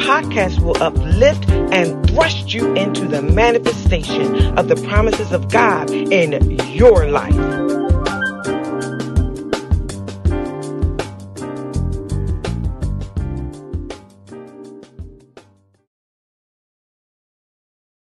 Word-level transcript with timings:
podcast 0.00 0.60
will 0.60 0.82
uplift 0.82 1.48
and 1.50 2.08
thrust 2.08 2.52
you 2.54 2.74
into 2.74 3.06
the 3.06 3.22
manifestation 3.22 4.58
of 4.58 4.68
the 4.68 4.76
promises 4.88 5.32
of 5.32 5.50
God 5.50 5.90
in 5.90 6.58
your 6.68 7.08
life. 7.08 7.36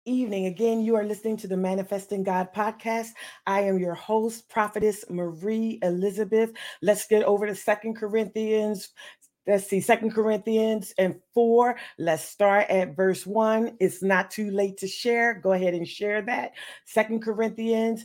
evening. 0.06 0.46
Again, 0.46 0.80
you 0.80 0.96
are 0.96 1.04
listening 1.04 1.36
to 1.38 1.48
the 1.48 1.56
Manifesting 1.56 2.24
God 2.24 2.52
podcast. 2.54 3.08
I 3.46 3.62
am 3.62 3.78
your 3.78 3.94
host, 3.94 4.48
Prophetess 4.48 5.04
Marie 5.10 5.78
Elizabeth. 5.82 6.50
Let's 6.82 7.06
get 7.06 7.22
over 7.24 7.46
to 7.46 7.54
Second 7.54 7.96
Corinthians 7.96 8.90
Let's 9.46 9.66
see, 9.66 9.80
Second 9.80 10.12
Corinthians 10.14 10.94
and 10.96 11.20
4. 11.34 11.76
Let's 11.98 12.24
start 12.24 12.70
at 12.70 12.96
verse 12.96 13.26
1. 13.26 13.76
It's 13.78 14.02
not 14.02 14.30
too 14.30 14.50
late 14.50 14.78
to 14.78 14.88
share. 14.88 15.34
Go 15.34 15.52
ahead 15.52 15.74
and 15.74 15.86
share 15.86 16.22
that. 16.22 16.52
Second 16.86 17.22
Corinthians 17.22 18.04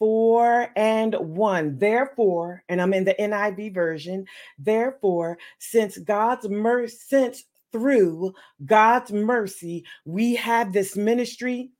4 0.00 0.72
and 0.74 1.14
1. 1.14 1.78
Therefore, 1.78 2.64
and 2.68 2.82
I'm 2.82 2.92
in 2.92 3.04
the 3.04 3.14
NIV 3.20 3.72
version, 3.72 4.26
therefore, 4.58 5.38
since 5.60 5.96
God's 5.98 6.48
mercy, 6.48 6.96
since 7.06 7.44
through 7.70 8.34
God's 8.64 9.12
mercy, 9.12 9.84
we 10.04 10.34
have 10.34 10.72
this 10.72 10.96
ministry, 10.96 11.70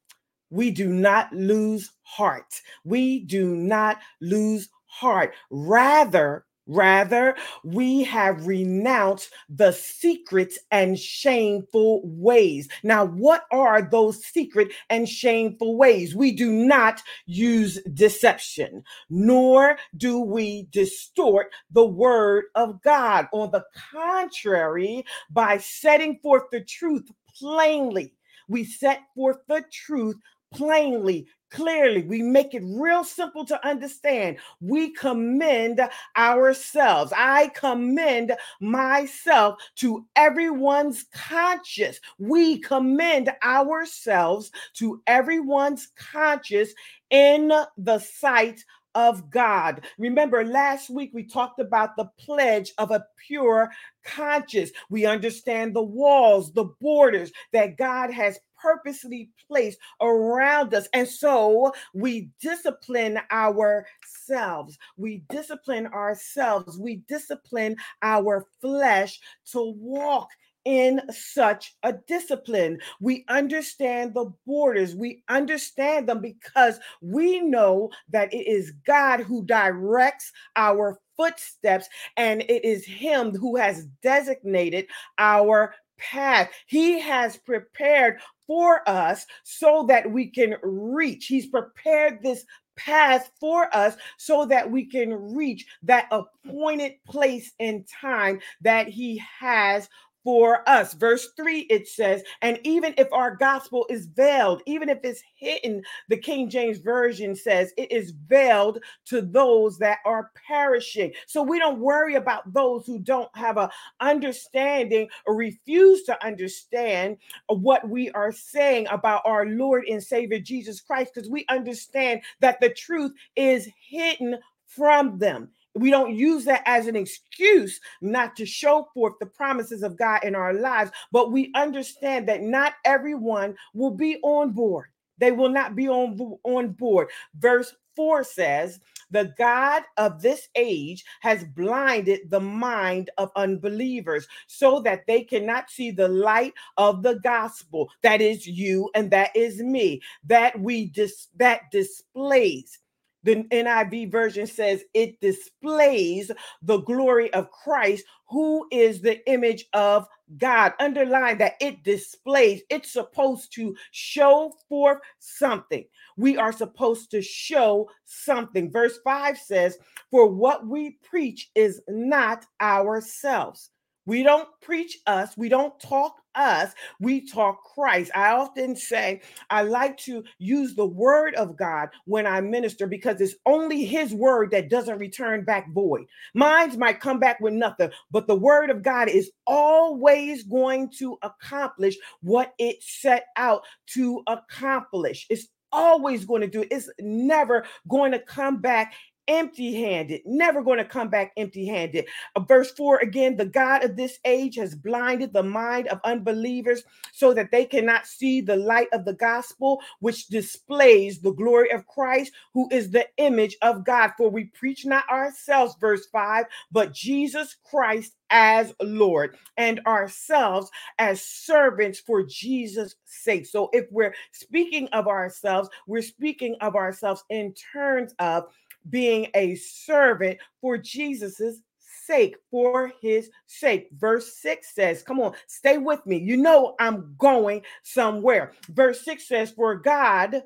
we 0.50 0.70
do 0.70 0.88
not 0.88 1.32
lose 1.32 1.90
heart. 2.02 2.60
We 2.84 3.20
do 3.20 3.56
not 3.56 3.98
lose 4.20 4.68
heart. 4.86 5.34
Rather, 5.50 6.44
Rather, 6.70 7.34
we 7.64 8.04
have 8.04 8.46
renounced 8.46 9.32
the 9.48 9.72
secret 9.72 10.54
and 10.70 10.96
shameful 10.96 12.00
ways. 12.04 12.68
Now, 12.84 13.06
what 13.06 13.42
are 13.50 13.82
those 13.82 14.24
secret 14.24 14.72
and 14.88 15.08
shameful 15.08 15.76
ways? 15.76 16.14
We 16.14 16.30
do 16.30 16.52
not 16.52 17.02
use 17.26 17.82
deception, 17.92 18.84
nor 19.08 19.78
do 19.96 20.20
we 20.20 20.68
distort 20.70 21.50
the 21.72 21.86
word 21.86 22.44
of 22.54 22.80
God. 22.82 23.26
On 23.32 23.50
the 23.50 23.64
contrary, 23.92 25.04
by 25.28 25.58
setting 25.58 26.20
forth 26.22 26.44
the 26.52 26.60
truth 26.60 27.10
plainly, 27.36 28.14
we 28.48 28.62
set 28.62 29.00
forth 29.16 29.38
the 29.48 29.64
truth 29.72 30.16
plainly, 30.52 31.26
clearly. 31.50 32.02
We 32.02 32.22
make 32.22 32.54
it 32.54 32.62
real 32.64 33.04
simple 33.04 33.44
to 33.46 33.66
understand. 33.66 34.38
We 34.60 34.92
commend 34.92 35.80
ourselves. 36.16 37.12
I 37.16 37.48
commend 37.48 38.32
myself 38.60 39.60
to 39.76 40.04
everyone's 40.16 41.04
conscience. 41.12 42.00
We 42.18 42.58
commend 42.58 43.32
ourselves 43.44 44.50
to 44.74 45.02
everyone's 45.06 45.88
conscience 45.96 46.70
in 47.10 47.52
the 47.76 47.98
sight 47.98 48.64
of 48.94 49.30
God. 49.30 49.82
Remember, 49.98 50.44
last 50.44 50.90
week 50.90 51.10
we 51.12 51.24
talked 51.24 51.60
about 51.60 51.96
the 51.96 52.10
pledge 52.18 52.72
of 52.78 52.90
a 52.90 53.04
pure 53.26 53.70
conscience. 54.04 54.70
We 54.88 55.06
understand 55.06 55.74
the 55.74 55.82
walls, 55.82 56.52
the 56.52 56.64
borders 56.80 57.32
that 57.52 57.76
God 57.76 58.10
has 58.10 58.38
purposely 58.60 59.30
placed 59.48 59.78
around 60.00 60.74
us. 60.74 60.88
And 60.92 61.08
so 61.08 61.72
we 61.94 62.30
discipline 62.40 63.18
ourselves. 63.32 64.78
We 64.96 65.24
discipline 65.30 65.86
ourselves. 65.86 66.78
We 66.78 66.96
discipline 67.08 67.76
our 68.02 68.46
flesh 68.60 69.20
to 69.52 69.74
walk 69.78 70.28
in 70.64 71.00
such 71.10 71.74
a 71.82 71.94
discipline. 72.06 72.78
We 73.00 73.24
understand 73.28 74.14
the 74.14 74.32
borders, 74.46 74.94
we 74.94 75.22
understand 75.28 76.08
them 76.08 76.20
because 76.20 76.78
we 77.00 77.40
know 77.40 77.90
that 78.10 78.32
it 78.32 78.46
is 78.46 78.72
God 78.86 79.20
who 79.20 79.44
directs 79.44 80.32
our 80.56 80.98
footsteps 81.16 81.88
and 82.16 82.42
it 82.42 82.64
is 82.64 82.84
Him 82.84 83.34
who 83.34 83.56
has 83.56 83.86
designated 84.02 84.86
our 85.18 85.74
path. 85.98 86.50
He 86.66 86.98
has 86.98 87.36
prepared 87.36 88.20
for 88.46 88.88
us 88.88 89.26
so 89.44 89.84
that 89.88 90.10
we 90.10 90.26
can 90.26 90.56
reach. 90.62 91.26
He's 91.26 91.46
prepared 91.46 92.22
this 92.22 92.44
path 92.76 93.30
for 93.38 93.74
us 93.76 93.96
so 94.16 94.46
that 94.46 94.70
we 94.70 94.86
can 94.86 95.12
reach 95.34 95.66
that 95.82 96.08
appointed 96.10 96.94
place 97.06 97.52
in 97.58 97.84
time 97.84 98.40
that 98.62 98.88
He 98.88 99.22
has 99.38 99.88
for 100.24 100.68
us. 100.68 100.94
Verse 100.94 101.30
3 101.36 101.60
it 101.70 101.88
says, 101.88 102.22
and 102.42 102.58
even 102.64 102.94
if 102.98 103.12
our 103.12 103.36
gospel 103.36 103.86
is 103.88 104.06
veiled, 104.06 104.62
even 104.66 104.88
if 104.88 104.98
it's 105.02 105.22
hidden, 105.34 105.82
the 106.08 106.16
King 106.16 106.48
James 106.48 106.78
Version 106.78 107.34
says 107.34 107.72
it 107.76 107.90
is 107.90 108.12
veiled 108.26 108.78
to 109.06 109.22
those 109.22 109.78
that 109.78 109.98
are 110.04 110.30
perishing. 110.46 111.12
So 111.26 111.42
we 111.42 111.58
don't 111.58 111.80
worry 111.80 112.16
about 112.16 112.52
those 112.52 112.86
who 112.86 112.98
don't 112.98 113.34
have 113.36 113.56
a 113.56 113.70
understanding 114.00 115.08
or 115.26 115.36
refuse 115.36 116.02
to 116.04 116.24
understand 116.24 117.16
what 117.48 117.88
we 117.88 118.10
are 118.10 118.32
saying 118.32 118.86
about 118.90 119.22
our 119.24 119.46
Lord 119.46 119.84
and 119.88 120.02
Savior 120.02 120.38
Jesus 120.38 120.80
Christ 120.80 121.12
because 121.14 121.30
we 121.30 121.44
understand 121.48 122.22
that 122.40 122.60
the 122.60 122.70
truth 122.70 123.12
is 123.36 123.68
hidden 123.88 124.38
from 124.66 125.18
them. 125.18 125.50
We 125.74 125.90
don't 125.90 126.14
use 126.14 126.44
that 126.46 126.62
as 126.66 126.86
an 126.86 126.96
excuse 126.96 127.80
not 128.00 128.34
to 128.36 128.46
show 128.46 128.88
forth 128.92 129.14
the 129.20 129.26
promises 129.26 129.82
of 129.82 129.96
God 129.96 130.24
in 130.24 130.34
our 130.34 130.54
lives, 130.54 130.90
but 131.12 131.30
we 131.32 131.52
understand 131.54 132.28
that 132.28 132.42
not 132.42 132.74
everyone 132.84 133.56
will 133.74 133.92
be 133.92 134.18
on 134.22 134.50
board. 134.50 134.86
They 135.18 135.32
will 135.32 135.50
not 135.50 135.76
be 135.76 135.88
on, 135.88 136.38
on 136.44 136.70
board. 136.70 137.08
Verse 137.36 137.74
4 137.94 138.24
says, 138.24 138.80
The 139.10 139.34
God 139.36 139.82
of 139.96 140.22
this 140.22 140.48
age 140.56 141.04
has 141.20 141.44
blinded 141.44 142.30
the 142.30 142.40
mind 142.40 143.10
of 143.18 143.30
unbelievers 143.36 144.26
so 144.46 144.80
that 144.80 145.06
they 145.06 145.22
cannot 145.22 145.70
see 145.70 145.90
the 145.90 146.08
light 146.08 146.54
of 146.78 147.02
the 147.02 147.16
gospel. 147.16 147.90
That 148.02 148.20
is 148.20 148.46
you 148.46 148.90
and 148.94 149.10
that 149.10 149.36
is 149.36 149.60
me. 149.60 150.00
That 150.24 150.58
we 150.58 150.86
dis- 150.86 151.28
that 151.36 151.70
displays 151.70 152.78
the 153.22 153.44
NIV 153.44 154.10
version 154.10 154.46
says 154.46 154.84
it 154.94 155.20
displays 155.20 156.30
the 156.62 156.78
glory 156.78 157.32
of 157.32 157.50
Christ, 157.50 158.04
who 158.28 158.66
is 158.70 159.00
the 159.00 159.26
image 159.30 159.66
of 159.72 160.06
God. 160.38 160.72
Underline 160.78 161.38
that 161.38 161.54
it 161.60 161.82
displays, 161.82 162.62
it's 162.70 162.92
supposed 162.92 163.52
to 163.54 163.76
show 163.90 164.52
forth 164.68 164.98
something. 165.18 165.84
We 166.16 166.36
are 166.36 166.52
supposed 166.52 167.10
to 167.10 167.22
show 167.22 167.90
something. 168.04 168.70
Verse 168.70 168.98
5 169.04 169.38
says, 169.38 169.78
For 170.10 170.28
what 170.28 170.66
we 170.66 170.98
preach 171.02 171.50
is 171.54 171.80
not 171.88 172.46
ourselves. 172.60 173.70
We 174.10 174.24
don't 174.24 174.48
preach 174.60 174.98
us, 175.06 175.36
we 175.36 175.48
don't 175.48 175.78
talk 175.78 176.16
us, 176.34 176.72
we 176.98 177.28
talk 177.28 177.62
Christ. 177.62 178.10
I 178.12 178.32
often 178.32 178.74
say 178.74 179.20
I 179.50 179.62
like 179.62 179.96
to 179.98 180.24
use 180.40 180.74
the 180.74 180.84
word 180.84 181.36
of 181.36 181.56
God 181.56 181.90
when 182.06 182.26
I 182.26 182.40
minister 182.40 182.88
because 182.88 183.20
it's 183.20 183.36
only 183.46 183.84
his 183.84 184.12
word 184.12 184.50
that 184.50 184.68
doesn't 184.68 184.98
return 184.98 185.44
back 185.44 185.72
void. 185.72 186.06
Mine 186.34 186.76
might 186.76 186.98
come 186.98 187.20
back 187.20 187.38
with 187.38 187.52
nothing, 187.52 187.92
but 188.10 188.26
the 188.26 188.34
word 188.34 188.68
of 188.68 188.82
God 188.82 189.08
is 189.08 189.30
always 189.46 190.42
going 190.42 190.90
to 190.98 191.16
accomplish 191.22 191.96
what 192.20 192.52
it 192.58 192.82
set 192.82 193.26
out 193.36 193.62
to 193.90 194.24
accomplish. 194.26 195.24
It's 195.30 195.46
always 195.70 196.24
going 196.24 196.40
to 196.40 196.48
do. 196.48 196.64
It's 196.68 196.90
never 196.98 197.64
going 197.88 198.10
to 198.10 198.18
come 198.18 198.60
back 198.60 198.94
empty 199.30 199.80
handed, 199.80 200.20
never 200.26 200.60
going 200.62 200.78
to 200.78 200.84
come 200.84 201.08
back 201.08 201.32
empty 201.36 201.64
handed. 201.64 202.06
Uh, 202.34 202.40
verse 202.40 202.72
4 202.72 202.98
again, 202.98 203.36
the 203.36 203.46
God 203.46 203.84
of 203.84 203.96
this 203.96 204.18
age 204.24 204.56
has 204.56 204.74
blinded 204.74 205.32
the 205.32 205.42
mind 205.42 205.86
of 205.88 206.00
unbelievers 206.04 206.82
so 207.12 207.32
that 207.32 207.50
they 207.50 207.64
cannot 207.64 208.06
see 208.06 208.40
the 208.40 208.56
light 208.56 208.88
of 208.92 209.04
the 209.04 209.14
gospel, 209.14 209.80
which 210.00 210.26
displays 210.26 211.20
the 211.20 211.32
glory 211.32 211.70
of 211.70 211.86
Christ, 211.86 212.32
who 212.52 212.68
is 212.72 212.90
the 212.90 213.06
image 213.18 213.56
of 213.62 213.84
God. 213.84 214.12
For 214.18 214.28
we 214.28 214.46
preach 214.46 214.84
not 214.84 215.08
ourselves, 215.08 215.76
verse 215.80 216.06
5, 216.12 216.46
but 216.72 216.92
Jesus 216.92 217.56
Christ 217.62 218.16
as 218.30 218.72
Lord 218.80 219.36
and 219.56 219.80
ourselves 219.86 220.70
as 220.98 221.22
servants 221.22 221.98
for 221.98 222.22
Jesus' 222.22 222.96
sake. 223.04 223.46
So 223.46 223.68
if 223.72 223.86
we're 223.90 224.14
speaking 224.32 224.88
of 224.88 225.08
ourselves, 225.08 225.68
we're 225.86 226.02
speaking 226.02 226.56
of 226.60 226.76
ourselves 226.76 227.24
in 227.30 227.54
terms 227.72 228.14
of 228.18 228.46
being 228.88 229.28
a 229.34 229.54
servant 229.56 230.38
for 230.60 230.78
Jesus's 230.78 231.62
sake, 231.78 232.36
for 232.50 232.92
his 233.00 233.30
sake. 233.46 233.88
Verse 233.96 234.34
6 234.38 234.74
says, 234.74 235.02
Come 235.02 235.20
on, 235.20 235.34
stay 235.46 235.78
with 235.78 236.04
me. 236.06 236.18
You 236.18 236.36
know, 236.36 236.74
I'm 236.80 237.14
going 237.18 237.62
somewhere. 237.82 238.52
Verse 238.68 239.04
6 239.04 239.28
says, 239.28 239.50
For 239.50 239.76
God, 239.76 240.42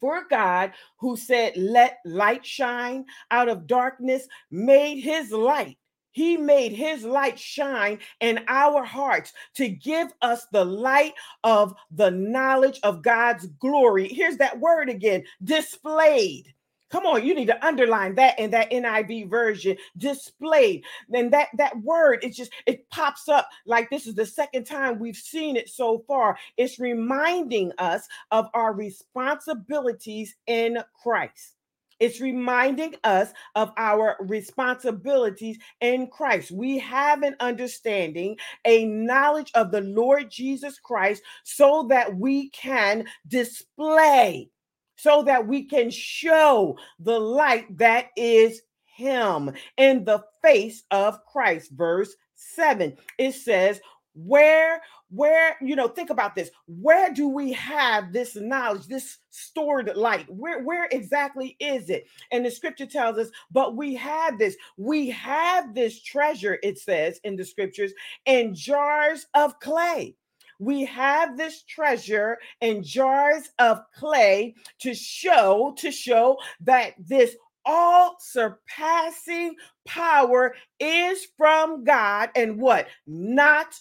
for 0.00 0.24
God 0.28 0.72
who 0.98 1.16
said, 1.16 1.56
Let 1.56 1.98
light 2.04 2.44
shine 2.46 3.04
out 3.30 3.48
of 3.48 3.66
darkness, 3.66 4.26
made 4.50 5.00
his 5.00 5.30
light 5.30 5.76
He 6.12 6.36
made 6.36 6.72
his 6.72 7.04
light 7.04 7.38
shine 7.38 7.98
in 8.20 8.44
our 8.48 8.84
hearts 8.84 9.32
to 9.56 9.68
give 9.68 10.12
us 10.22 10.46
the 10.52 10.64
light 10.64 11.14
of 11.42 11.74
the 11.90 12.10
knowledge 12.10 12.80
of 12.84 13.02
God's 13.02 13.46
glory. 13.58 14.08
Here's 14.08 14.36
that 14.38 14.58
word 14.60 14.88
again 14.88 15.24
displayed. 15.42 16.54
Come 16.90 17.06
on, 17.06 17.24
you 17.24 17.34
need 17.34 17.46
to 17.46 17.66
underline 17.66 18.14
that 18.16 18.38
in 18.38 18.50
that 18.52 18.70
NIV 18.70 19.28
version, 19.28 19.76
displayed. 19.96 20.84
Then 21.08 21.30
that 21.30 21.48
that 21.58 21.76
word, 21.80 22.22
it 22.22 22.30
just 22.34 22.52
it 22.66 22.88
pops 22.90 23.28
up 23.28 23.48
like 23.66 23.90
this 23.90 24.06
is 24.06 24.14
the 24.14 24.26
second 24.26 24.64
time 24.64 24.98
we've 24.98 25.16
seen 25.16 25.56
it 25.56 25.68
so 25.68 26.04
far. 26.06 26.38
It's 26.56 26.78
reminding 26.78 27.72
us 27.78 28.06
of 28.30 28.48
our 28.54 28.72
responsibilities 28.74 30.36
in 30.46 30.78
Christ. 31.02 31.54
It's 32.00 32.20
reminding 32.20 32.94
us 33.04 33.32
of 33.54 33.72
our 33.76 34.16
responsibilities 34.20 35.58
in 35.80 36.08
Christ. 36.08 36.50
We 36.50 36.78
have 36.78 37.22
an 37.22 37.36
understanding, 37.40 38.36
a 38.64 38.84
knowledge 38.84 39.50
of 39.54 39.70
the 39.70 39.80
Lord 39.80 40.30
Jesus 40.30 40.78
Christ 40.78 41.22
so 41.44 41.86
that 41.88 42.16
we 42.16 42.50
can 42.50 43.06
display, 43.28 44.50
so 44.96 45.22
that 45.22 45.46
we 45.46 45.64
can 45.64 45.90
show 45.90 46.78
the 46.98 47.18
light 47.18 47.76
that 47.78 48.08
is 48.16 48.62
Him 48.84 49.52
in 49.76 50.04
the 50.04 50.24
face 50.42 50.84
of 50.90 51.24
Christ. 51.26 51.72
Verse 51.72 52.14
7 52.34 52.96
it 53.18 53.32
says, 53.32 53.80
Where 54.14 54.80
where 55.10 55.56
you 55.60 55.76
know 55.76 55.88
think 55.88 56.10
about 56.10 56.34
this. 56.34 56.50
Where 56.66 57.12
do 57.12 57.28
we 57.28 57.52
have 57.52 58.12
this 58.12 58.34
knowledge 58.34 58.86
this 58.86 59.18
stored 59.30 59.90
light? 59.94 60.26
Where 60.28 60.62
where 60.64 60.88
exactly 60.90 61.56
is 61.60 61.88
it? 61.88 62.06
And 62.32 62.44
the 62.44 62.50
scripture 62.50 62.86
tells 62.86 63.18
us 63.18 63.28
but 63.52 63.76
we 63.76 63.94
have 63.94 64.38
this 64.38 64.56
we 64.76 65.10
have 65.10 65.74
this 65.74 66.02
treasure 66.02 66.58
it 66.62 66.78
says 66.78 67.20
in 67.24 67.36
the 67.36 67.44
scriptures 67.44 67.92
in 68.26 68.54
jars 68.54 69.26
of 69.34 69.58
clay 69.60 70.16
we 70.58 70.84
have 70.84 71.36
this 71.36 71.62
treasure 71.62 72.38
in 72.60 72.82
jars 72.82 73.50
of 73.58 73.80
clay 73.96 74.54
to 74.80 74.94
show 74.94 75.74
to 75.78 75.90
show 75.90 76.38
that 76.60 76.94
this 76.98 77.36
all 77.66 78.16
surpassing 78.20 79.54
power 79.86 80.54
is 80.78 81.26
from 81.36 81.84
God 81.84 82.30
and 82.36 82.60
what 82.60 82.86
not 83.06 83.74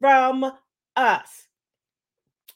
from 0.00 0.52
us. 0.96 1.46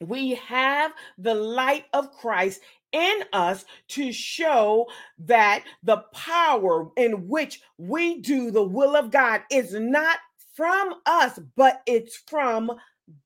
We 0.01 0.35
have 0.37 0.93
the 1.19 1.35
light 1.35 1.85
of 1.93 2.13
Christ 2.13 2.61
in 2.93 3.23
us 3.33 3.65
to 3.89 4.13
show 4.13 4.89
that 5.19 5.65
the 5.83 5.99
power 6.13 6.89
in 6.97 7.29
which 7.29 7.61
we 7.77 8.21
do 8.21 8.51
the 8.51 8.63
will 8.63 8.97
of 8.97 9.11
God 9.11 9.43
is 9.51 9.75
not 9.75 10.19
from 10.55 10.95
us, 11.07 11.39
but 11.57 11.83
it's 11.87 12.17
from 12.27 12.73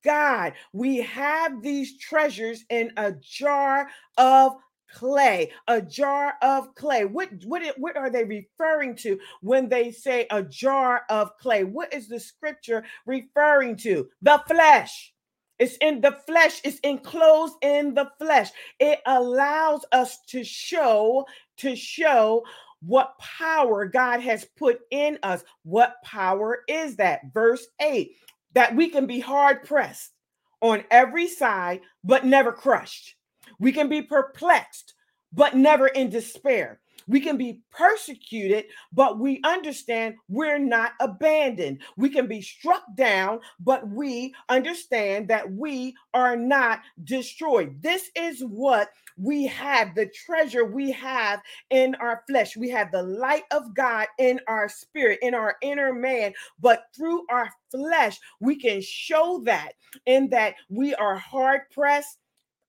God. 0.02 0.54
We 0.72 0.98
have 0.98 1.62
these 1.62 1.98
treasures 1.98 2.64
in 2.70 2.92
a 2.96 3.12
jar 3.12 3.88
of 4.19 4.52
clay, 4.92 5.50
a 5.66 5.82
jar 5.82 6.34
of 6.42 6.75
clay. 6.75 7.04
What, 7.04 7.31
what, 7.44 7.62
what 7.76 7.96
are 7.96 8.10
they 8.10 8.25
referring 8.25 8.96
to 8.96 9.19
when 9.40 9.69
they 9.69 9.90
say 9.90 10.26
a 10.31 10.42
jar 10.42 11.02
of 11.10 11.36
clay? 11.38 11.64
What 11.64 11.92
is 11.92 12.08
the 12.08 12.20
scripture 12.20 12.84
referring 13.06 13.76
to? 13.78 14.08
The 14.22 14.42
flesh. 14.46 15.12
It's 15.58 15.76
in 15.81 16.00
the 16.00 16.12
flesh, 16.26 16.60
it's 16.64 16.81
enclosed 16.81 17.54
in 17.62 17.94
the 17.94 18.10
flesh. 18.19 18.50
It 18.81 19.00
allows 19.06 19.84
us 19.92 20.19
to 20.28 20.42
show, 20.42 21.26
to 21.58 21.76
show 21.76 22.44
what 22.81 23.16
power 23.19 23.86
God 23.86 24.20
has 24.20 24.44
put 24.56 24.81
in 24.90 25.19
us. 25.22 25.44
What 25.62 25.96
power 26.04 26.64
is 26.69 26.96
that? 26.96 27.20
Verse 27.32 27.66
8 27.81 28.16
that 28.54 28.74
we 28.74 28.88
can 28.88 29.06
be 29.06 29.20
hard 29.20 29.64
pressed 29.64 30.12
on 30.60 30.84
every 30.90 31.28
side, 31.28 31.80
but 32.02 32.24
never 32.24 32.52
crushed 32.52 33.14
we 33.58 33.72
can 33.72 33.88
be 33.88 34.02
perplexed, 34.02 34.94
but 35.32 35.54
never 35.54 35.88
in 35.88 36.10
despair. 36.10 36.80
We 37.06 37.20
can 37.20 37.36
be 37.36 37.60
persecuted, 37.70 38.66
but 38.92 39.18
we 39.18 39.40
understand 39.44 40.14
we're 40.28 40.58
not 40.58 40.92
abandoned. 41.00 41.82
We 41.98 42.08
can 42.08 42.26
be 42.26 42.40
struck 42.40 42.82
down, 42.94 43.40
but 43.60 43.86
we 43.88 44.34
understand 44.48 45.28
that 45.28 45.50
we 45.50 45.94
are 46.14 46.36
not 46.36 46.80
destroyed. 47.02 47.82
This 47.82 48.10
is 48.16 48.40
what 48.40 48.88
we 49.16 49.46
have 49.46 49.94
the 49.94 50.06
treasure 50.06 50.64
we 50.64 50.90
have 50.93 51.40
in 51.70 51.94
our 51.96 52.22
flesh. 52.28 52.56
We 52.56 52.70
have 52.70 52.90
the 52.90 53.02
light 53.02 53.44
of 53.50 53.75
God 53.75 54.06
in 54.19 54.40
our 54.49 54.69
spirit, 54.69 55.19
in 55.22 55.34
our 55.34 55.56
inner 55.62 55.93
man, 55.93 56.32
but 56.61 56.84
through 56.96 57.26
our 57.31 57.50
flesh, 57.70 58.19
we 58.40 58.56
can 58.56 58.81
show 58.81 59.43
that 59.44 59.72
in 60.06 60.28
that 60.31 60.55
we 60.69 60.94
are 60.94 61.16
hard 61.16 61.62
pressed 61.72 62.19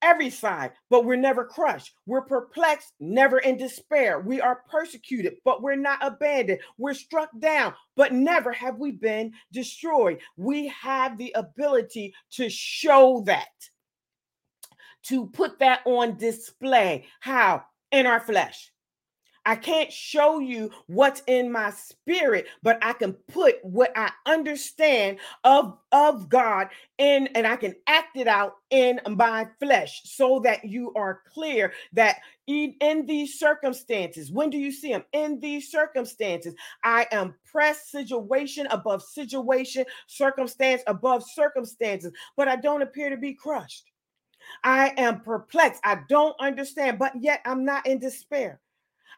every 0.02 0.30
side, 0.30 0.72
but 0.92 1.04
we're 1.04 1.16
never 1.16 1.44
crushed. 1.44 1.94
We're 2.06 2.22
perplexed, 2.22 2.94
never 3.00 3.40
in 3.40 3.58
despair. 3.58 4.20
We 4.20 4.40
are 4.40 4.62
persecuted, 4.70 5.38
but 5.44 5.64
we're 5.64 5.76
not 5.76 5.98
abandoned. 6.02 6.60
We're 6.78 6.94
struck 6.94 7.30
down, 7.40 7.74
but 7.96 8.14
never 8.14 8.52
have 8.52 8.78
we 8.78 8.92
been 8.92 9.34
destroyed. 9.52 10.20
We 10.38 10.68
have 10.68 11.18
the 11.18 11.32
ability 11.36 12.14
to 12.34 12.50
show 12.50 13.24
that, 13.26 13.48
to 15.08 15.28
put 15.28 15.60
that 15.60 15.82
on 15.86 16.18
display. 16.18 17.06
How? 17.20 17.64
In 17.92 18.06
our 18.06 18.20
flesh. 18.20 18.72
I 19.48 19.56
can't 19.56 19.94
show 19.94 20.40
you 20.40 20.72
what's 20.88 21.22
in 21.28 21.52
my 21.52 21.70
spirit, 21.70 22.48
but 22.64 22.80
I 22.82 22.94
can 22.94 23.14
put 23.14 23.64
what 23.64 23.92
I 23.96 24.12
understand 24.26 25.20
of, 25.44 25.78
of 25.92 26.30
God 26.30 26.70
in 26.98 27.28
and 27.36 27.46
I 27.46 27.56
can 27.56 27.76
act 27.86 28.18
it 28.18 28.28
out 28.28 28.56
in 28.72 29.00
my 29.08 29.48
flesh 29.60 30.02
so 30.04 30.40
that 30.40 30.66
you 30.66 30.92
are 30.96 31.22
clear 31.32 31.74
that 31.94 32.18
in, 32.48 32.76
in 32.82 33.06
these 33.06 33.38
circumstances, 33.38 34.32
when 34.32 34.50
do 34.50 34.58
you 34.58 34.72
see 34.72 34.92
them? 34.92 35.04
In 35.14 35.40
these 35.40 35.70
circumstances, 35.70 36.56
I 36.84 37.06
am 37.12 37.36
pressed 37.46 37.92
situation 37.92 38.66
above 38.72 39.04
situation, 39.04 39.86
circumstance 40.08 40.82
above 40.88 41.24
circumstances, 41.24 42.12
but 42.36 42.48
I 42.48 42.56
don't 42.56 42.82
appear 42.82 43.12
to 43.12 43.18
be 43.18 43.34
crushed. 43.34 43.92
I 44.64 44.94
am 44.98 45.22
perplexed. 45.22 45.82
I 45.84 46.00
don't 46.10 46.36
understand, 46.40 47.00
but 47.00 47.14
yet 47.20 47.42
I'm 47.46 47.66
not 47.66 47.86
in 47.86 48.00
despair. 48.00 48.60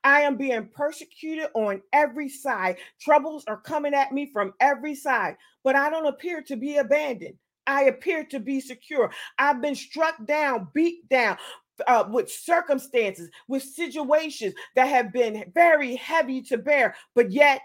I 0.03 0.21
am 0.21 0.37
being 0.37 0.67
persecuted 0.67 1.49
on 1.53 1.81
every 1.91 2.29
side. 2.29 2.77
Troubles 3.01 3.43
are 3.47 3.57
coming 3.57 3.93
at 3.93 4.11
me 4.11 4.29
from 4.31 4.53
every 4.59 4.95
side, 4.95 5.37
but 5.63 5.75
I 5.75 5.89
don't 5.89 6.05
appear 6.05 6.41
to 6.43 6.55
be 6.55 6.77
abandoned. 6.77 7.35
I 7.65 7.83
appear 7.83 8.23
to 8.25 8.39
be 8.39 8.61
secure. 8.61 9.11
I've 9.37 9.61
been 9.61 9.75
struck 9.75 10.25
down, 10.25 10.69
beat 10.73 11.09
down, 11.09 11.37
uh, 11.85 12.05
with 12.09 12.31
circumstances, 12.31 13.29
with 13.47 13.63
situations 13.63 14.53
that 14.75 14.87
have 14.87 15.11
been 15.11 15.51
very 15.53 15.95
heavy 15.95 16.41
to 16.43 16.57
bear, 16.57 16.95
but 17.13 17.31
yet 17.31 17.61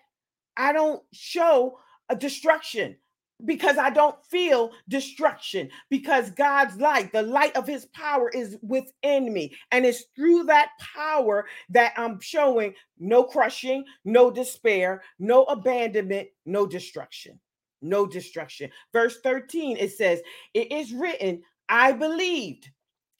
I 0.57 0.73
don't 0.73 1.03
show 1.13 1.79
a 2.09 2.17
destruction 2.17 2.97
because 3.45 3.79
I 3.79 3.91
don't 3.91 4.17
feel 4.27 4.73
destruction 4.89 5.71
because 5.91 6.31
God's 6.31 6.77
light, 6.77 7.13
the 7.13 7.23
light 7.23 7.57
of 7.57 7.67
his 7.67 7.87
power 7.87 8.29
is 8.31 8.57
within 8.63 9.33
me. 9.33 9.55
And 9.71 9.85
it's 9.85 10.05
through 10.15 10.45
that 10.45 10.71
power 10.95 11.47
that 11.71 11.93
I'm 11.97 12.21
showing 12.21 12.75
no 12.99 13.25
crushing, 13.25 13.85
no 14.05 14.31
despair, 14.31 15.03
no 15.19 15.45
abandonment, 15.45 16.29
no 16.47 16.67
destruction. 16.67 17.39
No 17.83 18.07
destruction. 18.07 18.71
Verse 18.93 19.21
13, 19.23 19.77
it 19.77 19.93
says, 19.93 20.21
It 20.55 20.71
is 20.71 20.93
written, 20.93 21.43
I 21.69 21.93
believed, 21.93 22.71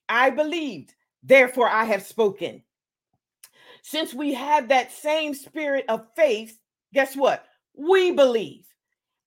I 0.09 0.31
believed, 0.31 0.95
therefore 1.23 1.69
I 1.69 1.85
have 1.85 2.05
spoken. 2.05 2.63
Since 3.83 4.15
we 4.15 4.35
have 4.35 4.69
that 4.69 4.93
same 4.93 5.35
spirit 5.35 5.85
of 5.89 6.07
faith, 6.15 6.57
guess 6.95 7.17
what? 7.17 7.45
We 7.75 8.13
believe 8.13 8.67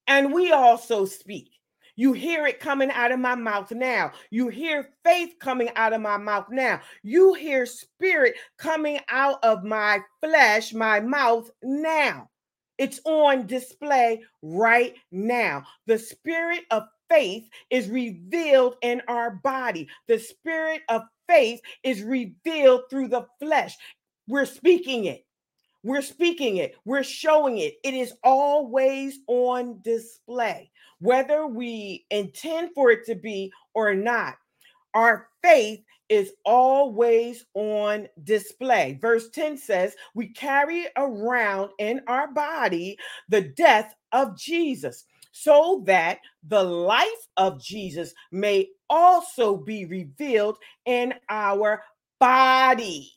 and 0.06 0.32
we 0.32 0.52
also 0.52 1.04
speak. 1.04 1.50
You 1.98 2.12
hear 2.12 2.46
it 2.46 2.60
coming 2.60 2.90
out 2.90 3.10
of 3.10 3.18
my 3.18 3.34
mouth 3.34 3.70
now. 3.70 4.12
You 4.30 4.48
hear 4.48 4.90
faith 5.02 5.34
coming 5.40 5.70
out 5.76 5.94
of 5.94 6.02
my 6.02 6.18
mouth 6.18 6.46
now. 6.50 6.82
You 7.02 7.32
hear 7.32 7.64
spirit 7.64 8.34
coming 8.58 9.00
out 9.08 9.42
of 9.42 9.64
my 9.64 10.00
flesh, 10.22 10.74
my 10.74 11.00
mouth 11.00 11.50
now. 11.62 12.28
It's 12.76 13.00
on 13.06 13.46
display 13.46 14.22
right 14.42 14.94
now. 15.10 15.64
The 15.86 15.98
spirit 15.98 16.64
of 16.70 16.82
faith 17.08 17.48
is 17.70 17.88
revealed 17.88 18.76
in 18.82 19.00
our 19.08 19.40
body. 19.42 19.88
The 20.06 20.18
spirit 20.18 20.82
of 20.90 21.02
faith 21.28 21.60
is 21.82 22.02
revealed 22.02 22.82
through 22.90 23.08
the 23.08 23.26
flesh. 23.40 23.74
We're 24.28 24.44
speaking 24.44 25.06
it. 25.06 25.25
We're 25.86 26.02
speaking 26.02 26.58
it, 26.58 26.76
we're 26.84 27.04
showing 27.04 27.58
it. 27.58 27.76
It 27.84 27.94
is 27.94 28.14
always 28.24 29.20
on 29.28 29.80
display, 29.82 30.70
whether 31.00 31.46
we 31.46 32.06
intend 32.10 32.72
for 32.74 32.90
it 32.90 33.06
to 33.06 33.14
be 33.14 33.52
or 33.74 33.94
not. 33.94 34.34
our 34.94 35.28
faith 35.42 35.80
is 36.08 36.32
always 36.44 37.46
on 37.54 38.08
display. 38.24 38.98
Verse 39.00 39.28
10 39.30 39.58
says, 39.58 39.94
We 40.14 40.28
carry 40.28 40.86
around 40.96 41.70
in 41.78 42.00
our 42.08 42.32
body 42.32 42.98
the 43.28 43.42
death 43.42 43.94
of 44.12 44.38
Jesus, 44.38 45.04
so 45.32 45.82
that 45.86 46.20
the 46.48 46.62
life 46.64 47.28
of 47.36 47.62
Jesus 47.62 48.14
may 48.32 48.68
also 48.90 49.56
be 49.56 49.84
revealed 49.84 50.58
in 50.86 51.14
our 51.28 51.82
body. 52.20 53.12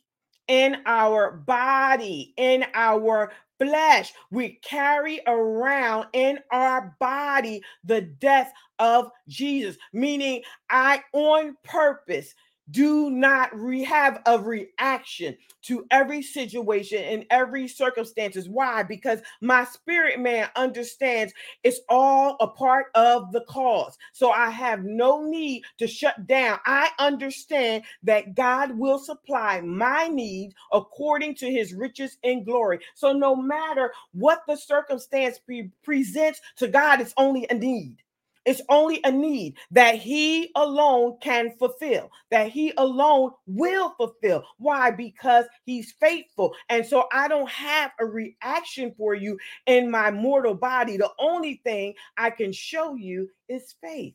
In 0.50 0.78
our 0.84 1.30
body, 1.30 2.34
in 2.36 2.64
our 2.74 3.30
flesh. 3.60 4.12
We 4.30 4.58
carry 4.62 5.20
around 5.26 6.06
in 6.12 6.40
our 6.50 6.96
body 6.98 7.62
the 7.84 8.00
death 8.00 8.52
of 8.78 9.10
Jesus, 9.28 9.76
meaning 9.92 10.42
I 10.70 11.02
on 11.12 11.56
purpose 11.62 12.34
do 12.70 13.10
not 13.10 13.54
re- 13.58 13.82
have 13.82 14.22
a 14.26 14.38
reaction 14.38 15.36
to 15.62 15.86
every 15.90 16.22
situation 16.22 17.02
and 17.02 17.26
every 17.30 17.68
circumstances. 17.68 18.48
Why? 18.48 18.82
Because 18.82 19.20
my 19.40 19.64
spirit 19.64 20.18
man 20.18 20.48
understands 20.56 21.32
it's 21.64 21.80
all 21.88 22.36
a 22.40 22.46
part 22.46 22.86
of 22.94 23.32
the 23.32 23.42
cause. 23.42 23.96
So 24.12 24.30
i 24.30 24.50
have 24.50 24.84
no 24.84 25.24
need 25.24 25.62
to 25.78 25.86
shut 25.86 26.26
down. 26.26 26.58
I 26.66 26.90
understand 26.98 27.84
that 28.02 28.34
god 28.34 28.76
will 28.76 28.98
supply 28.98 29.60
my 29.60 30.08
needs 30.08 30.54
according 30.72 31.34
to 31.36 31.50
his 31.50 31.74
riches 31.74 32.18
in 32.22 32.44
glory. 32.44 32.80
So 32.94 33.12
no 33.12 33.34
matter 33.34 33.92
what 34.12 34.42
the 34.46 34.56
circumstance 34.56 35.38
pre- 35.38 35.70
presents 35.82 36.40
to 36.56 36.68
god 36.68 37.00
it's 37.00 37.14
only 37.16 37.46
a 37.50 37.54
need 37.54 37.96
it's 38.46 38.62
only 38.68 39.00
a 39.04 39.10
need 39.10 39.56
that 39.70 39.96
he 39.96 40.50
alone 40.56 41.18
can 41.20 41.52
fulfill, 41.58 42.10
that 42.30 42.48
he 42.48 42.72
alone 42.78 43.32
will 43.46 43.90
fulfill. 43.96 44.44
Why? 44.58 44.90
Because 44.90 45.44
he's 45.64 45.92
faithful. 45.92 46.54
And 46.68 46.84
so 46.84 47.06
I 47.12 47.28
don't 47.28 47.50
have 47.50 47.92
a 48.00 48.06
reaction 48.06 48.94
for 48.96 49.14
you 49.14 49.38
in 49.66 49.90
my 49.90 50.10
mortal 50.10 50.54
body. 50.54 50.96
The 50.96 51.10
only 51.18 51.60
thing 51.64 51.94
I 52.16 52.30
can 52.30 52.52
show 52.52 52.94
you 52.94 53.28
is 53.48 53.74
faith. 53.82 54.14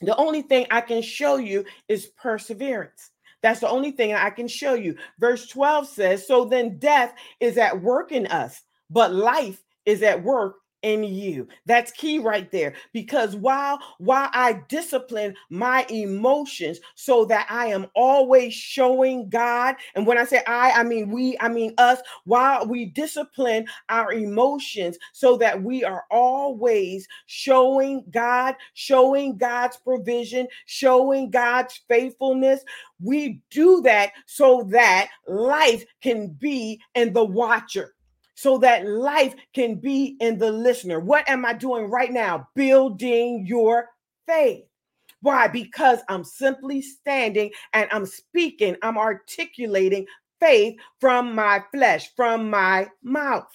The 0.00 0.16
only 0.16 0.42
thing 0.42 0.66
I 0.70 0.80
can 0.80 1.00
show 1.00 1.36
you 1.36 1.64
is 1.88 2.06
perseverance. 2.06 3.10
That's 3.40 3.60
the 3.60 3.68
only 3.68 3.92
thing 3.92 4.14
I 4.14 4.30
can 4.30 4.48
show 4.48 4.74
you. 4.74 4.96
Verse 5.20 5.46
12 5.48 5.86
says, 5.86 6.26
So 6.26 6.44
then 6.44 6.78
death 6.78 7.14
is 7.38 7.56
at 7.56 7.80
work 7.80 8.10
in 8.10 8.26
us, 8.26 8.62
but 8.90 9.14
life 9.14 9.62
is 9.84 10.02
at 10.02 10.22
work 10.22 10.56
in 10.86 11.02
you. 11.02 11.48
That's 11.66 11.90
key 11.90 12.20
right 12.20 12.48
there 12.52 12.74
because 12.92 13.34
while 13.34 13.80
while 13.98 14.30
I 14.32 14.62
discipline 14.68 15.34
my 15.50 15.84
emotions 15.90 16.78
so 16.94 17.24
that 17.24 17.48
I 17.50 17.66
am 17.66 17.88
always 17.96 18.54
showing 18.54 19.28
God 19.28 19.74
and 19.96 20.06
when 20.06 20.16
I 20.16 20.24
say 20.24 20.44
I 20.46 20.70
I 20.70 20.84
mean 20.84 21.10
we 21.10 21.36
I 21.40 21.48
mean 21.48 21.74
us 21.76 21.98
while 22.24 22.64
we 22.68 22.84
discipline 22.84 23.66
our 23.88 24.12
emotions 24.12 24.96
so 25.12 25.36
that 25.38 25.60
we 25.60 25.82
are 25.82 26.04
always 26.08 27.08
showing 27.26 28.04
God, 28.12 28.54
showing 28.74 29.36
God's 29.36 29.78
provision, 29.78 30.46
showing 30.66 31.30
God's 31.30 31.80
faithfulness, 31.88 32.62
we 33.02 33.40
do 33.50 33.82
that 33.82 34.12
so 34.26 34.62
that 34.70 35.08
life 35.26 35.84
can 36.00 36.28
be 36.28 36.80
in 36.94 37.12
the 37.12 37.24
watcher 37.24 37.95
so 38.36 38.58
that 38.58 38.86
life 38.86 39.34
can 39.54 39.74
be 39.74 40.16
in 40.20 40.38
the 40.38 40.52
listener. 40.52 41.00
What 41.00 41.28
am 41.28 41.44
I 41.44 41.54
doing 41.54 41.90
right 41.90 42.12
now? 42.12 42.46
Building 42.54 43.44
your 43.46 43.88
faith. 44.26 44.64
Why? 45.22 45.48
Because 45.48 46.00
I'm 46.08 46.22
simply 46.22 46.82
standing 46.82 47.50
and 47.72 47.88
I'm 47.90 48.06
speaking, 48.06 48.76
I'm 48.82 48.98
articulating 48.98 50.06
faith 50.38 50.76
from 51.00 51.34
my 51.34 51.64
flesh, 51.72 52.14
from 52.14 52.50
my 52.50 52.88
mouth. 53.02 53.48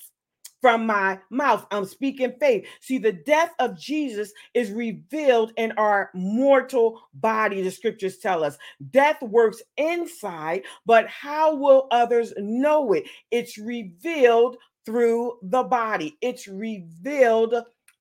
From 0.61 0.85
my 0.85 1.17
mouth, 1.31 1.65
I'm 1.71 1.85
speaking 1.85 2.33
faith. 2.39 2.67
See, 2.81 2.99
the 2.99 3.13
death 3.13 3.51
of 3.57 3.79
Jesus 3.79 4.31
is 4.53 4.69
revealed 4.69 5.53
in 5.57 5.71
our 5.71 6.11
mortal 6.13 7.01
body, 7.15 7.63
the 7.63 7.71
scriptures 7.71 8.19
tell 8.19 8.43
us. 8.43 8.59
Death 8.91 9.19
works 9.23 9.63
inside, 9.77 10.61
but 10.85 11.07
how 11.07 11.55
will 11.55 11.87
others 11.89 12.31
know 12.37 12.93
it? 12.93 13.05
It's 13.31 13.57
revealed 13.57 14.57
through 14.85 15.37
the 15.43 15.63
body. 15.63 16.17
It's 16.21 16.47
revealed 16.47 17.55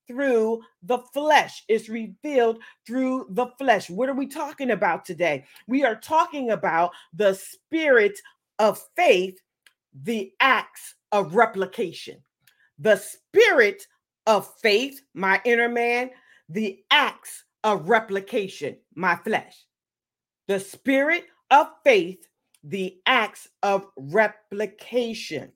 through 0.07 0.61
the 0.83 0.99
flesh. 1.13 1.63
It's 1.67 1.89
revealed 1.89 2.59
through 2.85 3.27
the 3.29 3.47
flesh. 3.57 3.89
What 3.89 4.09
are 4.09 4.15
we 4.15 4.27
talking 4.27 4.71
about 4.71 5.05
today? 5.05 5.45
We 5.67 5.83
are 5.85 5.95
talking 5.95 6.51
about 6.51 6.91
the 7.13 7.33
spirit 7.33 8.19
of 8.59 8.83
faith, 8.95 9.39
the 10.03 10.33
acts 10.39 10.95
of 11.11 11.35
replication. 11.35 12.17
The 12.79 12.97
spirit 12.97 13.83
of 14.27 14.51
faith, 14.61 15.01
my 15.13 15.39
inner 15.45 15.69
man, 15.69 16.09
the 16.49 16.83
acts 16.91 17.43
of 17.63 17.87
replication, 17.87 18.77
my 18.95 19.15
flesh. 19.17 19.65
The 20.47 20.59
spirit 20.59 21.25
of 21.51 21.67
faith, 21.83 22.27
the 22.63 22.97
acts 23.05 23.47
of 23.63 23.87
replication 23.95 25.51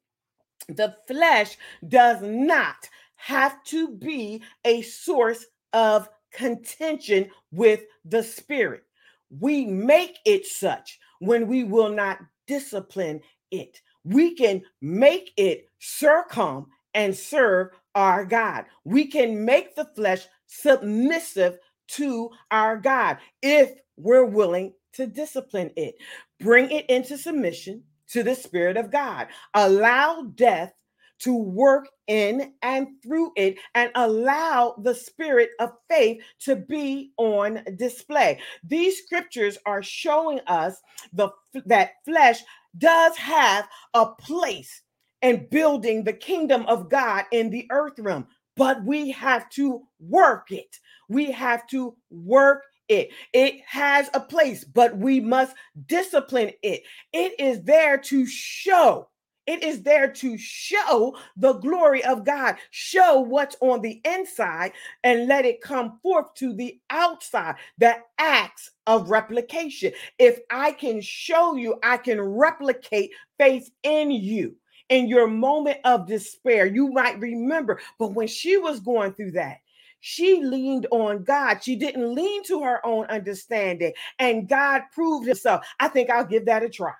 the 0.67 0.95
flesh 1.07 1.57
does 1.87 2.21
not 2.21 2.89
have 3.15 3.63
to 3.65 3.89
be 3.89 4.43
a 4.65 4.81
source 4.81 5.45
of 5.73 6.09
contention 6.31 7.29
with 7.51 7.81
the 8.03 8.23
spirit. 8.23 8.83
We 9.29 9.65
make 9.65 10.17
it 10.25 10.45
such 10.45 10.99
when 11.19 11.47
we 11.47 11.63
will 11.63 11.89
not 11.89 12.19
discipline 12.47 13.21
it. 13.51 13.81
We 14.03 14.35
can 14.35 14.61
make 14.81 15.31
it 15.37 15.67
circum 15.79 16.67
and 16.93 17.15
serve 17.15 17.69
our 17.95 18.25
God. 18.25 18.65
We 18.83 19.07
can 19.07 19.43
make 19.43 19.75
the 19.75 19.89
flesh 19.95 20.27
submissive 20.45 21.57
to 21.87 22.29
our 22.51 22.77
God 22.77 23.17
if 23.41 23.71
we're 23.97 24.25
willing 24.25 24.73
to 24.93 25.07
discipline 25.07 25.71
it, 25.75 25.95
bring 26.39 26.69
it 26.71 26.85
into 26.89 27.17
submission 27.17 27.83
to 28.09 28.23
the 28.23 28.35
Spirit 28.35 28.77
of 28.77 28.91
God. 28.91 29.27
Allow 29.53 30.31
death 30.35 30.73
to 31.19 31.35
work 31.35 31.87
in 32.07 32.53
and 32.61 32.87
through 33.01 33.31
it 33.35 33.57
and 33.73 33.91
allow 33.95 34.75
the 34.83 34.93
spirit 34.93 35.51
of 35.59 35.71
faith 35.89 36.21
to 36.39 36.55
be 36.55 37.11
on 37.17 37.63
display. 37.77 38.39
These 38.63 39.03
scriptures 39.03 39.57
are 39.65 39.81
showing 39.81 40.39
us 40.47 40.81
the 41.13 41.29
that 41.65 41.91
flesh 42.03 42.41
does 42.77 43.15
have 43.17 43.67
a 43.93 44.07
place 44.07 44.81
in 45.21 45.47
building 45.49 46.03
the 46.03 46.13
kingdom 46.13 46.65
of 46.67 46.89
God 46.89 47.25
in 47.31 47.49
the 47.49 47.65
earth 47.71 47.97
realm, 47.97 48.27
but 48.57 48.83
we 48.83 49.09
have 49.11 49.49
to 49.51 49.81
work 49.99 50.51
it. 50.51 50.77
We 51.09 51.31
have 51.31 51.65
to 51.67 51.95
work 52.09 52.63
it. 52.89 53.09
It 53.33 53.61
has 53.67 54.09
a 54.13 54.19
place, 54.19 54.63
but 54.63 54.97
we 54.97 55.19
must 55.19 55.55
discipline 55.87 56.51
it. 56.61 56.83
It 57.13 57.39
is 57.39 57.63
there 57.63 57.97
to 57.97 58.25
show. 58.25 59.09
It 59.47 59.63
is 59.63 59.83
there 59.83 60.11
to 60.11 60.37
show 60.39 61.15
the 61.37 61.53
glory 61.53 62.03
of 62.03 62.25
God, 62.25 62.55
show 62.71 63.19
what's 63.19 63.55
on 63.61 63.81
the 63.81 64.01
inside, 64.03 64.71
and 65.03 65.27
let 65.27 65.45
it 65.45 65.61
come 65.61 65.99
forth 66.01 66.33
to 66.35 66.53
the 66.53 66.79
outside. 66.89 67.55
The 67.77 67.97
acts 68.17 68.71
of 68.87 69.11
replication. 69.11 69.93
If 70.17 70.39
I 70.49 70.71
can 70.71 70.99
show 70.99 71.55
you, 71.55 71.75
I 71.83 71.97
can 71.97 72.19
replicate 72.19 73.11
faith 73.37 73.69
in 73.83 74.09
you 74.09 74.55
in 74.89 75.07
your 75.07 75.27
moment 75.27 75.79
of 75.83 76.07
despair. 76.07 76.65
You 76.65 76.91
might 76.91 77.19
remember, 77.19 77.79
but 77.99 78.13
when 78.13 78.27
she 78.27 78.57
was 78.57 78.79
going 78.79 79.13
through 79.13 79.31
that, 79.31 79.57
she 80.07 80.39
leaned 80.43 80.85
on 80.91 81.23
God. 81.23 81.63
She 81.63 81.75
didn't 81.75 82.13
lean 82.13 82.43
to 82.43 82.61
her 82.61 82.85
own 82.85 83.07
understanding, 83.07 83.91
and 84.19 84.47
God 84.47 84.83
proved 84.93 85.25
himself. 85.25 85.65
I 85.79 85.87
think 85.87 86.11
I'll 86.11 86.23
give 86.23 86.45
that 86.45 86.61
a 86.61 86.69
try. 86.69 86.93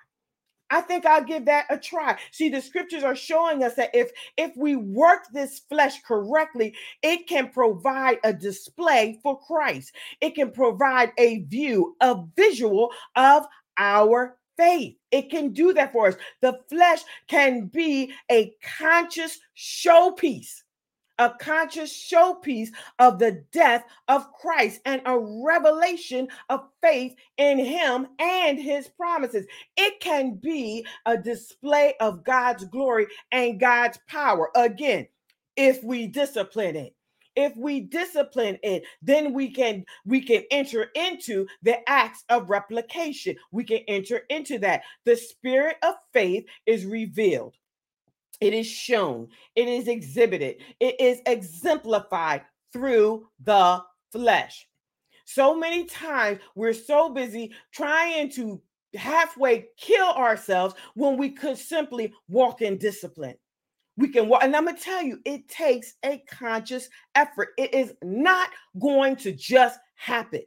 I 0.70 0.80
think 0.80 1.06
I'll 1.06 1.22
give 1.22 1.44
that 1.44 1.66
a 1.70 1.78
try. 1.78 2.18
See, 2.32 2.48
the 2.48 2.60
scriptures 2.60 3.04
are 3.04 3.14
showing 3.14 3.62
us 3.62 3.76
that 3.76 3.94
if 3.94 4.10
if 4.36 4.56
we 4.56 4.74
work 4.74 5.28
this 5.32 5.60
flesh 5.68 6.02
correctly, 6.02 6.74
it 7.04 7.28
can 7.28 7.50
provide 7.50 8.18
a 8.24 8.32
display 8.32 9.20
for 9.22 9.38
Christ. 9.38 9.92
It 10.20 10.34
can 10.34 10.50
provide 10.50 11.12
a 11.16 11.42
view, 11.42 11.94
a 12.00 12.24
visual 12.34 12.90
of 13.14 13.46
our 13.76 14.36
faith. 14.56 14.96
It 15.12 15.30
can 15.30 15.52
do 15.52 15.72
that 15.74 15.92
for 15.92 16.08
us. 16.08 16.16
The 16.40 16.58
flesh 16.68 17.02
can 17.28 17.66
be 17.66 18.12
a 18.32 18.52
conscious 18.80 19.38
showpiece 19.56 20.62
a 21.18 21.30
conscious 21.40 21.92
showpiece 21.92 22.68
of 22.98 23.18
the 23.18 23.44
death 23.52 23.84
of 24.08 24.32
Christ 24.32 24.80
and 24.84 25.02
a 25.06 25.18
revelation 25.18 26.28
of 26.48 26.68
faith 26.82 27.14
in 27.38 27.58
him 27.58 28.08
and 28.18 28.58
his 28.58 28.88
promises. 28.88 29.46
It 29.76 30.00
can 30.00 30.34
be 30.34 30.86
a 31.06 31.16
display 31.16 31.94
of 32.00 32.24
God's 32.24 32.64
glory 32.64 33.06
and 33.32 33.60
God's 33.60 33.98
power. 34.08 34.50
Again, 34.54 35.06
if 35.56 35.82
we 35.82 36.06
discipline 36.06 36.76
it, 36.76 36.94
if 37.36 37.54
we 37.56 37.80
discipline 37.80 38.58
it 38.62 38.82
then 39.02 39.32
we 39.32 39.50
can 39.50 39.84
we 40.06 40.20
can 40.20 40.42
enter 40.50 40.90
into 40.94 41.46
the 41.62 41.78
acts 41.88 42.24
of 42.30 42.50
replication 42.50 43.36
we 43.52 43.62
can 43.62 43.80
enter 43.88 44.22
into 44.30 44.58
that 44.58 44.82
the 45.04 45.14
spirit 45.14 45.76
of 45.82 45.94
faith 46.12 46.46
is 46.64 46.86
revealed 46.86 47.54
it 48.40 48.54
is 48.54 48.66
shown 48.66 49.28
it 49.54 49.68
is 49.68 49.88
exhibited 49.88 50.56
it 50.80 51.00
is 51.00 51.20
exemplified 51.26 52.42
through 52.72 53.26
the 53.44 53.82
flesh 54.12 54.68
so 55.24 55.56
many 55.56 55.84
times 55.84 56.38
we're 56.54 56.72
so 56.72 57.08
busy 57.10 57.52
trying 57.72 58.30
to 58.30 58.60
halfway 58.96 59.68
kill 59.76 60.08
ourselves 60.08 60.74
when 60.94 61.16
we 61.16 61.30
could 61.30 61.58
simply 61.58 62.12
walk 62.28 62.62
in 62.62 62.78
discipline. 62.78 63.34
We 63.96 64.08
can 64.08 64.28
walk, 64.28 64.44
and 64.44 64.54
I'm 64.54 64.66
gonna 64.66 64.78
tell 64.78 65.02
you, 65.02 65.20
it 65.24 65.48
takes 65.48 65.94
a 66.04 66.22
conscious 66.28 66.88
effort. 67.14 67.48
It 67.56 67.72
is 67.72 67.94
not 68.02 68.50
going 68.78 69.16
to 69.16 69.32
just 69.32 69.78
happen. 69.94 70.42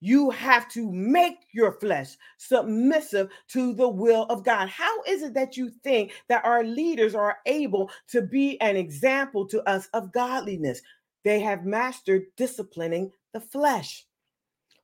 You 0.00 0.30
have 0.30 0.68
to 0.72 0.92
make 0.92 1.46
your 1.52 1.72
flesh 1.72 2.16
submissive 2.36 3.30
to 3.48 3.72
the 3.72 3.88
will 3.88 4.24
of 4.24 4.44
God. 4.44 4.68
How 4.68 5.02
is 5.04 5.22
it 5.22 5.34
that 5.34 5.56
you 5.56 5.70
think 5.82 6.12
that 6.28 6.44
our 6.44 6.62
leaders 6.62 7.14
are 7.14 7.38
able 7.46 7.90
to 8.08 8.22
be 8.22 8.60
an 8.60 8.76
example 8.76 9.46
to 9.48 9.62
us 9.68 9.88
of 9.94 10.12
godliness? 10.12 10.82
They 11.24 11.40
have 11.40 11.64
mastered 11.64 12.26
disciplining 12.36 13.10
the 13.32 13.40
flesh. 13.40 14.06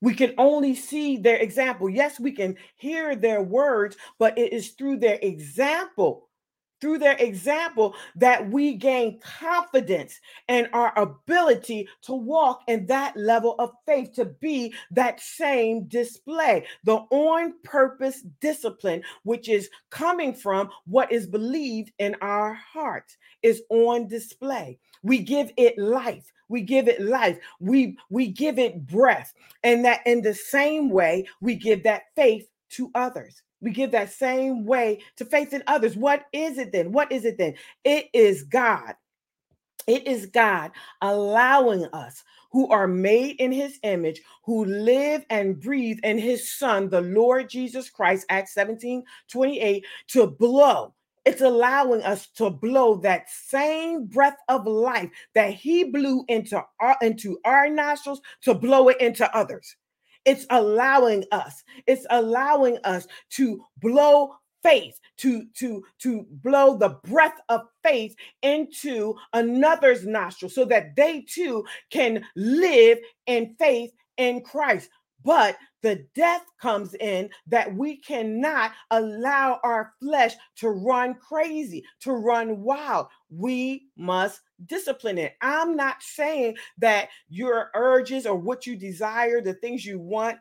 We 0.01 0.15
can 0.15 0.35
only 0.39 0.75
see 0.75 1.17
their 1.17 1.37
example. 1.37 1.89
Yes, 1.89 2.19
we 2.19 2.33
can 2.33 2.57
hear 2.77 3.15
their 3.15 3.43
words, 3.43 3.97
but 4.19 4.37
it 4.37 4.53
is 4.53 4.71
through 4.71 4.97
their 4.97 5.19
example, 5.23 6.29
through 6.83 6.99
their 6.99 7.17
example, 7.19 7.95
that 8.17 8.51
we 8.51 8.75
gain 8.75 9.21
confidence 9.21 10.21
and 10.49 10.69
our 10.73 10.93
ability 10.99 11.89
to 12.03 12.13
walk 12.13 12.61
in 12.67 12.85
that 12.87 13.17
level 13.17 13.55
of 13.61 13.71
faith, 13.87 14.13
to 14.13 14.25
be 14.25 14.75
that 14.91 15.21
same 15.21 15.85
display, 15.85 16.67
the 16.83 16.97
on 17.11 17.55
purpose 17.63 18.23
discipline, 18.41 19.01
which 19.23 19.49
is 19.49 19.71
coming 19.91 20.35
from 20.35 20.69
what 20.87 21.11
is 21.13 21.27
believed 21.29 21.93
in 22.01 22.17
our 22.21 22.53
hearts, 22.53 23.17
is 23.43 23.63
on 23.71 24.09
display. 24.09 24.77
We 25.05 25.21
give 25.21 25.53
it 25.57 25.79
life. 25.79 26.33
We 26.49 26.63
give 26.63 26.89
it 26.89 27.01
life. 27.01 27.39
We 27.61 27.97
we 28.11 28.27
give 28.27 28.59
it 28.59 28.87
breath. 28.89 29.33
And 29.63 29.85
that 29.85 30.01
in 30.05 30.21
the 30.21 30.35
same 30.35 30.91
way 30.91 31.29
we 31.41 31.55
give 31.55 31.85
that 31.85 32.03
faith 32.17 32.49
to 32.71 32.91
others 32.97 33.41
we 33.63 33.71
give 33.71 33.93
that 33.93 34.13
same 34.13 34.67
way 34.67 35.01
to 35.17 35.25
faith 35.25 35.53
in 35.53 35.63
others. 35.67 35.97
What 35.97 36.27
is 36.33 36.59
it 36.59 36.73
then? 36.73 36.93
What 36.93 37.11
is 37.11 37.25
it 37.25 37.39
then? 37.39 37.55
It 37.85 38.09
is 38.13 38.43
god. 38.43 38.95
It 39.87 40.07
is 40.07 40.27
god 40.27 40.73
allowing 41.01 41.87
us 41.93 42.23
who 42.51 42.69
are 42.69 42.87
made 42.87 43.37
in 43.41 43.51
his 43.51 43.79
image, 43.83 44.21
who 44.45 44.65
live 44.65 45.25
and 45.31 45.59
breathe 45.61 45.99
in 46.03 46.19
his 46.19 46.53
son, 46.53 46.91
the 46.91 47.01
Lord 47.01 47.49
Jesus 47.49 47.89
Christ, 47.89 48.27
Acts 48.29 48.53
17 48.55 49.03
28, 49.29 49.85
to 50.09 50.27
blow. 50.27 50.95
It's 51.25 51.41
allowing 51.41 52.03
us 52.03 52.27
to 52.37 52.51
blow 52.51 52.97
that 52.97 53.31
same 53.31 54.07
breath 54.07 54.39
of 54.49 54.67
life 54.67 55.09
that 55.35 55.55
he 55.55 55.85
blew 55.85 56.25
into 56.29 56.63
our 56.81 56.97
into 57.01 57.39
our 57.45 57.69
nostrils 57.71 58.21
to 58.43 58.55
blow 58.55 58.89
it 58.89 59.01
into 59.01 59.35
others. 59.35 59.77
It's 60.25 60.47
allowing 60.51 61.25
us, 61.33 61.63
it's 61.87 62.07
allowing 62.11 62.79
us 62.85 63.07
to 63.31 63.65
blow 63.81 64.35
faith 64.63 65.01
to 65.19 65.45
to 65.55 65.83
to 65.99 66.25
blow 66.43 66.77
the 66.77 67.01
breath 67.05 67.39
of 67.49 67.63
faith 67.83 68.15
into 68.43 69.15
another's 69.33 70.07
nostril 70.07 70.49
so 70.49 70.65
that 70.65 70.95
they 70.95 71.23
too 71.23 71.65
can 71.91 72.25
live 72.37 72.99
in 73.27 73.57
faith 73.59 73.91
in 74.19 74.41
Christ 74.41 74.89
but 75.25 75.57
the 75.83 76.07
death 76.15 76.45
comes 76.61 76.95
in 76.95 77.31
that 77.47 77.75
we 77.75 77.97
cannot 77.97 78.73
allow 78.91 79.61
our 79.63 79.95
flesh 80.01 80.35
to 80.57 80.71
run 80.71 81.15
crazy, 81.15 81.85
to 82.01 82.13
run 82.13 82.63
wild. 82.63 83.07
We 83.31 83.87
must 83.97 84.41
discipline 84.67 85.19
it. 85.19 85.35
I'm 85.41 85.77
not 85.77 86.03
saying 86.03 86.57
that 86.79 87.09
your 87.29 87.71
urges 87.75 88.27
or 88.27 88.37
what 88.37 88.67
you 88.67 88.77
desire, 88.77 89.41
the 89.41 89.55
things 89.55 89.85
you 89.85 89.99
want, 89.99 90.39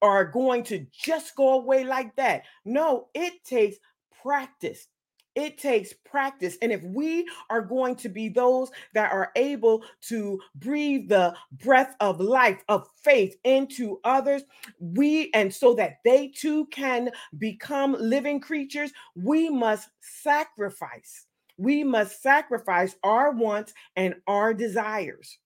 are 0.00 0.24
going 0.24 0.64
to 0.64 0.86
just 0.92 1.36
go 1.36 1.60
away 1.60 1.84
like 1.84 2.14
that. 2.16 2.42
No, 2.64 3.08
it 3.14 3.44
takes 3.44 3.76
practice. 4.22 4.88
It 5.34 5.56
takes 5.56 5.94
practice. 6.04 6.58
And 6.60 6.70
if 6.72 6.82
we 6.82 7.26
are 7.48 7.62
going 7.62 7.96
to 7.96 8.10
be 8.10 8.28
those 8.28 8.70
that 8.92 9.12
are 9.12 9.30
able 9.34 9.82
to 10.08 10.38
breathe 10.56 11.08
the 11.08 11.34
breath 11.52 11.96
of 12.00 12.20
life, 12.20 12.62
of 12.68 12.86
faith 13.02 13.36
into 13.44 13.98
others, 14.04 14.42
we, 14.78 15.30
and 15.32 15.54
so 15.54 15.72
that 15.74 16.00
they 16.04 16.28
too 16.28 16.66
can 16.66 17.10
become 17.38 17.96
living 17.98 18.40
creatures, 18.40 18.92
we 19.14 19.48
must 19.48 19.88
sacrifice. 20.00 21.26
We 21.58 21.84
must 21.84 22.22
sacrifice 22.22 22.96
our 23.02 23.32
wants 23.32 23.72
and 23.96 24.14
our 24.26 24.54
desires. 24.54 25.38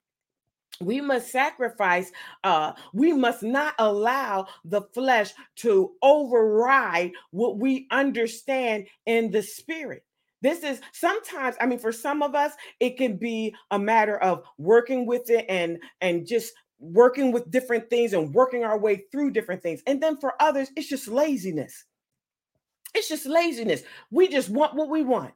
We 0.80 1.00
must 1.00 1.30
sacrifice 1.30 2.12
uh 2.44 2.72
we 2.92 3.12
must 3.12 3.42
not 3.42 3.74
allow 3.78 4.46
the 4.64 4.82
flesh 4.82 5.32
to 5.56 5.92
override 6.02 7.12
what 7.30 7.58
we 7.58 7.86
understand 7.90 8.86
in 9.06 9.30
the 9.30 9.42
spirit. 9.42 10.04
This 10.42 10.62
is 10.62 10.80
sometimes 10.92 11.56
i 11.60 11.66
mean 11.66 11.78
for 11.78 11.92
some 11.92 12.22
of 12.22 12.34
us 12.34 12.52
it 12.78 12.98
can 12.98 13.16
be 13.16 13.54
a 13.70 13.78
matter 13.78 14.18
of 14.18 14.44
working 14.58 15.06
with 15.06 15.30
it 15.30 15.46
and 15.48 15.78
and 16.02 16.26
just 16.26 16.52
working 16.78 17.32
with 17.32 17.50
different 17.50 17.88
things 17.88 18.12
and 18.12 18.34
working 18.34 18.62
our 18.62 18.78
way 18.78 19.04
through 19.10 19.30
different 19.30 19.62
things. 19.62 19.82
And 19.86 20.02
then 20.02 20.18
for 20.18 20.34
others 20.40 20.70
it's 20.76 20.88
just 20.88 21.08
laziness. 21.08 21.86
It's 22.94 23.08
just 23.08 23.24
laziness. 23.24 23.82
We 24.10 24.28
just 24.28 24.50
want 24.50 24.74
what 24.74 24.90
we 24.90 25.02
want 25.02 25.32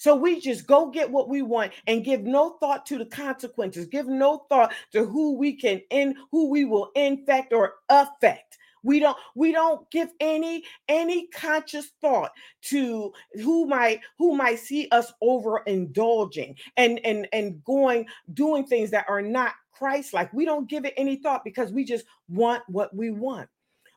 so 0.00 0.16
we 0.16 0.40
just 0.40 0.66
go 0.66 0.90
get 0.90 1.10
what 1.10 1.28
we 1.28 1.42
want 1.42 1.72
and 1.86 2.06
give 2.06 2.22
no 2.22 2.56
thought 2.58 2.86
to 2.86 2.96
the 2.96 3.04
consequences, 3.04 3.84
give 3.84 4.06
no 4.06 4.46
thought 4.48 4.72
to 4.92 5.04
who 5.04 5.36
we 5.36 5.52
can 5.52 5.82
in 5.90 6.14
who 6.30 6.48
we 6.48 6.64
will 6.64 6.90
infect 6.94 7.52
or 7.52 7.74
affect. 7.90 8.56
We 8.82 8.98
don't 8.98 9.18
we 9.34 9.52
don't 9.52 9.88
give 9.90 10.08
any 10.18 10.64
any 10.88 11.26
conscious 11.26 11.92
thought 12.00 12.30
to 12.62 13.12
who 13.34 13.66
might 13.66 14.00
who 14.16 14.34
might 14.34 14.60
see 14.60 14.88
us 14.90 15.12
overindulging 15.22 16.54
and 16.78 16.98
and 17.04 17.28
and 17.34 17.62
going 17.62 18.06
doing 18.32 18.64
things 18.64 18.90
that 18.92 19.04
are 19.06 19.20
not 19.20 19.52
Christ 19.70 20.14
like. 20.14 20.32
We 20.32 20.46
don't 20.46 20.66
give 20.66 20.86
it 20.86 20.94
any 20.96 21.16
thought 21.16 21.44
because 21.44 21.72
we 21.72 21.84
just 21.84 22.06
want 22.26 22.62
what 22.68 22.96
we 22.96 23.10
want 23.10 23.50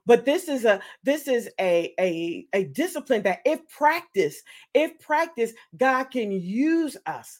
but 0.05 0.25
this 0.25 0.47
is 0.47 0.65
a 0.65 0.79
this 1.03 1.27
is 1.27 1.49
a 1.59 1.93
a, 1.99 2.45
a 2.53 2.65
discipline 2.65 3.23
that 3.23 3.39
if 3.45 3.67
practice 3.69 4.41
if 4.73 4.99
practice 4.99 5.53
god 5.77 6.05
can 6.05 6.31
use 6.31 6.97
us 7.05 7.39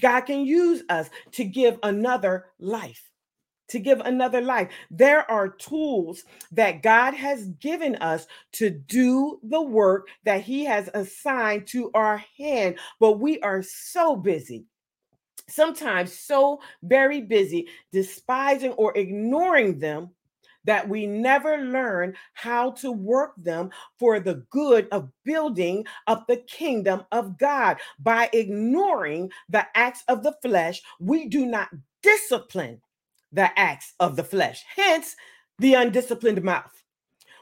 god 0.00 0.22
can 0.22 0.40
use 0.40 0.82
us 0.88 1.10
to 1.32 1.44
give 1.44 1.78
another 1.82 2.46
life 2.58 3.08
to 3.68 3.78
give 3.78 4.00
another 4.00 4.40
life. 4.40 4.68
There 4.90 5.30
are 5.30 5.48
tools 5.48 6.24
that 6.52 6.82
God 6.82 7.14
has 7.14 7.48
given 7.60 7.96
us 7.96 8.26
to 8.54 8.70
do 8.70 9.38
the 9.42 9.60
work 9.60 10.08
that 10.24 10.42
He 10.42 10.64
has 10.64 10.88
assigned 10.94 11.66
to 11.68 11.90
our 11.94 12.22
hand, 12.38 12.78
but 12.98 13.20
we 13.20 13.40
are 13.40 13.62
so 13.62 14.16
busy. 14.16 14.64
Sometimes 15.48 16.18
so 16.18 16.60
very 16.82 17.22
busy, 17.22 17.68
despising 17.92 18.72
or 18.72 18.96
ignoring 18.96 19.78
them 19.78 20.10
that 20.68 20.86
we 20.86 21.06
never 21.06 21.56
learn 21.56 22.14
how 22.34 22.72
to 22.72 22.92
work 22.92 23.32
them 23.38 23.70
for 23.98 24.20
the 24.20 24.44
good 24.50 24.86
of 24.92 25.08
building 25.24 25.82
up 26.06 26.26
the 26.26 26.36
kingdom 26.36 27.02
of 27.10 27.38
God. 27.38 27.78
By 28.00 28.28
ignoring 28.34 29.30
the 29.48 29.66
acts 29.74 30.04
of 30.08 30.22
the 30.22 30.36
flesh, 30.42 30.82
we 31.00 31.26
do 31.26 31.46
not 31.46 31.70
discipline 32.02 32.82
the 33.32 33.58
acts 33.58 33.94
of 33.98 34.14
the 34.14 34.22
flesh. 34.22 34.62
Hence, 34.76 35.16
the 35.58 35.72
undisciplined 35.72 36.42
mouth 36.42 36.82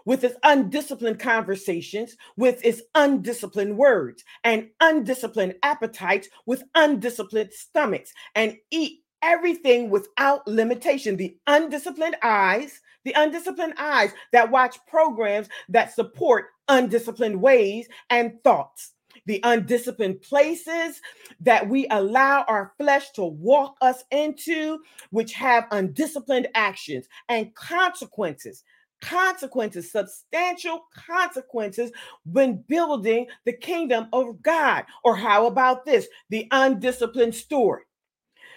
with 0.04 0.22
its 0.22 0.36
undisciplined 0.44 1.18
conversations, 1.18 2.16
with 2.36 2.64
its 2.64 2.80
undisciplined 2.94 3.76
words, 3.76 4.22
and 4.44 4.68
undisciplined 4.80 5.56
appetites 5.64 6.28
with 6.46 6.62
undisciplined 6.76 7.52
stomachs, 7.52 8.12
and 8.36 8.56
eat 8.70 9.00
everything 9.22 9.90
without 9.90 10.46
limitation. 10.46 11.16
The 11.16 11.36
undisciplined 11.48 12.16
eyes 12.22 12.80
the 13.06 13.14
undisciplined 13.16 13.74
eyes 13.78 14.10
that 14.32 14.50
watch 14.50 14.78
programs 14.88 15.48
that 15.68 15.94
support 15.94 16.46
undisciplined 16.68 17.40
ways 17.40 17.88
and 18.10 18.32
thoughts, 18.42 18.94
the 19.26 19.40
undisciplined 19.44 20.20
places 20.20 21.00
that 21.40 21.66
we 21.66 21.86
allow 21.92 22.44
our 22.48 22.72
flesh 22.78 23.12
to 23.12 23.24
walk 23.24 23.76
us 23.80 24.02
into, 24.10 24.80
which 25.10 25.32
have 25.32 25.68
undisciplined 25.70 26.48
actions 26.56 27.06
and 27.28 27.54
consequences. 27.54 28.64
Consequences, 29.02 29.92
substantial 29.92 30.86
consequences 30.92 31.92
when 32.24 32.64
building 32.66 33.26
the 33.44 33.52
kingdom 33.52 34.08
of 34.12 34.42
God. 34.42 34.84
Or 35.04 35.14
how 35.14 35.46
about 35.46 35.84
this? 35.84 36.08
The 36.30 36.48
undisciplined 36.50 37.34
steward 37.34 37.82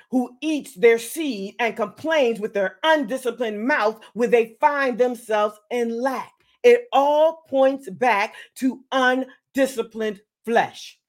who 0.10 0.36
eats 0.41 0.74
their 0.76 0.98
seed 0.98 1.56
and 1.60 1.76
complains 1.76 2.39
with 2.39 2.54
their 2.54 2.78
undisciplined 2.84 3.65
mouth 3.65 4.00
when 4.13 4.32
they 4.32 4.58
find 4.60 4.98
themselves 4.98 5.60
in 5.69 6.02
lack. 6.02 6.34
It 6.63 6.88
all 6.91 7.43
points 7.48 7.89
back 7.89 8.36
to 8.56 8.84
undisciplined 8.91 10.22
flesh. 10.45 11.00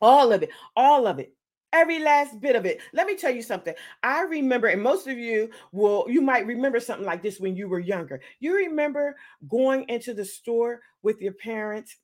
All 0.00 0.32
of 0.32 0.42
it, 0.42 0.50
all 0.76 1.06
of 1.06 1.18
it 1.18 1.34
every 1.74 1.98
last 1.98 2.40
bit 2.40 2.54
of 2.54 2.64
it. 2.64 2.80
Let 2.92 3.06
me 3.06 3.16
tell 3.16 3.34
you 3.34 3.42
something. 3.42 3.74
I 4.02 4.22
remember, 4.22 4.68
and 4.68 4.80
most 4.80 5.08
of 5.08 5.18
you 5.18 5.50
will, 5.72 6.06
you 6.08 6.22
might 6.22 6.46
remember 6.46 6.78
something 6.78 7.04
like 7.04 7.20
this 7.20 7.40
when 7.40 7.56
you 7.56 7.68
were 7.68 7.80
younger. 7.80 8.20
You 8.38 8.54
remember 8.54 9.16
going 9.48 9.88
into 9.88 10.14
the 10.14 10.24
store 10.24 10.80
with 11.02 11.20
your 11.20 11.32
parents 11.32 11.96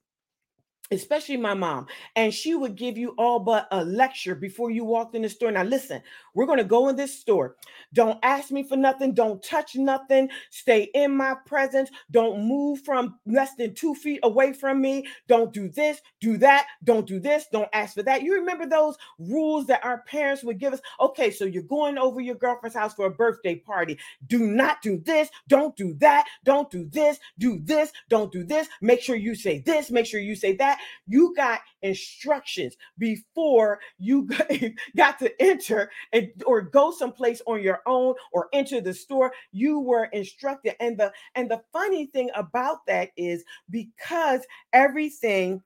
especially 0.91 1.37
my 1.37 1.55
mom, 1.55 1.87
and 2.17 2.35
she 2.35 2.55
would 2.55 2.77
give 2.77 2.99
you 2.99 3.15
all 3.19 3.39
but 3.39 3.69
a 3.71 3.85
lecture 3.85 4.35
before 4.35 4.71
you 4.71 4.85
walked 4.85 5.15
in 5.15 5.23
the 5.23 5.29
store. 5.29 5.51
Now, 5.51 5.63
listen, 5.63 6.03
we're 6.35 6.47
going 6.47 6.59
to 6.59 6.65
go 6.65 6.89
in 6.89 6.97
this 6.97 7.19
store. 7.19 7.57
Don't 7.93 8.19
ask 8.23 8.51
me 8.51 8.63
for 8.63 8.77
nothing. 8.77 9.15
Don't 9.15 9.43
touch 9.43 9.77
nothing. 9.77 10.29
Stay 10.51 10.91
in 10.95 11.17
my 11.17 11.35
presence. 11.47 11.91
Don't 12.11 12.45
move 12.45 12.81
from 12.83 13.19
less 13.27 13.55
than 13.55 13.75
two 13.75 13.95
feet 13.95 14.21
away 14.23 14.53
from 14.53 14.81
me. 14.81 15.07
Don't 15.29 15.53
do 15.53 15.69
this, 15.69 16.01
do 16.21 16.37
that. 16.39 16.67
Don't 16.85 17.07
do 17.07 17.21
this. 17.21 17.47
Don't 17.53 17.69
ask 17.73 17.95
for 17.95 18.03
that. 18.03 18.23
You 18.23 18.35
remember 18.35 18.67
those 18.67 18.97
rules 19.19 19.67
that 19.67 19.85
our 19.85 20.03
parents 20.03 20.43
would 20.43 20.59
give 20.59 20.73
us? 20.73 20.81
Okay, 21.01 21.31
so 21.31 21.45
you're 21.45 21.63
going 21.63 21.99
over 21.99 22.21
your 22.21 22.35
girlfriend's 22.35 22.77
house 22.77 22.95
for 22.95 23.07
a 23.07 23.11
birthday 23.11 23.57
party. 23.57 23.99
Do 24.27 24.41
not 24.41 24.83
do 24.83 24.99
this. 24.99 25.29
Don't 25.49 25.77
do 25.77 25.95
that. 25.95 26.27
Don't 26.45 26.71
do 26.71 26.85
this. 26.87 27.19
Do 27.39 27.61
this. 27.63 27.93
Don't 28.09 28.33
do 28.33 28.45
this. 28.45 28.69
Make 28.81 29.01
sure 29.01 29.17
you 29.17 29.35
say 29.35 29.61
this. 29.61 29.91
Make 29.91 30.07
sure 30.07 30.21
you 30.21 30.35
say 30.35 30.57
that 30.57 30.80
you 31.07 31.35
got 31.35 31.61
instructions 31.83 32.77
before 32.99 33.81
you 33.99 34.29
got 34.97 35.19
to 35.19 35.43
enter 35.43 35.91
and 36.13 36.31
or 36.47 36.63
go 36.63 36.91
someplace 36.91 37.41
on 37.47 37.63
your 37.63 37.81
own 37.87 38.15
or 38.33 38.49
enter 38.53 38.81
the 38.81 38.95
store. 38.95 39.33
You 39.53 39.81
were 39.81 40.05
instructed. 40.07 40.77
And 40.81 40.99
the 40.99 41.13
and 41.35 41.51
the 41.51 41.63
funny 41.73 42.07
thing 42.07 42.31
about 42.35 42.87
that 42.87 43.11
is 43.17 43.45
because 43.71 44.43
everything 44.73 45.63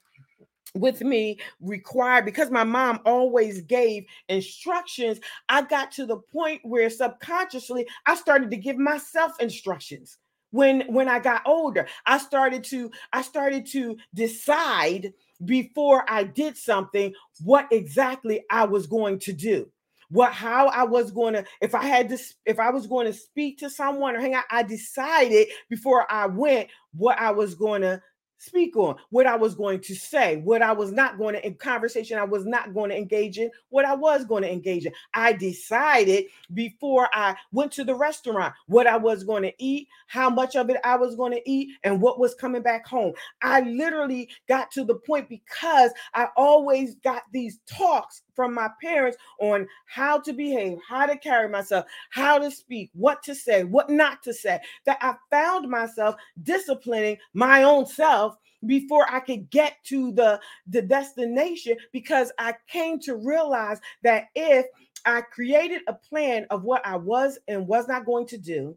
with 0.75 1.03
me 1.03 1.39
required 1.61 2.25
because 2.25 2.51
my 2.51 2.65
mom 2.65 2.99
always 3.05 3.61
gave 3.63 4.05
instructions 4.29 5.21
i 5.49 5.63
got 5.63 5.93
to 5.93 6.05
the 6.05 6.17
point 6.17 6.61
where 6.65 6.91
subconsciously 6.91 7.87
i 8.07 8.15
started 8.17 8.51
to 8.51 8.57
give 8.57 8.77
myself 8.77 9.33
instructions 9.41 10.19
when 10.55 10.83
when 10.83 11.09
i 11.09 11.19
got 11.19 11.43
older 11.47 11.87
i 12.07 12.17
started 12.17 12.63
to 12.63 12.91
i 13.13 13.21
started 13.21 13.67
to 13.67 13.97
decide 14.15 15.13
before 15.45 16.05
I 16.09 16.25
did 16.25 16.57
something 16.57 17.13
what 17.43 17.69
exactly 17.71 18.43
I 18.51 18.65
was 18.65 18.87
going 18.87 19.19
to 19.21 19.33
do. 19.33 19.71
What 20.11 20.33
how 20.33 20.69
I 20.69 20.85
was 20.85 21.11
going 21.11 21.35
to 21.35 21.45
if 21.61 21.75
I 21.75 21.85
had 21.85 22.09
to 22.11 22.19
if 22.45 22.61
I 22.61 22.71
was 22.71 22.87
going 22.87 23.07
to 23.07 23.13
speak 23.13 23.59
to 23.59 23.71
someone 23.71 24.15
or 24.15 24.21
hang 24.21 24.35
out 24.35 24.45
I 24.51 24.63
decided 24.63 25.49
before 25.69 26.11
I 26.13 26.27
went 26.27 26.69
what 26.93 27.19
I 27.19 27.31
was 27.31 27.55
going 27.55 27.83
to 27.83 28.01
speak 28.45 28.77
on, 28.77 28.97
what 29.11 29.27
I 29.27 29.37
was 29.37 29.55
going 29.55 29.81
to 29.81 29.95
say, 29.95 30.37
what 30.37 30.63
I 30.63 30.73
was 30.73 30.93
not 30.93 31.19
going 31.19 31.35
to 31.35 31.47
in 31.47 31.55
conversation 31.55 32.19
I 32.19 32.25
was 32.25 32.45
not 32.45 32.75
going 32.75 32.91
to 32.91 32.97
engage 32.97 33.39
in, 33.39 33.51
what 33.71 33.85
I 33.85 33.95
was 33.95 34.25
going 34.25 34.43
to 34.43 34.53
engage 34.53 34.87
in. 34.87 34.93
I 35.15 35.33
decided 35.33 36.27
before 36.53 37.09
I 37.13 37.37
went 37.53 37.73
to 37.73 37.85
the 37.85 37.95
restaurant 37.95 38.55
what 38.67 38.87
I 38.87 38.97
was 38.97 39.25
going 39.25 39.43
to 39.43 39.53
eat, 39.59 39.89
how 40.07 40.31
much 40.31 40.57
of 40.57 40.71
it 40.71 40.77
I 40.85 40.97
was 40.97 41.17
going 41.17 41.33
to 41.33 41.51
eat, 41.51 41.71
and 41.85 42.01
what 42.01 42.19
was 42.19 42.35
coming 42.35 42.63
back 42.63 42.87
home. 42.87 43.13
I 43.43 43.61
literally 43.61 44.29
got 44.49 44.71
to 44.73 44.85
the 44.85 44.97
point 44.97 45.29
because 45.29 45.91
I 46.15 46.29
always 46.37 46.97
got 46.97 47.23
these 47.33 47.61
talks 47.67 48.23
from 48.35 48.53
my 48.53 48.69
parents 48.83 49.17
on 49.41 49.67
how 49.87 50.19
to 50.21 50.33
behave, 50.33 50.79
how 50.87 51.07
to 51.07 51.17
carry 51.17 51.49
myself, 51.49 51.87
how 52.11 52.39
to 52.39 52.51
speak, 52.51 52.91
what 52.95 53.23
to 53.23 53.35
say, 53.35 53.65
what 53.65 53.91
not 53.91 54.23
to 54.25 54.35
say, 54.35 54.59
that 54.87 54.99
I 55.01 55.15
found 55.31 55.69
myself 55.69 56.17
disciplining 56.43 57.17
my 57.33 57.63
own 57.63 57.87
self 57.87 58.34
before 58.67 59.07
I 59.11 59.21
could 59.21 59.51
get 59.51 59.77
to 59.85 60.13
the, 60.13 60.41
the 60.67 60.83
destination 60.83 61.77
because 61.93 62.33
I 62.39 62.55
came 62.69 62.99
to 63.01 63.17
realize 63.17 63.81
that 64.03 64.27
if 64.35 64.67
I 65.05 65.21
created 65.21 65.83
a 65.87 65.95
plan 65.95 66.47
of 66.51 66.65
what 66.65 66.87
I 66.87 66.97
was 66.97 67.39
and 67.49 67.67
was 67.67 67.89
not 67.89 68.07
going 68.07 68.27
to 68.29 68.39
do, 68.39 68.77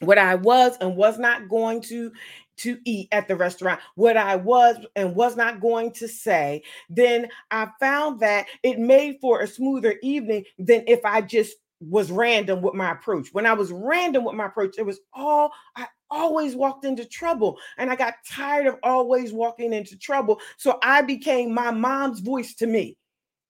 what 0.00 0.18
I 0.18 0.34
was 0.34 0.76
and 0.80 0.96
was 0.96 1.18
not 1.18 1.48
going 1.48 1.80
to 1.82 2.12
to 2.58 2.78
eat 2.86 3.08
at 3.12 3.28
the 3.28 3.36
restaurant, 3.36 3.80
what 3.96 4.16
I 4.16 4.36
was 4.36 4.76
and 4.96 5.14
was 5.14 5.36
not 5.36 5.60
going 5.60 5.92
to 5.92 6.08
say, 6.08 6.62
then 6.88 7.28
I 7.50 7.68
found 7.78 8.20
that 8.20 8.46
it 8.62 8.78
made 8.78 9.18
for 9.20 9.40
a 9.40 9.46
smoother 9.46 9.96
evening 10.02 10.44
than 10.58 10.84
if 10.86 11.04
I 11.04 11.20
just 11.20 11.56
was 11.80 12.10
random 12.10 12.62
with 12.62 12.72
my 12.72 12.92
approach. 12.92 13.28
When 13.32 13.44
I 13.44 13.52
was 13.52 13.70
random 13.70 14.24
with 14.24 14.34
my 14.34 14.46
approach, 14.46 14.76
it 14.78 14.86
was 14.86 15.00
all 15.12 15.52
I 15.76 15.86
always 16.10 16.54
walked 16.54 16.84
into 16.84 17.04
trouble 17.04 17.58
and 17.78 17.90
I 17.90 17.96
got 17.96 18.14
tired 18.28 18.66
of 18.66 18.76
always 18.82 19.32
walking 19.32 19.72
into 19.72 19.96
trouble. 19.96 20.40
So 20.56 20.78
I 20.82 21.02
became 21.02 21.52
my 21.52 21.70
mom's 21.70 22.20
voice 22.20 22.54
to 22.56 22.66
me. 22.66 22.96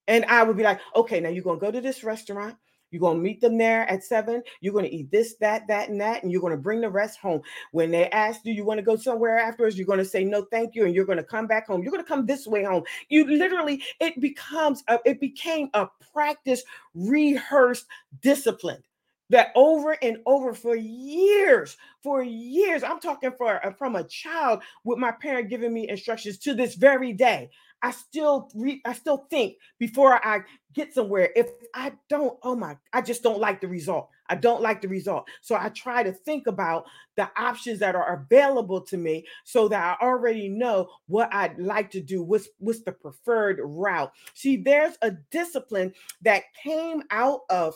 And 0.09 0.25
I 0.27 0.43
would 0.43 0.57
be 0.57 0.63
like, 0.63 0.81
okay, 0.95 1.21
now 1.21 1.29
you're 1.29 1.43
going 1.43 1.59
to 1.59 1.67
go 1.67 1.73
to 1.73 1.81
this 1.81 2.05
restaurant. 2.05 2.57
You're 2.93 3.01
going 3.01 3.17
to 3.17 3.23
meet 3.23 3.41
them 3.41 3.59
there 3.59 3.83
at 3.91 4.05
seven. 4.05 4.43
You're 4.61 4.73
going 4.73 4.85
to 4.85 4.95
eat 4.95 5.11
this, 5.11 5.35
that, 5.41 5.67
that, 5.67 5.89
and 5.89 6.01
that. 6.01 6.23
And 6.23 6.31
you're 6.31 6.41
going 6.41 6.53
to 6.53 6.57
bring 6.57 6.81
the 6.81 6.89
rest 6.89 7.19
home. 7.19 7.43
When 7.73 7.91
they 7.91 8.09
ask 8.11 8.41
you, 8.45 8.55
you 8.55 8.65
want 8.65 8.79
to 8.79 8.85
go 8.85 8.95
somewhere 8.95 9.39
afterwards, 9.39 9.77
you're 9.77 9.87
going 9.87 9.99
to 9.99 10.05
say, 10.05 10.25
no, 10.25 10.47
thank 10.53 10.77
you. 10.77 10.85
And 10.85 10.95
you're 10.95 11.05
going 11.05 11.19
to 11.19 11.25
come 11.25 11.49
back 11.49 11.67
home. 11.67 11.83
You're 11.83 11.91
going 11.91 12.05
to 12.05 12.09
come 12.09 12.27
this 12.27 12.47
way 12.47 12.63
home. 12.63 12.85
You 13.09 13.27
literally, 13.27 13.83
it 14.01 14.21
becomes, 14.21 14.85
a, 14.87 15.01
it 15.05 15.21
became 15.21 15.69
a 15.75 15.89
practice, 16.13 16.63
rehearsed 16.95 17.87
discipline 18.23 18.83
that 19.31 19.51
over 19.55 19.97
and 20.03 20.19
over 20.27 20.55
for 20.55 20.77
years 20.77 21.77
for 22.03 22.23
years 22.23 22.83
i'm 22.83 23.01
talking 23.01 23.33
for 23.37 23.65
uh, 23.65 23.73
from 23.73 23.97
a 23.97 24.05
child 24.05 24.63
with 24.85 24.99
my 24.99 25.13
parent 25.13 25.49
giving 25.49 25.73
me 25.73 25.89
instructions 25.89 26.39
to 26.39 26.55
this 26.55 26.75
very 26.75 27.13
day. 27.13 27.51
I 27.83 27.91
still 27.91 28.51
re, 28.55 28.81
i 28.85 28.93
still 28.93 29.27
think 29.31 29.57
before 29.79 30.15
i 30.27 30.41
get 30.75 30.95
somewhere 30.95 31.31
if 31.37 31.51
i 31.75 31.93
don't 32.09 32.39
oh 32.43 32.57
my 32.57 32.77
i 32.93 33.01
just 33.03 33.23
don't 33.23 33.41
like 33.41 33.61
the 33.61 33.69
result. 33.69 34.09
I 34.29 34.35
don't 34.35 34.61
like 34.61 34.81
the 34.81 34.89
result. 34.89 35.29
So 35.43 35.57
i 35.57 35.69
try 35.69 36.03
to 36.03 36.13
think 36.13 36.47
about 36.47 36.87
the 37.17 37.31
options 37.37 37.79
that 37.81 37.95
are 37.95 38.25
available 38.25 38.81
to 38.81 38.97
me 38.97 39.27
so 39.45 39.69
that 39.69 39.99
i 40.01 40.05
already 40.05 40.49
know 40.49 40.89
what 41.07 41.33
i'd 41.35 41.59
like 41.59 41.91
to 41.93 42.01
do 42.01 42.23
what's 42.23 42.49
what's 42.59 42.83
the 42.83 42.93
preferred 42.93 43.61
route. 43.63 44.11
See 44.35 44.57
there's 44.57 44.97
a 45.03 45.13
discipline 45.31 45.93
that 46.23 46.45
came 46.63 47.03
out 47.11 47.41
of 47.51 47.75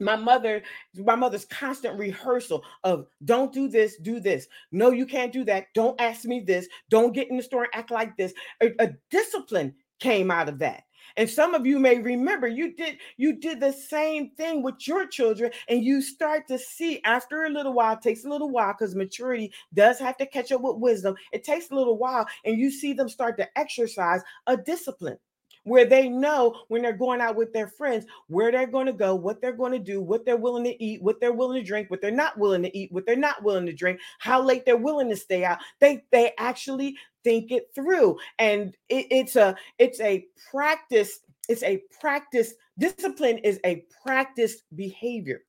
my 0.00 0.16
mother 0.16 0.62
my 0.94 1.14
mother's 1.14 1.44
constant 1.46 1.98
rehearsal 1.98 2.64
of 2.84 3.06
don't 3.24 3.52
do 3.52 3.68
this 3.68 3.96
do 3.96 4.20
this. 4.20 4.46
No 4.72 4.90
you 4.90 5.06
can't 5.06 5.32
do 5.32 5.44
that. 5.44 5.66
Don't 5.74 6.00
ask 6.00 6.24
me 6.24 6.40
this. 6.40 6.68
Don't 6.90 7.12
get 7.12 7.30
in 7.30 7.36
the 7.36 7.42
store 7.42 7.64
and 7.64 7.74
act 7.74 7.90
like 7.90 8.16
this. 8.16 8.32
A, 8.62 8.72
a 8.78 8.90
discipline 9.10 9.74
came 9.98 10.30
out 10.30 10.48
of 10.48 10.58
that. 10.58 10.84
And 11.16 11.30
some 11.30 11.54
of 11.54 11.66
you 11.66 11.78
may 11.78 11.98
remember 11.98 12.46
you 12.46 12.74
did 12.74 12.98
you 13.16 13.34
did 13.34 13.60
the 13.60 13.72
same 13.72 14.30
thing 14.30 14.62
with 14.62 14.86
your 14.86 15.06
children 15.06 15.50
and 15.68 15.82
you 15.84 16.02
start 16.02 16.46
to 16.48 16.58
see 16.58 17.00
after 17.04 17.44
a 17.44 17.50
little 17.50 17.72
while 17.72 17.96
takes 17.96 18.24
a 18.24 18.28
little 18.28 18.50
while 18.50 18.74
because 18.74 18.94
maturity 18.94 19.52
does 19.72 19.98
have 19.98 20.16
to 20.18 20.26
catch 20.26 20.52
up 20.52 20.60
with 20.60 20.76
wisdom. 20.76 21.14
It 21.32 21.44
takes 21.44 21.70
a 21.70 21.74
little 21.74 21.96
while 21.96 22.26
and 22.44 22.58
you 22.58 22.70
see 22.70 22.92
them 22.92 23.08
start 23.08 23.38
to 23.38 23.58
exercise 23.58 24.20
a 24.46 24.56
discipline 24.56 25.18
where 25.66 25.84
they 25.84 26.08
know 26.08 26.62
when 26.68 26.80
they're 26.80 26.92
going 26.92 27.20
out 27.20 27.36
with 27.36 27.52
their 27.52 27.68
friends 27.68 28.06
where 28.28 28.50
they're 28.50 28.66
going 28.66 28.86
to 28.86 28.92
go, 28.92 29.14
what 29.14 29.40
they're 29.40 29.52
going 29.52 29.72
to 29.72 29.78
do, 29.78 30.00
what 30.00 30.24
they're 30.24 30.36
willing 30.36 30.64
to 30.64 30.82
eat, 30.82 31.02
what 31.02 31.20
they're 31.20 31.32
willing 31.32 31.60
to 31.60 31.66
drink, 31.66 31.90
what 31.90 32.00
they're 32.00 32.10
not 32.10 32.38
willing 32.38 32.62
to 32.62 32.78
eat, 32.78 32.90
what 32.92 33.04
they're 33.04 33.16
not 33.16 33.42
willing 33.42 33.66
to 33.66 33.72
drink, 33.72 34.00
how 34.18 34.40
late 34.40 34.64
they're 34.64 34.76
willing 34.76 35.08
to 35.08 35.16
stay 35.16 35.44
out. 35.44 35.58
They 35.80 36.04
they 36.10 36.32
actually 36.38 36.96
think 37.24 37.50
it 37.50 37.68
through, 37.74 38.16
and 38.38 38.76
it, 38.88 39.06
it's 39.10 39.36
a 39.36 39.56
it's 39.78 40.00
a 40.00 40.26
practice. 40.50 41.20
It's 41.48 41.62
a 41.62 41.82
practice. 42.00 42.54
Discipline 42.78 43.38
is 43.38 43.60
a 43.64 43.84
practice 44.04 44.62
behavior. 44.74 45.42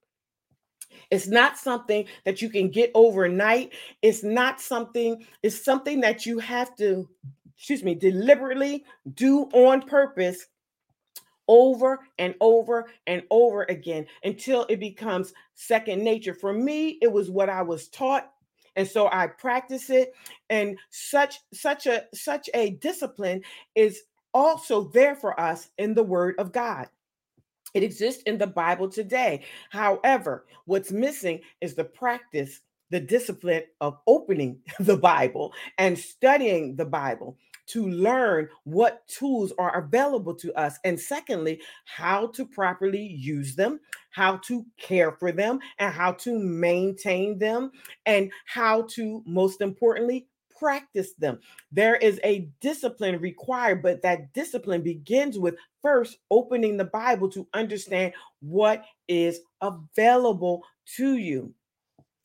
It's 1.12 1.28
not 1.28 1.58
something 1.58 2.06
that 2.26 2.42
you 2.42 2.50
can 2.50 2.70
get 2.70 2.92
overnight. 2.94 3.74
It's 4.02 4.24
not 4.24 4.60
something, 4.60 5.26
it's 5.44 5.64
something 5.64 6.02
that 6.02 6.26
you 6.26 6.40
have 6.40 6.76
to 6.78 7.08
excuse 7.58 7.84
me, 7.84 7.96
deliberately 7.96 8.86
do 9.14 9.44
on 9.54 9.82
purpose 9.82 10.48
over 11.48 12.00
and 12.20 12.36
over 12.42 12.90
and 13.08 13.24
over 13.32 13.64
again 13.64 14.06
until 14.24 14.66
it 14.70 14.80
becomes 14.80 15.34
second 15.56 16.04
nature. 16.04 16.34
For 16.34 16.54
me, 16.54 16.98
it 17.02 17.12
was 17.12 17.30
what 17.30 17.50
I 17.50 17.62
was 17.62 17.88
taught 17.88 18.32
and 18.78 18.88
so 18.88 19.10
I 19.12 19.26
practice 19.28 19.90
it 19.90 20.14
and 20.52 20.78
such 20.92 21.40
such 21.52 21.88
a 21.88 22.06
such 22.14 22.48
a 22.54 22.72
discipline 22.72 23.42
is 23.76 24.04
also 24.34 24.84
there 24.90 25.16
for 25.16 25.38
us 25.40 25.70
in 25.80 25.96
the 25.96 26.04
word 26.04 26.36
of 26.38 26.52
God. 26.52 26.88
It 27.74 27.84
exists 27.84 28.22
in 28.24 28.38
the 28.38 28.48
Bible 28.48 28.88
today. 28.88 29.44
However, 29.72 30.46
what's 30.66 30.92
missing 30.92 31.42
is 31.60 31.74
the 31.74 31.84
practice, 31.84 32.62
the 32.90 33.00
discipline 33.00 33.64
of 33.82 33.98
opening 34.08 34.60
the 34.80 34.98
Bible 34.98 35.54
and 35.78 35.98
studying 35.98 36.76
the 36.76 36.86
Bible 36.86 37.38
to 37.68 37.88
learn 37.90 38.48
what 38.64 39.06
tools 39.08 39.54
are 39.60 39.78
available 39.78 40.34
to 40.34 40.54
us. 40.54 40.80
And 40.84 41.00
secondly, 41.00 41.62
how 41.86 42.28
to 42.28 42.46
properly 42.46 43.06
use 43.06 43.56
them, 43.56 43.80
how 44.12 44.38
to 44.48 44.66
care 44.78 45.12
for 45.12 45.32
them, 45.32 45.60
and 45.78 45.94
how 45.94 46.14
to 46.14 46.40
maintain 46.40 47.38
them, 47.40 47.72
and 48.06 48.32
how 48.46 48.84
to, 48.92 49.22
most 49.26 49.62
importantly, 49.62 50.28
practice 50.58 51.14
them. 51.14 51.40
There 51.72 51.96
is 51.96 52.20
a 52.24 52.50
discipline 52.62 53.20
required, 53.20 53.84
but 53.84 54.02
that 54.02 54.34
discipline 54.34 54.82
begins 54.82 55.38
with 55.38 55.56
first 55.82 56.18
opening 56.32 56.78
the 56.78 56.86
Bible 56.86 57.30
to 57.32 57.48
understand 57.54 58.14
what 58.40 58.86
is 59.08 59.42
available 59.62 60.64
to 60.96 61.18
you 61.18 61.54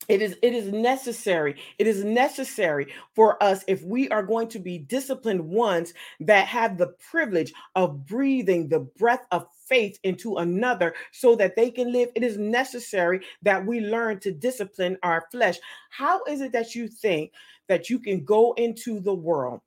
it 0.09 0.21
is 0.21 0.37
it 0.41 0.53
is 0.53 0.71
necessary 0.71 1.55
it 1.79 1.87
is 1.87 2.03
necessary 2.03 2.87
for 3.15 3.41
us 3.41 3.63
if 3.67 3.83
we 3.83 4.09
are 4.09 4.23
going 4.23 4.47
to 4.47 4.59
be 4.59 4.77
disciplined 4.77 5.41
ones 5.41 5.93
that 6.19 6.47
have 6.47 6.77
the 6.77 6.87
privilege 7.11 7.53
of 7.75 8.05
breathing 8.05 8.67
the 8.67 8.79
breath 8.79 9.25
of 9.31 9.47
faith 9.73 9.97
into 10.03 10.37
another 10.37 10.93
so 11.11 11.35
that 11.35 11.55
they 11.55 11.71
can 11.71 11.91
live. 11.91 12.09
It 12.15 12.23
is 12.23 12.37
necessary 12.37 13.21
that 13.41 13.65
we 13.65 13.81
learn 13.81 14.19
to 14.21 14.31
discipline 14.31 14.97
our 15.03 15.25
flesh. 15.31 15.57
How 15.89 16.23
is 16.25 16.41
it 16.41 16.51
that 16.51 16.75
you 16.75 16.87
think 16.87 17.31
that 17.67 17.89
you 17.89 17.99
can 17.99 18.23
go 18.23 18.53
into 18.53 18.99
the 18.99 19.13
world 19.13 19.61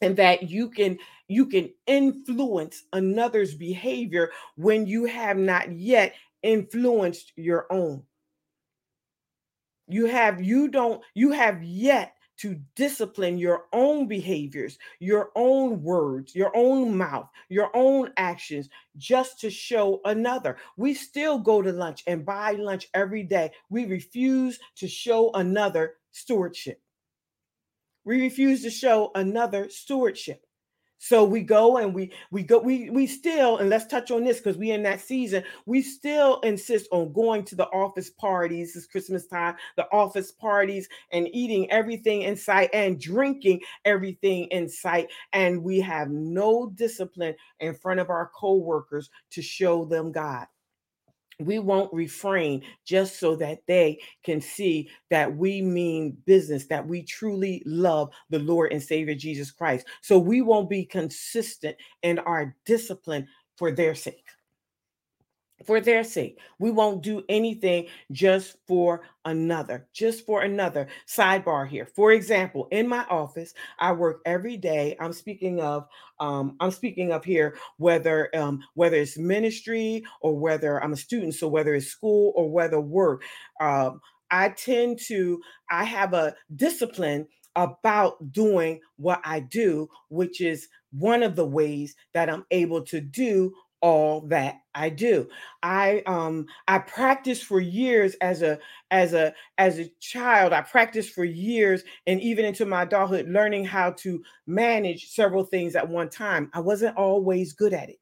and 0.00 0.16
that 0.16 0.48
you 0.48 0.70
can 0.70 0.98
you 1.28 1.46
can 1.46 1.70
influence 1.86 2.84
another's 2.92 3.54
behavior 3.54 4.30
when 4.56 4.86
you 4.86 5.04
have 5.04 5.36
not 5.36 5.72
yet 5.72 6.14
influenced 6.42 7.32
your 7.36 7.66
own 7.70 8.02
you 9.88 10.06
have 10.06 10.42
you 10.42 10.68
don't 10.68 11.02
you 11.14 11.32
have 11.32 11.62
yet 11.62 12.14
to 12.38 12.60
discipline 12.76 13.36
your 13.36 13.64
own 13.72 14.06
behaviors, 14.06 14.78
your 15.00 15.30
own 15.34 15.82
words, 15.82 16.34
your 16.34 16.56
own 16.56 16.96
mouth, 16.96 17.28
your 17.48 17.68
own 17.74 18.12
actions, 18.16 18.68
just 18.96 19.40
to 19.40 19.50
show 19.50 20.00
another. 20.04 20.56
We 20.76 20.94
still 20.94 21.38
go 21.38 21.62
to 21.62 21.72
lunch 21.72 22.04
and 22.06 22.24
buy 22.24 22.52
lunch 22.52 22.88
every 22.94 23.24
day. 23.24 23.50
We 23.70 23.86
refuse 23.86 24.58
to 24.76 24.86
show 24.86 25.32
another 25.32 25.94
stewardship. 26.12 26.80
We 28.04 28.22
refuse 28.22 28.62
to 28.62 28.70
show 28.70 29.10
another 29.14 29.68
stewardship. 29.68 30.46
So 30.98 31.24
we 31.24 31.42
go 31.42 31.76
and 31.78 31.94
we 31.94 32.12
we 32.30 32.42
go 32.42 32.58
we 32.58 32.90
we 32.90 33.06
still 33.06 33.58
and 33.58 33.70
let's 33.70 33.86
touch 33.86 34.10
on 34.10 34.24
this 34.24 34.38
because 34.38 34.58
we 34.58 34.72
in 34.72 34.82
that 34.82 35.00
season 35.00 35.44
we 35.64 35.80
still 35.80 36.40
insist 36.40 36.88
on 36.90 37.12
going 37.12 37.44
to 37.44 37.54
the 37.54 37.68
office 37.68 38.10
parties. 38.10 38.74
It's 38.74 38.86
Christmas 38.86 39.26
time 39.26 39.54
the 39.76 39.86
office 39.92 40.32
parties 40.32 40.88
and 41.12 41.28
eating 41.32 41.70
everything 41.70 42.22
in 42.22 42.36
sight 42.36 42.70
and 42.72 43.00
drinking 43.00 43.60
everything 43.84 44.46
in 44.46 44.68
sight. 44.68 45.08
And 45.32 45.62
we 45.62 45.80
have 45.80 46.10
no 46.10 46.70
discipline 46.74 47.36
in 47.60 47.74
front 47.74 48.00
of 48.00 48.10
our 48.10 48.30
co-workers 48.34 49.08
to 49.30 49.42
show 49.42 49.84
them 49.84 50.10
God 50.10 50.46
we 51.40 51.58
won't 51.58 51.92
refrain 51.92 52.62
just 52.84 53.18
so 53.20 53.36
that 53.36 53.60
they 53.66 54.00
can 54.24 54.40
see 54.40 54.90
that 55.10 55.36
we 55.36 55.62
mean 55.62 56.16
business, 56.26 56.66
that 56.66 56.86
we 56.86 57.02
truly 57.02 57.62
love 57.64 58.10
the 58.30 58.40
Lord 58.40 58.72
and 58.72 58.82
Savior 58.82 59.14
Jesus 59.14 59.50
Christ. 59.50 59.86
So 60.02 60.18
we 60.18 60.42
won't 60.42 60.68
be 60.68 60.84
consistent 60.84 61.76
in 62.02 62.18
our 62.20 62.56
discipline 62.66 63.28
for 63.56 63.70
their 63.70 63.94
sake 63.94 64.27
for 65.64 65.80
their 65.80 66.04
sake. 66.04 66.38
We 66.58 66.70
won't 66.70 67.02
do 67.02 67.24
anything 67.28 67.86
just 68.12 68.56
for 68.66 69.02
another, 69.24 69.86
just 69.92 70.24
for 70.24 70.42
another. 70.42 70.88
Sidebar 71.06 71.68
here. 71.68 71.86
For 71.86 72.12
example, 72.12 72.68
in 72.70 72.88
my 72.88 73.04
office, 73.10 73.54
I 73.78 73.92
work 73.92 74.20
every 74.24 74.56
day. 74.56 74.96
I'm 75.00 75.12
speaking 75.12 75.60
of 75.60 75.86
um, 76.20 76.56
I'm 76.60 76.70
speaking 76.70 77.12
of 77.12 77.24
here 77.24 77.56
whether 77.76 78.34
um, 78.36 78.62
whether 78.74 78.96
it's 78.96 79.18
ministry 79.18 80.04
or 80.20 80.38
whether 80.38 80.82
I'm 80.82 80.92
a 80.92 80.96
student, 80.96 81.34
so 81.34 81.48
whether 81.48 81.74
it's 81.74 81.86
school 81.86 82.32
or 82.36 82.50
whether 82.50 82.80
work. 82.80 83.22
Um, 83.60 84.00
I 84.30 84.50
tend 84.50 85.00
to 85.06 85.40
I 85.70 85.84
have 85.84 86.14
a 86.14 86.34
discipline 86.54 87.26
about 87.56 88.32
doing 88.32 88.80
what 88.96 89.20
I 89.24 89.40
do, 89.40 89.88
which 90.10 90.40
is 90.40 90.68
one 90.92 91.22
of 91.22 91.36
the 91.36 91.46
ways 91.46 91.94
that 92.14 92.30
I'm 92.30 92.44
able 92.50 92.82
to 92.82 93.00
do 93.00 93.52
all 93.80 94.22
that 94.22 94.60
I 94.74 94.88
do. 94.90 95.28
I 95.62 96.02
um 96.06 96.46
I 96.66 96.78
practiced 96.78 97.44
for 97.44 97.60
years 97.60 98.14
as 98.20 98.42
a 98.42 98.58
as 98.90 99.14
a 99.14 99.34
as 99.58 99.78
a 99.78 99.88
child. 100.00 100.52
I 100.52 100.62
practiced 100.62 101.12
for 101.14 101.24
years 101.24 101.82
and 102.06 102.20
even 102.20 102.44
into 102.44 102.66
my 102.66 102.82
adulthood 102.82 103.28
learning 103.28 103.64
how 103.64 103.92
to 103.92 104.22
manage 104.46 105.10
several 105.10 105.44
things 105.44 105.76
at 105.76 105.88
one 105.88 106.08
time. 106.08 106.50
I 106.54 106.60
wasn't 106.60 106.96
always 106.96 107.52
good 107.52 107.72
at 107.72 107.88
it. 107.88 107.98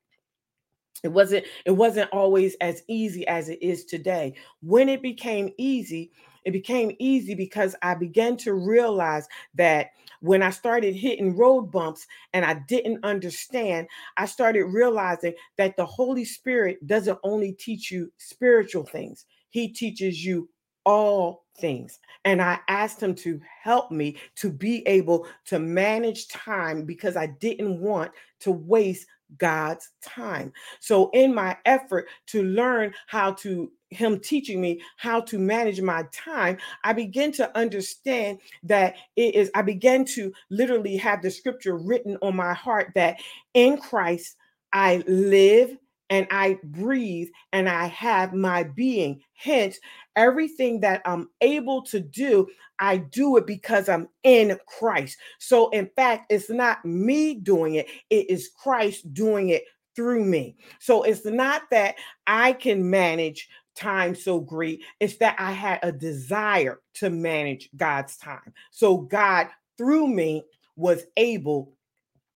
It 1.03 1.09
wasn't 1.09 1.45
it 1.65 1.73
wasn't 1.73 2.13
always 2.13 2.57
as 2.61 2.83
easy 2.89 3.27
as 3.29 3.49
it 3.49 3.63
is 3.63 3.85
today. 3.85 4.35
When 4.63 4.89
it 4.89 5.03
became 5.03 5.53
easy, 5.59 6.11
it 6.45 6.53
became 6.53 6.95
easy 6.99 7.35
because 7.35 7.75
I 7.83 7.95
began 7.95 8.37
to 8.39 8.55
realize 8.55 9.27
that 9.55 9.91
when 10.27 10.43
I 10.43 10.51
started 10.51 10.95
hitting 10.95 11.37
road 11.37 11.71
bumps 11.71 12.07
and 12.33 12.45
I 12.45 12.55
didn't 12.69 13.05
understand, 13.05 13.89
I 14.17 14.27
started 14.27 14.65
realizing 14.65 15.35
that 15.57 15.77
the 15.77 15.87
Holy 15.87 16.25
Spirit 16.25 16.87
doesn't 16.87 17.19
only 17.23 17.53
teach 17.53 17.91
you 17.91 18.13
spiritual 18.19 18.85
things, 18.85 19.27
He 19.51 19.69
teaches 19.69 20.25
you 20.25 20.49
all 20.85 21.45
things. 21.59 21.99
And 22.25 22.41
I 22.41 22.61
asked 22.69 23.03
him 23.03 23.15
to 23.17 23.41
help 23.63 23.91
me 23.91 24.17
to 24.37 24.51
be 24.51 24.87
able 24.87 25.27
to 25.47 25.59
manage 25.59 26.29
time 26.29 26.85
because 26.85 27.17
I 27.17 27.27
didn't 27.27 27.81
want 27.81 28.13
to 28.41 28.53
waste 28.53 29.07
God's 29.39 29.91
time. 30.03 30.53
So, 30.81 31.11
in 31.13 31.35
my 31.35 31.57
effort 31.65 32.07
to 32.29 32.45
learn 32.45 32.95
how 33.09 33.33
to 33.33 33.73
him 33.91 34.19
teaching 34.21 34.61
me 34.61 34.81
how 34.97 35.21
to 35.21 35.39
manage 35.39 35.81
my 35.81 36.05
time, 36.13 36.59
I 36.85 36.93
begin 36.93 37.33
to 37.33 37.57
understand 37.57 38.39
that 38.65 38.97
it 39.17 39.35
is, 39.35 39.51
I 39.55 39.63
began 39.63 40.05
to 40.07 40.33
literally 40.51 40.97
have 40.97 41.23
the 41.23 41.31
scripture 41.31 41.77
written 41.77 42.17
on 42.23 42.37
my 42.37 42.53
heart 42.53 42.93
that 42.95 43.17
in 43.55 43.79
Christ 43.79 44.37
I 44.73 45.03
live 45.07 45.77
and 46.11 46.27
I 46.31 46.59
breathe 46.63 47.29
and 47.53 47.69
I 47.69 47.87
have 47.87 48.33
my 48.33 48.65
being. 48.65 49.21
Hence, 49.35 49.79
everything 50.15 50.81
that 50.81 51.03
I'm 51.05 51.29
able 51.41 51.83
to 51.83 52.01
do, 52.01 52.47
I 52.79 52.99
do 52.99 53.37
it 53.37 53.47
because 53.47 53.89
I'm 53.89 54.09
in 54.23 54.59
Christ. 54.67 55.19
So, 55.39 55.71
in 55.71 55.91
fact, 55.97 56.31
it's 56.31 56.51
not 56.51 56.85
me 56.85 57.35
doing 57.35 57.77
it, 57.77 57.89
it 58.11 58.31
is 58.31 58.51
Christ 58.57 59.13
doing 59.15 59.49
it 59.51 59.65
through 59.95 60.25
me. 60.25 60.57
So, 60.79 61.03
it's 61.03 61.25
not 61.25 61.63
that 61.71 61.97
I 62.27 62.53
can 62.53 62.89
manage 62.89 63.49
time 63.77 64.15
so 64.15 64.41
great, 64.41 64.83
it's 65.01 65.17
that 65.19 65.37
I 65.39 65.53
had 65.53 65.81
a 65.83 65.93
desire 65.93 66.81
to 66.95 67.11
manage 67.11 67.69
God's 67.77 68.17
time. 68.17 68.53
So, 68.71 68.99
God 68.99 69.49
through 69.79 70.09
me 70.09 70.45
was 70.77 71.05
able 71.17 71.73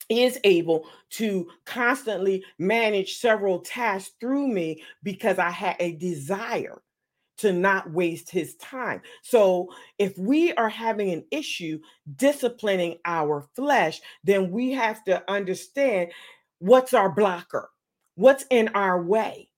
is 0.08 0.40
able 0.42 0.86
to 1.08 1.48
constantly 1.64 2.44
manage 2.58 3.18
several 3.18 3.60
tasks 3.60 4.12
through 4.20 4.48
me 4.48 4.82
because 5.04 5.38
I 5.38 5.50
had 5.50 5.76
a 5.78 5.92
desire 5.92 6.82
to 7.38 7.52
not 7.52 7.90
waste 7.90 8.28
his 8.28 8.56
time. 8.56 9.00
So, 9.22 9.70
if 9.98 10.18
we 10.18 10.52
are 10.54 10.68
having 10.68 11.10
an 11.10 11.24
issue 11.30 11.80
disciplining 12.16 12.98
our 13.04 13.48
flesh, 13.54 14.00
then 14.24 14.50
we 14.50 14.72
have 14.72 15.02
to 15.04 15.22
understand 15.30 16.10
what's 16.58 16.92
our 16.92 17.10
blocker, 17.10 17.70
what's 18.16 18.44
in 18.50 18.68
our 18.74 19.02
way. 19.02 19.49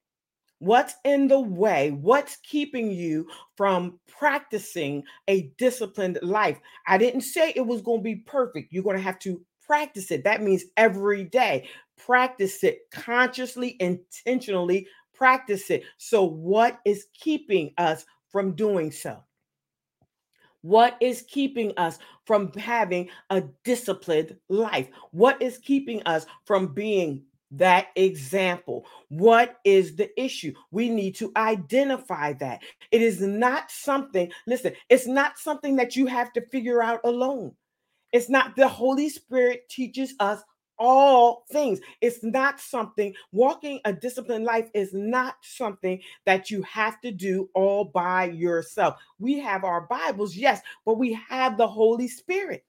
What's 0.62 0.94
in 1.02 1.26
the 1.26 1.40
way? 1.40 1.90
What's 1.90 2.36
keeping 2.36 2.92
you 2.92 3.26
from 3.56 3.98
practicing 4.06 5.02
a 5.26 5.52
disciplined 5.58 6.20
life? 6.22 6.60
I 6.86 6.98
didn't 6.98 7.22
say 7.22 7.52
it 7.56 7.66
was 7.66 7.82
going 7.82 7.98
to 7.98 8.04
be 8.04 8.14
perfect. 8.14 8.72
You're 8.72 8.84
going 8.84 8.96
to 8.96 9.02
have 9.02 9.18
to 9.20 9.44
practice 9.66 10.12
it. 10.12 10.22
That 10.22 10.40
means 10.40 10.62
every 10.76 11.24
day. 11.24 11.68
Practice 11.96 12.62
it 12.62 12.82
consciously, 12.92 13.76
intentionally, 13.80 14.86
practice 15.12 15.68
it. 15.68 15.82
So, 15.98 16.22
what 16.22 16.78
is 16.84 17.06
keeping 17.12 17.74
us 17.76 18.06
from 18.28 18.54
doing 18.54 18.92
so? 18.92 19.18
What 20.60 20.96
is 21.00 21.22
keeping 21.22 21.72
us 21.76 21.98
from 22.24 22.52
having 22.52 23.10
a 23.30 23.42
disciplined 23.64 24.36
life? 24.48 24.90
What 25.10 25.42
is 25.42 25.58
keeping 25.58 26.04
us 26.04 26.24
from 26.44 26.68
being 26.68 27.24
that 27.52 27.88
example? 27.96 28.86
What 29.08 29.58
is 29.64 29.96
the 29.96 30.10
issue? 30.20 30.54
We 30.70 30.88
need 30.88 31.14
to 31.16 31.32
identify 31.36 32.32
that. 32.34 32.62
It 32.90 33.02
is 33.02 33.20
not 33.20 33.70
something, 33.70 34.30
listen, 34.46 34.72
it's 34.88 35.06
not 35.06 35.38
something 35.38 35.76
that 35.76 35.96
you 35.96 36.06
have 36.06 36.32
to 36.34 36.46
figure 36.46 36.82
out 36.82 37.00
alone. 37.04 37.54
It's 38.12 38.28
not 38.28 38.56
the 38.56 38.68
Holy 38.68 39.08
Spirit 39.08 39.68
teaches 39.68 40.14
us 40.20 40.42
all 40.78 41.44
things. 41.52 41.80
It's 42.00 42.22
not 42.24 42.58
something, 42.58 43.14
walking 43.30 43.80
a 43.84 43.92
disciplined 43.92 44.44
life 44.44 44.68
is 44.74 44.92
not 44.92 45.36
something 45.42 46.00
that 46.26 46.50
you 46.50 46.62
have 46.62 47.00
to 47.02 47.12
do 47.12 47.48
all 47.54 47.84
by 47.84 48.24
yourself. 48.24 48.96
We 49.18 49.38
have 49.38 49.64
our 49.64 49.82
Bibles, 49.82 50.34
yes, 50.36 50.60
but 50.84 50.98
we 50.98 51.12
have 51.28 51.56
the 51.56 51.68
Holy 51.68 52.08
Spirit. 52.08 52.64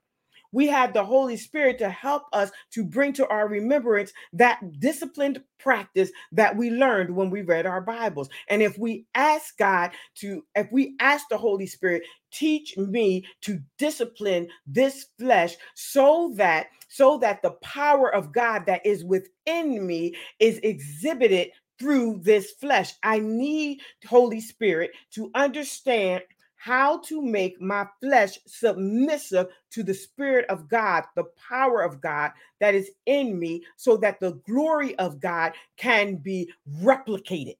We 0.53 0.67
have 0.67 0.93
the 0.93 1.03
Holy 1.03 1.35
Spirit 1.35 1.77
to 1.79 1.89
help 1.89 2.23
us 2.31 2.51
to 2.71 2.85
bring 2.85 3.11
to 3.13 3.27
our 3.27 3.49
remembrance 3.49 4.13
that 4.31 4.61
disciplined 4.79 5.43
practice 5.59 6.11
that 6.31 6.55
we 6.55 6.69
learned 6.69 7.13
when 7.13 7.29
we 7.29 7.41
read 7.41 7.65
our 7.65 7.81
Bibles. 7.81 8.29
And 8.47 8.61
if 8.61 8.77
we 8.77 9.05
ask 9.15 9.57
God 9.57 9.91
to, 10.15 10.45
if 10.55 10.71
we 10.71 10.95
ask 10.99 11.27
the 11.27 11.37
Holy 11.37 11.67
Spirit, 11.67 12.03
teach 12.31 12.77
me 12.77 13.25
to 13.41 13.59
discipline 13.77 14.47
this 14.65 15.07
flesh 15.19 15.55
so 15.75 16.31
that 16.35 16.67
so 16.87 17.17
that 17.17 17.41
the 17.41 17.51
power 17.63 18.13
of 18.13 18.31
God 18.31 18.67
that 18.67 18.85
is 18.85 19.03
within 19.03 19.85
me 19.85 20.15
is 20.39 20.59
exhibited 20.59 21.49
through 21.79 22.19
this 22.21 22.51
flesh. 22.51 22.93
I 23.01 23.19
need 23.19 23.81
Holy 24.07 24.39
Spirit 24.39 24.91
to 25.11 25.31
understand 25.33 26.21
how 26.63 26.97
to 26.99 27.21
make 27.21 27.59
my 27.59 27.85
flesh 28.01 28.39
submissive 28.47 29.47
to 29.69 29.83
the 29.83 29.93
Spirit 29.93 30.45
of 30.47 30.69
God, 30.69 31.03
the 31.17 31.25
power 31.49 31.81
of 31.81 31.99
God 31.99 32.31
that 32.61 32.73
is 32.73 32.89
in 33.05 33.37
me, 33.37 33.61
so 33.75 33.97
that 33.97 34.21
the 34.21 34.39
glory 34.47 34.97
of 34.97 35.19
God 35.19 35.51
can 35.75 36.15
be 36.15 36.49
replicated 36.81 37.57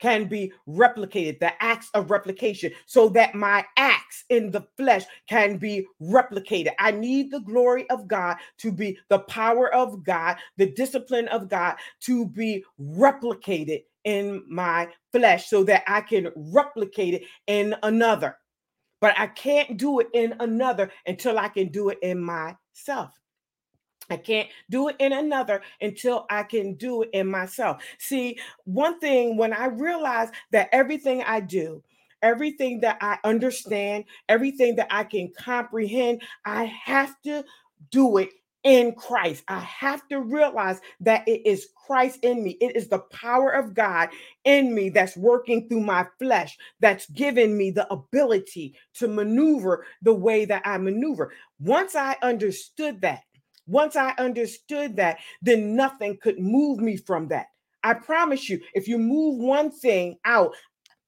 can 0.00 0.26
be 0.26 0.52
replicated, 0.68 1.38
the 1.38 1.62
acts 1.62 1.88
of 1.94 2.10
replication, 2.10 2.70
so 2.84 3.08
that 3.08 3.34
my 3.34 3.64
acts 3.78 4.24
in 4.28 4.50
the 4.50 4.66
flesh 4.76 5.04
can 5.28 5.56
be 5.56 5.86
replicated. 6.02 6.72
I 6.78 6.90
need 6.90 7.30
the 7.30 7.40
glory 7.40 7.88
of 7.88 8.06
God 8.06 8.36
to 8.58 8.72
be 8.72 8.98
the 9.08 9.20
power 9.20 9.72
of 9.72 10.04
God, 10.04 10.36
the 10.58 10.70
discipline 10.72 11.28
of 11.28 11.48
God 11.48 11.76
to 12.00 12.26
be 12.26 12.64
replicated 12.78 13.84
in 14.04 14.44
my 14.48 14.88
flesh 15.12 15.48
so 15.48 15.64
that 15.64 15.82
I 15.86 16.00
can 16.00 16.30
replicate 16.36 17.14
it 17.14 17.24
in 17.46 17.74
another. 17.82 18.36
But 19.00 19.18
I 19.18 19.26
can't 19.26 19.76
do 19.76 20.00
it 20.00 20.08
in 20.14 20.34
another 20.40 20.90
until 21.06 21.38
I 21.38 21.48
can 21.48 21.68
do 21.68 21.90
it 21.90 21.98
in 22.02 22.20
myself. 22.20 23.10
I 24.10 24.16
can't 24.16 24.48
do 24.70 24.88
it 24.88 24.96
in 24.98 25.12
another 25.12 25.62
until 25.80 26.26
I 26.30 26.42
can 26.42 26.74
do 26.74 27.02
it 27.02 27.10
in 27.12 27.26
myself. 27.26 27.82
See, 27.98 28.38
one 28.64 29.00
thing 29.00 29.36
when 29.36 29.52
I 29.52 29.66
realize 29.66 30.28
that 30.52 30.68
everything 30.72 31.22
I 31.22 31.40
do, 31.40 31.82
everything 32.22 32.80
that 32.80 32.98
I 33.00 33.18
understand, 33.24 34.04
everything 34.28 34.76
that 34.76 34.88
I 34.90 35.04
can 35.04 35.32
comprehend, 35.38 36.22
I 36.44 36.64
have 36.64 37.20
to 37.22 37.44
do 37.90 38.18
it 38.18 38.30
in 38.64 38.94
Christ. 38.94 39.44
I 39.46 39.60
have 39.60 40.08
to 40.08 40.20
realize 40.20 40.80
that 41.00 41.28
it 41.28 41.46
is 41.46 41.68
Christ 41.86 42.20
in 42.22 42.42
me. 42.42 42.56
It 42.60 42.74
is 42.74 42.88
the 42.88 42.98
power 42.98 43.50
of 43.50 43.74
God 43.74 44.08
in 44.44 44.74
me 44.74 44.88
that's 44.88 45.16
working 45.16 45.68
through 45.68 45.82
my 45.82 46.06
flesh, 46.18 46.56
that's 46.80 47.08
giving 47.10 47.56
me 47.56 47.70
the 47.70 47.90
ability 47.92 48.74
to 48.94 49.06
maneuver 49.06 49.84
the 50.02 50.14
way 50.14 50.46
that 50.46 50.62
I 50.64 50.78
maneuver. 50.78 51.32
Once 51.60 51.94
I 51.94 52.16
understood 52.22 53.02
that, 53.02 53.20
once 53.66 53.96
I 53.96 54.14
understood 54.18 54.96
that, 54.96 55.18
then 55.42 55.76
nothing 55.76 56.18
could 56.22 56.38
move 56.38 56.80
me 56.80 56.96
from 56.96 57.28
that. 57.28 57.46
I 57.82 57.94
promise 57.94 58.48
you, 58.48 58.60
if 58.72 58.88
you 58.88 58.98
move 58.98 59.38
one 59.38 59.70
thing 59.70 60.16
out, 60.24 60.54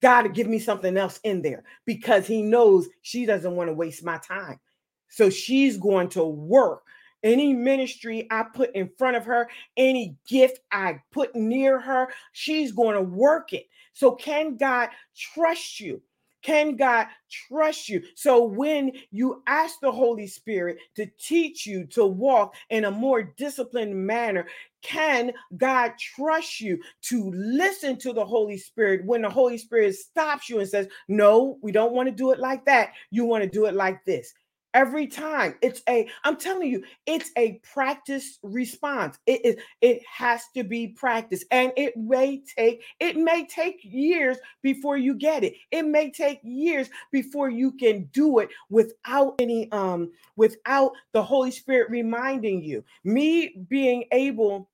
God 0.02 0.34
give 0.34 0.46
me 0.46 0.58
something 0.58 0.96
else 0.98 1.20
in 1.24 1.40
there 1.40 1.64
because 1.86 2.26
He 2.26 2.42
knows 2.42 2.86
she 3.00 3.24
doesn't 3.24 3.56
want 3.56 3.68
to 3.70 3.74
waste 3.74 4.04
my 4.04 4.18
time. 4.18 4.60
So 5.08 5.30
she's 5.30 5.78
going 5.78 6.10
to 6.10 6.24
work 6.24 6.82
any 7.22 7.52
ministry 7.52 8.26
I 8.30 8.44
put 8.44 8.74
in 8.74 8.90
front 8.98 9.16
of 9.16 9.24
her, 9.24 9.48
any 9.76 10.16
gift 10.28 10.60
I 10.72 11.00
put 11.12 11.34
near 11.34 11.80
her, 11.80 12.08
she's 12.32 12.72
going 12.72 12.94
to 12.94 13.02
work 13.02 13.52
it. 13.52 13.66
So, 13.92 14.12
can 14.12 14.56
God 14.56 14.90
trust 15.14 15.80
you? 15.80 16.02
Can 16.46 16.76
God 16.76 17.08
trust 17.28 17.88
you? 17.88 18.04
So 18.14 18.44
when 18.44 18.92
you 19.10 19.42
ask 19.48 19.80
the 19.80 19.90
Holy 19.90 20.28
Spirit 20.28 20.78
to 20.94 21.06
teach 21.18 21.66
you 21.66 21.86
to 21.86 22.06
walk 22.06 22.54
in 22.70 22.84
a 22.84 22.90
more 22.90 23.34
disciplined 23.36 23.96
manner, 23.96 24.46
can 24.80 25.32
God 25.56 25.94
trust 25.98 26.60
you 26.60 26.80
to 27.02 27.32
listen 27.34 27.98
to 27.98 28.12
the 28.12 28.24
Holy 28.24 28.58
Spirit 28.58 29.04
when 29.04 29.22
the 29.22 29.28
Holy 29.28 29.58
Spirit 29.58 29.96
stops 29.96 30.48
you 30.48 30.60
and 30.60 30.68
says, 30.68 30.86
No, 31.08 31.58
we 31.62 31.72
don't 31.72 31.94
want 31.94 32.08
to 32.08 32.14
do 32.14 32.30
it 32.30 32.38
like 32.38 32.64
that. 32.66 32.92
You 33.10 33.24
want 33.24 33.42
to 33.42 33.50
do 33.50 33.64
it 33.64 33.74
like 33.74 34.04
this 34.04 34.32
every 34.76 35.06
time. 35.06 35.54
It's 35.62 35.80
a 35.88 36.06
i'm 36.22 36.36
telling 36.36 36.68
you 36.70 36.84
it's 37.06 37.30
a 37.36 37.60
practice 37.72 38.38
response. 38.42 39.18
It 39.26 39.44
is 39.44 39.56
it 39.80 40.02
has 40.06 40.42
to 40.54 40.62
be 40.62 40.88
practiced 40.88 41.46
and 41.50 41.72
it 41.76 41.96
may 41.96 42.42
take 42.56 42.84
it 43.00 43.16
may 43.16 43.46
take 43.46 43.80
years 43.82 44.36
before 44.62 44.98
you 44.98 45.14
get 45.14 45.42
it. 45.42 45.54
It 45.72 45.86
may 45.86 46.10
take 46.10 46.40
years 46.44 46.90
before 47.10 47.48
you 47.48 47.72
can 47.72 48.04
do 48.12 48.38
it 48.38 48.50
without 48.68 49.34
any 49.40 49.72
um 49.72 50.12
without 50.36 50.92
the 51.12 51.22
holy 51.22 51.50
spirit 51.50 51.90
reminding 51.90 52.62
you. 52.62 52.84
Me 53.02 53.56
being 53.68 54.04
able 54.12 54.68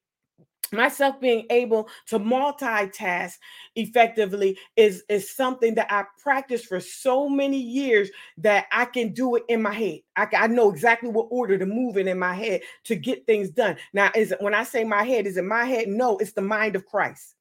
myself 0.72 1.20
being 1.20 1.46
able 1.50 1.88
to 2.06 2.18
multitask 2.18 3.34
effectively 3.76 4.58
is 4.76 5.04
is 5.08 5.34
something 5.34 5.74
that 5.74 5.86
i 5.90 6.04
practiced 6.20 6.66
for 6.66 6.80
so 6.80 7.28
many 7.28 7.58
years 7.58 8.10
that 8.38 8.66
i 8.72 8.84
can 8.84 9.12
do 9.12 9.36
it 9.36 9.44
in 9.48 9.62
my 9.62 9.72
head. 9.72 10.00
I, 10.16 10.26
I 10.36 10.46
know 10.46 10.70
exactly 10.70 11.08
what 11.08 11.28
order 11.30 11.58
to 11.58 11.66
move 11.66 11.96
in 11.96 12.08
in 12.08 12.18
my 12.18 12.34
head 12.34 12.62
to 12.84 12.96
get 12.96 13.26
things 13.26 13.50
done. 13.50 13.76
Now 13.92 14.10
is 14.14 14.32
it 14.32 14.40
when 14.40 14.54
i 14.54 14.64
say 14.64 14.84
my 14.84 15.04
head 15.04 15.26
is 15.26 15.36
it 15.36 15.44
my 15.44 15.64
head? 15.64 15.88
No 15.88 16.16
it's 16.18 16.32
the 16.32 16.42
mind 16.42 16.76
of 16.76 16.86
christ. 16.86 17.34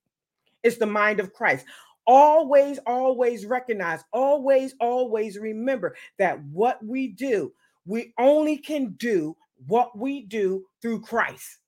It's 0.64 0.78
the 0.78 0.86
mind 0.86 1.20
of 1.20 1.34
christ. 1.34 1.66
Always 2.08 2.80
always 2.86 3.46
recognize 3.46 4.04
always 4.12 4.76
always 4.80 5.38
remember 5.38 5.96
that 6.18 6.42
what 6.46 6.84
we 6.86 7.08
do 7.08 7.54
we 7.86 8.14
only 8.20 8.58
can 8.58 8.92
do 8.94 9.36
what 9.68 9.98
we 9.98 10.24
do 10.24 10.66
through 10.82 11.02
christ 11.02 11.61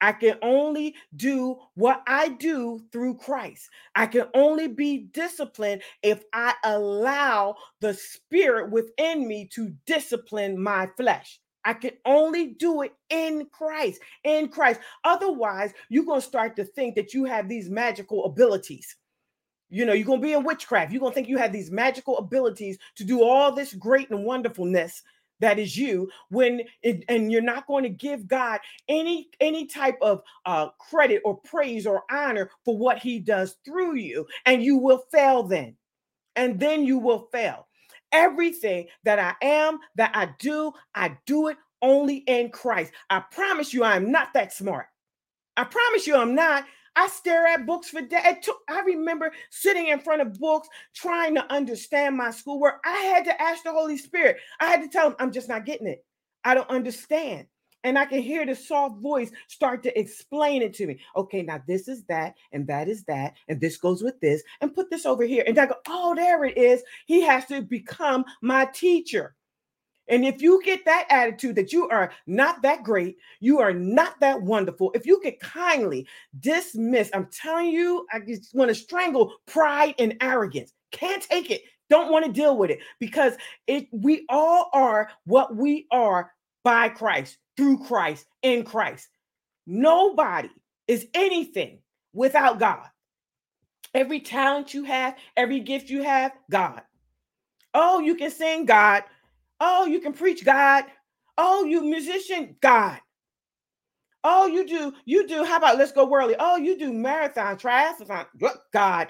I 0.00 0.12
can 0.12 0.36
only 0.42 0.94
do 1.16 1.58
what 1.74 2.02
I 2.06 2.28
do 2.28 2.82
through 2.92 3.16
Christ. 3.16 3.68
I 3.94 4.06
can 4.06 4.24
only 4.34 4.68
be 4.68 5.08
disciplined 5.12 5.82
if 6.02 6.24
I 6.32 6.54
allow 6.64 7.56
the 7.80 7.94
spirit 7.94 8.70
within 8.70 9.28
me 9.28 9.46
to 9.52 9.74
discipline 9.86 10.60
my 10.60 10.88
flesh. 10.96 11.40
I 11.64 11.74
can 11.74 11.92
only 12.06 12.48
do 12.54 12.82
it 12.82 12.94
in 13.10 13.46
Christ, 13.52 14.00
in 14.24 14.48
Christ. 14.48 14.80
Otherwise, 15.04 15.72
you're 15.90 16.06
going 16.06 16.20
to 16.20 16.26
start 16.26 16.56
to 16.56 16.64
think 16.64 16.94
that 16.94 17.12
you 17.12 17.24
have 17.26 17.48
these 17.48 17.68
magical 17.68 18.24
abilities. 18.24 18.96
You 19.68 19.84
know, 19.84 19.92
you're 19.92 20.06
going 20.06 20.20
to 20.20 20.26
be 20.26 20.32
in 20.32 20.42
witchcraft. 20.42 20.90
You're 20.90 21.00
going 21.00 21.12
to 21.12 21.14
think 21.14 21.28
you 21.28 21.38
have 21.38 21.52
these 21.52 21.70
magical 21.70 22.18
abilities 22.18 22.78
to 22.96 23.04
do 23.04 23.22
all 23.22 23.52
this 23.52 23.74
great 23.74 24.10
and 24.10 24.24
wonderfulness 24.24 25.02
that 25.40 25.58
is 25.58 25.76
you 25.76 26.10
when 26.28 26.62
it, 26.82 27.04
and 27.08 27.32
you're 27.32 27.42
not 27.42 27.66
going 27.66 27.82
to 27.82 27.88
give 27.88 28.28
god 28.28 28.60
any 28.88 29.28
any 29.40 29.66
type 29.66 29.98
of 30.00 30.22
uh, 30.46 30.68
credit 30.78 31.20
or 31.24 31.36
praise 31.38 31.86
or 31.86 32.02
honor 32.10 32.50
for 32.64 32.76
what 32.76 32.98
he 32.98 33.18
does 33.18 33.56
through 33.64 33.96
you 33.96 34.26
and 34.46 34.62
you 34.62 34.76
will 34.76 35.04
fail 35.10 35.42
then. 35.42 35.76
And 36.36 36.58
then 36.58 36.84
you 36.84 36.98
will 36.98 37.28
fail. 37.32 37.66
Everything 38.12 38.86
that 39.04 39.18
i 39.18 39.34
am 39.44 39.78
that 39.94 40.10
i 40.14 40.30
do 40.38 40.72
i 40.94 41.16
do 41.26 41.48
it 41.48 41.56
only 41.82 42.18
in 42.26 42.50
christ. 42.50 42.92
I 43.08 43.20
promise 43.20 43.72
you 43.72 43.84
i'm 43.84 44.10
not 44.10 44.34
that 44.34 44.52
smart. 44.52 44.86
I 45.56 45.64
promise 45.64 46.06
you 46.06 46.16
i'm 46.16 46.34
not 46.34 46.64
I 47.00 47.08
stare 47.08 47.46
at 47.46 47.64
books 47.64 47.88
for 47.88 48.02
days. 48.02 48.46
I 48.68 48.80
remember 48.80 49.32
sitting 49.48 49.86
in 49.86 50.00
front 50.00 50.20
of 50.20 50.38
books 50.38 50.68
trying 50.94 51.34
to 51.36 51.50
understand 51.50 52.14
my 52.14 52.30
schoolwork. 52.30 52.82
I 52.84 52.98
had 52.98 53.24
to 53.24 53.40
ask 53.40 53.62
the 53.64 53.72
Holy 53.72 53.96
Spirit. 53.96 54.36
I 54.60 54.66
had 54.66 54.82
to 54.82 54.88
tell 54.88 55.06
him, 55.06 55.16
I'm 55.18 55.32
just 55.32 55.48
not 55.48 55.64
getting 55.64 55.86
it. 55.86 56.04
I 56.44 56.54
don't 56.54 56.68
understand. 56.68 57.46
And 57.84 57.98
I 57.98 58.04
can 58.04 58.20
hear 58.20 58.44
the 58.44 58.54
soft 58.54 59.00
voice 59.00 59.30
start 59.48 59.82
to 59.84 59.98
explain 59.98 60.60
it 60.60 60.74
to 60.74 60.86
me. 60.86 61.00
Okay, 61.16 61.40
now 61.40 61.62
this 61.66 61.88
is 61.88 62.04
that, 62.04 62.34
and 62.52 62.66
that 62.66 62.86
is 62.86 63.02
that, 63.04 63.32
and 63.48 63.58
this 63.58 63.78
goes 63.78 64.02
with 64.02 64.20
this, 64.20 64.42
and 64.60 64.74
put 64.74 64.90
this 64.90 65.06
over 65.06 65.24
here. 65.24 65.44
And 65.46 65.58
I 65.58 65.64
go, 65.64 65.76
oh, 65.88 66.14
there 66.14 66.44
it 66.44 66.58
is. 66.58 66.82
He 67.06 67.22
has 67.22 67.46
to 67.46 67.62
become 67.62 68.26
my 68.42 68.66
teacher. 68.66 69.34
And 70.10 70.26
if 70.26 70.42
you 70.42 70.60
get 70.64 70.84
that 70.84 71.06
attitude 71.08 71.54
that 71.54 71.72
you 71.72 71.88
are 71.88 72.12
not 72.26 72.60
that 72.62 72.82
great, 72.82 73.16
you 73.38 73.60
are 73.60 73.72
not 73.72 74.18
that 74.20 74.42
wonderful, 74.42 74.90
if 74.94 75.06
you 75.06 75.20
could 75.20 75.38
kindly 75.40 76.06
dismiss, 76.40 77.10
I'm 77.14 77.28
telling 77.32 77.68
you, 77.68 78.06
I 78.12 78.18
just 78.18 78.54
want 78.54 78.68
to 78.68 78.74
strangle 78.74 79.32
pride 79.46 79.94
and 79.98 80.16
arrogance. 80.20 80.72
Can't 80.90 81.22
take 81.22 81.50
it. 81.50 81.62
Don't 81.88 82.10
want 82.12 82.26
to 82.26 82.32
deal 82.32 82.56
with 82.56 82.70
it 82.70 82.80
because 82.98 83.34
it 83.66 83.86
we 83.92 84.26
all 84.28 84.68
are 84.72 85.10
what 85.24 85.56
we 85.56 85.86
are 85.90 86.32
by 86.64 86.88
Christ, 86.88 87.38
through 87.56 87.84
Christ, 87.84 88.26
in 88.42 88.64
Christ. 88.64 89.08
Nobody 89.66 90.50
is 90.88 91.06
anything 91.14 91.78
without 92.12 92.58
God. 92.58 92.86
Every 93.94 94.20
talent 94.20 94.74
you 94.74 94.84
have, 94.84 95.16
every 95.36 95.60
gift 95.60 95.88
you 95.88 96.02
have, 96.02 96.32
God. 96.50 96.82
Oh, 97.74 98.00
you 98.00 98.16
can 98.16 98.30
sing 98.30 98.66
God. 98.66 99.04
Oh, 99.60 99.86
you 99.86 100.00
can 100.00 100.12
preach 100.12 100.44
God. 100.44 100.84
Oh, 101.38 101.64
you 101.64 101.82
musician, 101.82 102.56
God. 102.60 102.98
Oh, 104.24 104.46
you 104.46 104.66
do, 104.66 104.92
you 105.06 105.26
do. 105.26 105.44
How 105.44 105.56
about 105.56 105.78
let's 105.78 105.92
go 105.92 106.06
worldly? 106.06 106.36
Oh, 106.38 106.56
you 106.56 106.78
do 106.78 106.92
marathon, 106.92 107.56
triathlon, 107.56 108.26
God. 108.72 109.08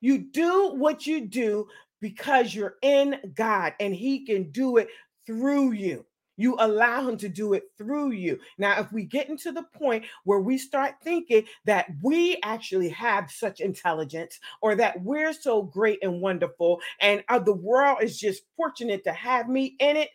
You 0.00 0.18
do 0.18 0.74
what 0.74 1.06
you 1.06 1.26
do 1.26 1.68
because 2.00 2.54
you're 2.54 2.76
in 2.82 3.18
God 3.34 3.74
and 3.80 3.94
He 3.94 4.26
can 4.26 4.52
do 4.52 4.78
it 4.78 4.88
through 5.26 5.72
you. 5.72 6.06
You 6.38 6.56
allow 6.60 7.06
him 7.06 7.18
to 7.18 7.28
do 7.28 7.52
it 7.52 7.64
through 7.76 8.12
you. 8.12 8.38
Now, 8.56 8.80
if 8.80 8.92
we 8.92 9.04
get 9.04 9.28
into 9.28 9.50
the 9.50 9.64
point 9.74 10.06
where 10.24 10.38
we 10.38 10.56
start 10.56 10.94
thinking 11.02 11.44
that 11.64 11.88
we 12.00 12.38
actually 12.44 12.88
have 12.90 13.30
such 13.30 13.60
intelligence 13.60 14.38
or 14.62 14.76
that 14.76 15.02
we're 15.02 15.32
so 15.32 15.62
great 15.62 15.98
and 16.02 16.20
wonderful 16.20 16.80
and 17.00 17.24
uh, 17.28 17.40
the 17.40 17.52
world 17.52 17.98
is 18.02 18.18
just 18.18 18.44
fortunate 18.56 19.02
to 19.04 19.12
have 19.12 19.48
me 19.48 19.76
in 19.80 19.96
it, 19.96 20.10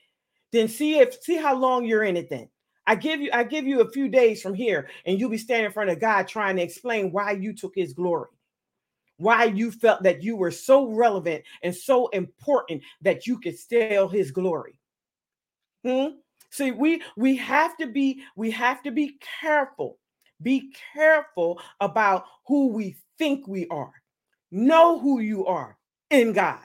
then 0.52 0.70
see 0.70 1.00
if 1.00 1.22
see 1.22 1.38
how 1.38 1.56
long 1.56 1.86
you're 1.86 2.04
in 2.04 2.16
it 2.18 2.30
then. 2.30 2.48
I 2.88 2.96
give 2.96 3.20
you 3.20 3.30
I 3.34 3.44
give 3.44 3.66
you 3.66 3.82
a 3.82 3.92
few 3.92 4.08
days 4.08 4.42
from 4.42 4.54
here 4.54 4.90
and 5.06 5.20
you'll 5.20 5.30
be 5.30 5.38
standing 5.38 5.66
in 5.66 5.72
front 5.74 5.90
of 5.90 6.00
God 6.00 6.28
trying 6.28 6.56
to 6.56 6.64
explain 6.64 7.12
why 7.12 7.32
you 7.32 7.54
took 7.54 7.74
his 7.76 7.94
glory. 7.94 8.30
Why 9.18 9.46
you 9.46 9.72
felt 9.72 10.04
that 10.04 10.24
you 10.24 10.38
were 10.38 10.52
so 10.52 10.88
relevant 10.88 11.44
and 11.64 11.76
so 11.76 12.08
important 12.10 12.82
that 13.02 13.28
you 13.28 13.40
could 13.40 13.58
steal 13.58 14.08
his 14.08 14.32
glory. 14.32 14.80
Hmm? 15.86 16.08
See, 16.50 16.72
we 16.72 17.02
we 17.18 17.36
have 17.38 17.76
to 17.78 17.88
be 17.88 18.24
we 18.36 18.52
have 18.52 18.84
to 18.84 18.92
be 18.92 19.18
careful. 19.42 19.98
Be 20.42 20.74
careful 20.94 21.60
about 21.80 22.26
who 22.48 22.68
we 22.68 22.98
think 23.18 23.48
we 23.48 23.68
are. 23.68 23.94
Know 24.52 25.00
who 25.00 25.20
you 25.20 25.46
are 25.46 25.78
in 26.10 26.34
God. 26.34 26.60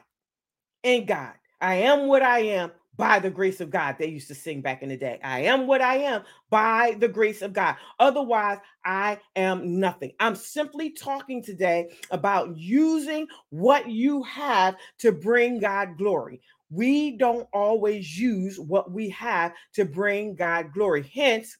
In 0.82 1.06
God. 1.06 1.34
I 1.60 1.76
am 1.76 2.06
what 2.06 2.22
I 2.22 2.40
am 2.40 2.72
by 2.98 3.18
the 3.18 3.30
grace 3.30 3.60
of 3.60 3.70
God. 3.70 3.96
They 3.98 4.08
used 4.08 4.28
to 4.28 4.34
sing 4.34 4.60
back 4.60 4.82
in 4.82 4.90
the 4.90 4.96
day. 4.96 5.20
I 5.22 5.40
am 5.40 5.66
what 5.66 5.80
I 5.80 5.98
am 5.98 6.22
by 6.50 6.96
the 6.98 7.08
grace 7.08 7.42
of 7.42 7.52
God. 7.52 7.76
Otherwise, 7.98 8.58
I 8.84 9.18
am 9.36 9.80
nothing. 9.80 10.12
I'm 10.20 10.34
simply 10.34 10.90
talking 10.90 11.42
today 11.42 11.90
about 12.10 12.56
using 12.56 13.26
what 13.50 13.88
you 13.88 14.22
have 14.24 14.76
to 14.98 15.12
bring 15.12 15.60
God 15.60 15.96
glory. 15.96 16.42
We 16.70 17.16
don't 17.16 17.48
always 17.52 18.18
use 18.18 18.58
what 18.58 18.90
we 18.90 19.08
have 19.10 19.54
to 19.74 19.84
bring 19.84 20.34
God 20.34 20.72
glory. 20.72 21.10
Hence, 21.14 21.56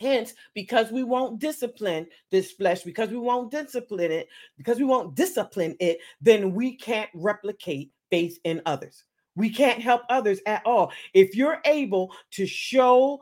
Hence, 0.00 0.34
because 0.54 0.90
we 0.90 1.04
won't 1.04 1.38
discipline 1.38 2.06
this 2.30 2.52
flesh, 2.52 2.82
because 2.82 3.10
we 3.10 3.16
won't 3.16 3.50
discipline 3.50 4.10
it, 4.10 4.28
because 4.56 4.78
we 4.78 4.84
won't 4.84 5.14
discipline 5.14 5.76
it, 5.78 5.98
then 6.20 6.52
we 6.52 6.76
can't 6.76 7.10
replicate 7.14 7.92
faith 8.10 8.38
in 8.44 8.60
others. 8.66 9.04
We 9.36 9.50
can't 9.50 9.82
help 9.82 10.02
others 10.08 10.40
at 10.46 10.62
all. 10.64 10.92
If 11.12 11.34
you're 11.34 11.60
able 11.64 12.12
to 12.32 12.46
show, 12.46 13.18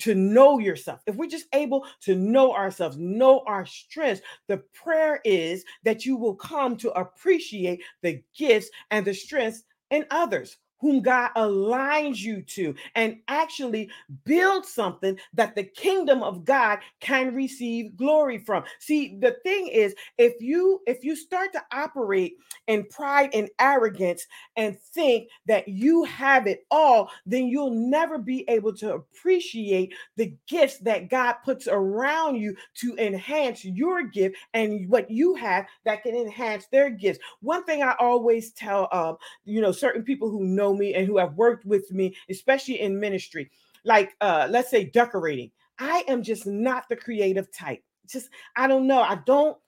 to 0.00 0.14
know 0.14 0.58
yourself, 0.58 1.00
if 1.06 1.16
we're 1.16 1.28
just 1.28 1.48
able 1.52 1.86
to 2.02 2.14
know 2.14 2.52
ourselves, 2.52 2.96
know 2.98 3.42
our 3.46 3.66
strengths, 3.66 4.22
the 4.46 4.58
prayer 4.74 5.20
is 5.24 5.64
that 5.82 6.04
you 6.04 6.16
will 6.16 6.36
come 6.36 6.76
to 6.78 6.92
appreciate 6.92 7.82
the 8.02 8.22
gifts 8.36 8.70
and 8.92 9.04
the 9.04 9.14
strengths 9.14 9.64
in 9.90 10.06
others 10.10 10.56
whom 10.78 11.00
God 11.00 11.30
aligns 11.36 12.18
you 12.18 12.42
to 12.42 12.74
and 12.94 13.18
actually 13.28 13.90
build 14.24 14.66
something 14.66 15.18
that 15.34 15.54
the 15.54 15.64
kingdom 15.64 16.22
of 16.22 16.44
God 16.44 16.78
can 17.00 17.34
receive 17.34 17.96
glory 17.96 18.38
from. 18.38 18.64
See, 18.78 19.18
the 19.20 19.36
thing 19.42 19.68
is 19.68 19.94
if 20.18 20.34
you 20.40 20.80
if 20.86 21.02
you 21.04 21.16
start 21.16 21.52
to 21.52 21.62
operate 21.72 22.36
in 22.66 22.84
pride 22.84 23.30
and 23.32 23.48
arrogance 23.60 24.26
and 24.56 24.78
think 24.78 25.28
that 25.46 25.68
you 25.68 26.04
have 26.04 26.46
it 26.46 26.66
all, 26.70 27.10
then 27.24 27.46
you'll 27.46 27.70
never 27.70 28.18
be 28.18 28.44
able 28.48 28.74
to 28.74 28.94
appreciate 28.94 29.94
the 30.16 30.34
gifts 30.46 30.78
that 30.78 31.08
God 31.08 31.34
puts 31.44 31.68
around 31.68 32.36
you 32.36 32.56
to 32.74 32.96
enhance 32.98 33.64
your 33.64 34.02
gift 34.02 34.36
and 34.54 34.88
what 34.88 35.10
you 35.10 35.34
have 35.34 35.66
that 35.84 36.02
can 36.02 36.14
enhance 36.14 36.66
their 36.66 36.90
gifts. 36.90 37.18
One 37.40 37.64
thing 37.64 37.82
I 37.82 37.94
always 37.98 38.52
tell 38.52 38.88
um, 38.92 39.16
you 39.44 39.60
know, 39.60 39.72
certain 39.72 40.02
people 40.02 40.30
who 40.30 40.44
know 40.44 40.65
me 40.74 40.94
and 40.94 41.06
who 41.06 41.18
have 41.18 41.34
worked 41.34 41.64
with 41.64 41.90
me, 41.92 42.16
especially 42.30 42.80
in 42.80 42.98
ministry, 42.98 43.50
like 43.84 44.14
uh, 44.20 44.46
let's 44.50 44.70
say 44.70 44.84
decorating. 44.84 45.50
I 45.78 46.04
am 46.08 46.22
just 46.22 46.46
not 46.46 46.88
the 46.88 46.96
creative 46.96 47.52
type. 47.52 47.82
Just 48.06 48.30
I 48.56 48.66
don't 48.66 48.86
know. 48.86 49.00
I 49.00 49.18
don't 49.26 49.58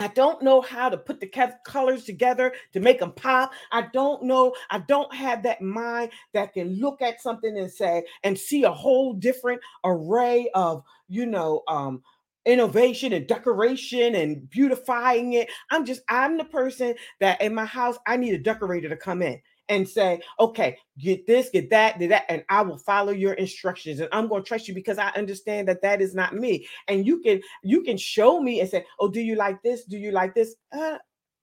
I 0.00 0.08
don't 0.08 0.42
know 0.42 0.60
how 0.60 0.88
to 0.88 0.96
put 0.96 1.20
the 1.20 1.56
colors 1.64 2.04
together 2.04 2.52
to 2.72 2.80
make 2.80 3.00
them 3.00 3.12
pop. 3.12 3.52
I 3.72 3.88
don't 3.92 4.22
know. 4.22 4.54
I 4.70 4.78
don't 4.78 5.12
have 5.12 5.42
that 5.42 5.60
mind 5.60 6.12
that 6.34 6.54
can 6.54 6.78
look 6.78 7.02
at 7.02 7.20
something 7.20 7.58
and 7.58 7.70
say 7.70 8.04
and 8.22 8.38
see 8.38 8.62
a 8.62 8.70
whole 8.70 9.12
different 9.12 9.60
array 9.84 10.50
of, 10.54 10.84
you 11.08 11.26
know, 11.26 11.62
um, 11.66 12.02
innovation 12.44 13.12
and 13.12 13.26
decoration 13.26 14.14
and 14.14 14.48
beautifying 14.48 15.32
it. 15.32 15.50
I'm 15.70 15.84
just, 15.84 16.02
I'm 16.08 16.38
the 16.38 16.44
person 16.44 16.94
that 17.18 17.42
in 17.42 17.54
my 17.54 17.64
house, 17.64 17.98
I 18.06 18.16
need 18.16 18.34
a 18.34 18.38
decorator 18.38 18.88
to 18.88 18.96
come 18.96 19.20
in 19.20 19.40
and 19.68 19.88
say, 19.88 20.20
okay, 20.40 20.78
get 20.98 21.26
this, 21.26 21.50
get 21.50 21.70
that, 21.70 21.98
get 21.98 22.08
that, 22.10 22.24
and 22.28 22.44
I 22.48 22.62
will 22.62 22.78
follow 22.78 23.12
your 23.12 23.34
instructions. 23.34 24.00
And 24.00 24.08
I'm 24.12 24.28
going 24.28 24.42
to 24.42 24.48
trust 24.48 24.68
you 24.68 24.74
because 24.74 24.98
I 24.98 25.08
understand 25.10 25.68
that 25.68 25.82
that 25.82 26.00
is 26.00 26.14
not 26.14 26.34
me. 26.34 26.66
And 26.88 27.06
you 27.06 27.20
can, 27.20 27.40
you 27.62 27.82
can 27.82 27.96
show 27.96 28.40
me 28.40 28.60
and 28.60 28.68
say, 28.68 28.84
oh, 28.98 29.08
do 29.08 29.20
you 29.20 29.36
like 29.36 29.62
this? 29.62 29.84
Do 29.84 29.98
you 29.98 30.10
like 30.10 30.34
this? 30.34 30.54
Uh, 30.72 30.98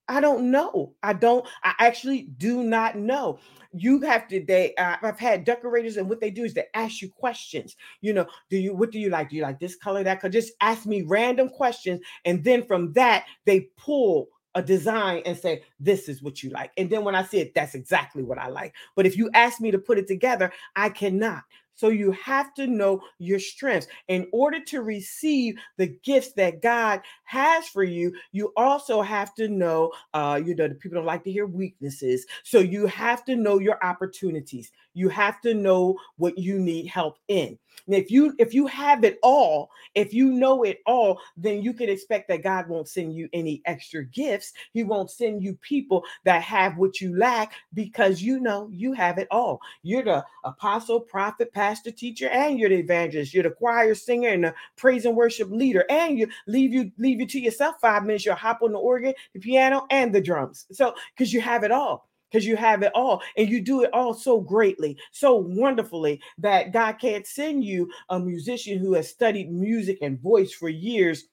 I 0.08 0.22
don't 0.22 0.52
know. 0.52 0.94
I 1.02 1.14
don't, 1.14 1.48
I 1.64 1.74
actually 1.80 2.30
do 2.38 2.64
not 2.64 2.96
know. 2.96 3.40
You 3.74 4.02
have 4.02 4.28
to, 4.28 4.44
they, 4.46 4.76
uh, 4.76 4.98
I've 5.02 5.20
had 5.20 5.46
decorators 5.46 5.98
and 5.98 6.08
what 6.08 6.22
they 6.22 6.30
do 6.30 6.44
is 6.44 6.54
they 6.54 6.68
ask 6.76 7.02
you 7.02 7.10
questions. 7.10 7.76
You 8.02 8.14
know, 8.14 8.28
do 8.50 8.58
you, 8.58 8.76
what 8.76 8.92
do 8.92 9.00
you 9.00 9.10
like? 9.10 9.30
Do 9.30 9.36
you 9.36 9.42
like 9.42 9.60
this 9.60 9.76
color, 9.76 10.04
that 10.04 10.22
color? 10.22 10.32
Just 10.32 10.54
ask 10.62 10.86
me 10.86 11.02
random 11.02 11.50
questions. 11.50 12.02
And 12.24 12.44
then 12.44 12.64
from 12.66 12.94
that, 12.94 13.26
they 13.46 13.70
pull 13.78 14.28
a 14.56 14.62
design 14.62 15.22
and 15.26 15.38
say, 15.38 15.64
This 15.80 16.10
is 16.10 16.24
what 16.24 16.42
you 16.42 16.50
like. 16.50 16.72
And 16.78 16.90
then 16.90 17.04
when 17.04 17.16
I 17.16 17.24
see 17.24 17.40
it, 17.40 17.54
that's 17.54 17.76
exactly 17.76 18.24
what 18.24 18.40
I 18.40 18.48
like. 18.48 18.74
But 18.96 19.06
if 19.06 19.18
you 19.18 19.30
ask 19.34 19.62
me 19.62 19.72
to 19.72 19.78
put 19.78 19.98
it 19.98 20.08
together, 20.08 20.52
I 20.76 20.90
cannot. 20.90 21.44
So 21.76 21.90
you 21.90 22.12
have 22.12 22.54
to 22.54 22.68
know 22.68 23.02
your 23.20 23.38
strengths. 23.38 23.88
In 24.08 24.28
order 24.32 24.60
to 24.66 24.82
receive 24.82 25.56
the 25.78 25.88
gifts 25.88 26.32
that 26.34 26.62
God 26.62 27.02
has 27.26 27.68
for 27.68 27.84
you, 27.84 28.14
you 28.32 28.54
also 28.56 29.02
have 29.02 29.36
to 29.36 29.50
know, 29.50 29.92
uh, 30.14 30.42
you 30.44 30.56
know, 30.56 30.70
the 30.70 30.76
people 30.76 30.96
don't 30.96 31.06
like 31.06 31.26
to 31.26 31.32
hear 31.32 31.46
weaknesses. 31.46 32.26
So 32.44 32.60
you 32.60 32.88
have 32.88 33.26
to 33.26 33.36
know 33.36 33.60
your 33.60 33.78
opportunities. 33.84 34.72
You 34.96 35.10
have 35.10 35.42
to 35.42 35.54
know 35.54 36.00
what 36.18 36.38
you 36.38 36.58
need 36.58 36.88
help 36.88 37.20
in. 37.28 37.60
And 37.86 37.96
if 37.96 38.10
you 38.10 38.34
if 38.40 38.54
you 38.54 38.66
have 38.68 39.04
it 39.04 39.20
all, 39.22 39.70
if 39.94 40.14
you 40.14 40.32
know 40.32 40.64
it 40.64 40.80
all, 40.86 41.20
then 41.38 41.62
you 41.62 41.74
can 41.74 41.90
expect 41.90 42.28
that 42.30 42.44
God 42.44 42.68
won't 42.68 42.88
send 42.88 43.14
you 43.14 43.30
any 43.34 43.62
extra 43.66 44.06
gifts. 44.06 44.54
He 44.72 44.84
won't 44.84 45.12
send 45.12 45.44
you 45.44 45.56
people 45.56 46.04
that 46.24 46.42
have 46.42 46.78
what 46.78 47.02
you 47.02 47.18
lack 47.18 47.54
because 47.74 48.22
you 48.22 48.40
know 48.40 48.70
you 48.72 48.94
have 48.94 49.18
it 49.18 49.28
all. 49.30 49.60
You're 49.84 50.04
the 50.04 50.26
apostle, 50.46 51.02
prophet, 51.02 51.54
pastor, 51.54 51.92
teacher, 51.92 52.30
and 52.30 52.58
you're 52.58 52.70
the 52.70 52.78
evangelist. 52.80 53.34
You're 53.34 53.44
the 53.44 53.52
choir 53.52 53.94
singer 53.94 54.30
and 54.30 54.46
the 54.46 54.56
praise 54.78 55.06
and 55.06 55.16
worship 55.16 55.52
leader. 55.52 55.86
And 55.90 56.18
you 56.18 56.28
leave 56.48 56.74
you 56.74 56.92
leave 56.98 57.20
you 57.20 57.28
to 57.28 57.40
yourself 57.40 57.76
five 57.82 58.06
minutes. 58.06 58.26
You'll 58.26 58.36
hop 58.36 58.62
on 58.62 58.72
the 58.72 58.80
organ, 58.80 59.14
the 59.34 59.40
piano, 59.40 59.86
and 59.92 60.16
the 60.16 60.22
drums. 60.22 60.66
So 60.72 60.96
because 61.16 61.34
you 61.34 61.42
have 61.42 61.64
it 61.64 61.72
all 61.72 62.08
because 62.30 62.46
you 62.46 62.56
have 62.56 62.84
it 62.84 62.92
all 62.94 63.22
and 63.38 63.50
you 63.50 63.62
do 63.62 63.84
it 63.84 63.94
all 63.94 64.14
so 64.14 64.40
greatly, 64.40 64.98
so 65.12 65.36
wonderfully 65.36 66.22
that 66.38 66.74
God 66.74 66.94
can't 66.94 67.26
send 67.26 67.64
you 67.64 67.90
a 68.10 68.20
musician 68.20 68.78
who 68.80 68.94
has 68.94 69.10
studied 69.10 69.52
music 69.52 70.00
and 70.02 70.20
voice 70.20 70.54
for 70.54 70.70
years 70.70 71.26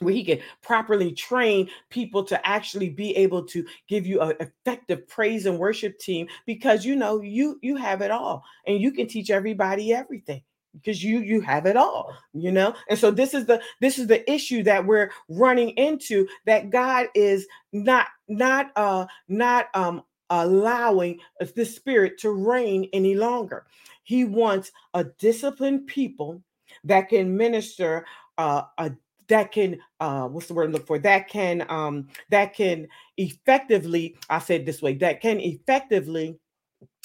where 0.00 0.14
he 0.14 0.24
can 0.24 0.40
properly 0.62 1.12
train 1.12 1.68
people 1.90 2.24
to 2.24 2.46
actually 2.46 2.88
be 2.88 3.14
able 3.16 3.44
to 3.44 3.64
give 3.88 4.06
you 4.06 4.20
an 4.20 4.34
effective 4.40 5.06
praise 5.08 5.46
and 5.46 5.58
worship 5.58 5.98
team 5.98 6.26
because 6.46 6.84
you 6.84 6.96
know 6.96 7.20
you 7.20 7.58
you 7.62 7.76
have 7.76 8.02
it 8.02 8.10
all 8.10 8.42
and 8.66 8.80
you 8.80 8.90
can 8.90 9.06
teach 9.06 9.30
everybody 9.30 9.92
everything 9.92 10.42
because 10.74 11.04
you 11.04 11.20
you 11.20 11.40
have 11.40 11.66
it 11.66 11.76
all 11.76 12.14
you 12.32 12.50
know? 12.50 12.74
And 12.88 12.98
so 12.98 13.10
this 13.10 13.34
is 13.34 13.46
the 13.46 13.60
this 13.80 13.98
is 13.98 14.06
the 14.06 14.30
issue 14.30 14.62
that 14.64 14.84
we're 14.84 15.10
running 15.28 15.70
into 15.70 16.26
that 16.46 16.70
god 16.70 17.08
is 17.14 17.46
not 17.72 18.08
not 18.28 18.70
uh 18.76 19.06
not 19.28 19.66
um 19.74 20.02
allowing 20.32 21.20
the 21.54 21.64
spirit 21.64 22.18
to 22.18 22.30
reign 22.30 22.88
any 22.92 23.14
longer. 23.14 23.66
He 24.02 24.24
wants 24.24 24.72
a 24.94 25.04
disciplined 25.04 25.86
people 25.86 26.42
that 26.84 27.10
can 27.10 27.36
minister 27.36 28.06
uh, 28.38 28.62
a 28.78 28.92
that 29.28 29.52
can 29.52 29.78
uh 30.00 30.26
what's 30.26 30.46
the 30.48 30.54
word 30.54 30.66
I'm 30.66 30.72
looking 30.72 30.86
for? 30.86 30.98
That 30.98 31.28
can 31.28 31.64
um 31.68 32.08
that 32.30 32.54
can 32.54 32.88
effectively 33.18 34.16
i 34.30 34.38
said 34.38 34.66
this 34.66 34.82
way 34.82 34.94
that 34.94 35.20
can 35.20 35.38
effectively 35.40 36.38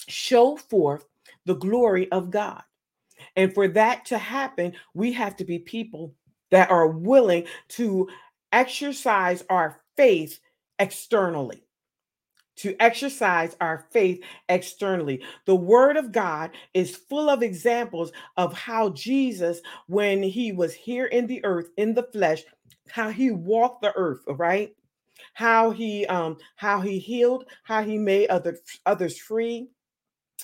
show 0.07 0.55
forth 0.57 1.05
the 1.45 1.55
glory 1.55 2.11
of 2.11 2.31
god. 2.31 2.63
And 3.35 3.53
for 3.53 3.67
that 3.67 4.05
to 4.05 4.17
happen 4.17 4.73
we 4.93 5.11
have 5.13 5.35
to 5.37 5.45
be 5.45 5.59
people 5.59 6.13
that 6.49 6.71
are 6.71 6.87
willing 6.87 7.45
to 7.69 8.07
exercise 8.51 9.43
our 9.49 9.81
faith 9.95 10.39
externally 10.79 11.66
to 12.57 12.75
exercise 12.81 13.55
our 13.61 13.87
faith 13.91 14.23
externally. 14.49 15.21
The 15.45 15.55
word 15.55 15.97
of 15.97 16.11
God 16.11 16.51
is 16.73 16.95
full 16.95 17.29
of 17.29 17.43
examples 17.43 18.11
of 18.37 18.53
how 18.53 18.89
Jesus, 18.89 19.61
when 19.87 20.21
he 20.23 20.51
was 20.51 20.73
here 20.73 21.05
in 21.07 21.27
the 21.27 21.43
earth, 21.45 21.69
in 21.77 21.93
the 21.93 22.03
flesh, 22.11 22.43
how 22.89 23.09
he 23.09 23.31
walked 23.31 23.81
the 23.81 23.93
earth, 23.95 24.21
right? 24.27 24.75
How 25.33 25.71
he 25.71 26.05
um 26.07 26.37
how 26.55 26.81
he 26.81 26.99
healed, 26.99 27.45
how 27.63 27.83
he 27.83 27.97
made 27.97 28.29
other 28.29 28.57
others 28.85 29.17
free, 29.17 29.69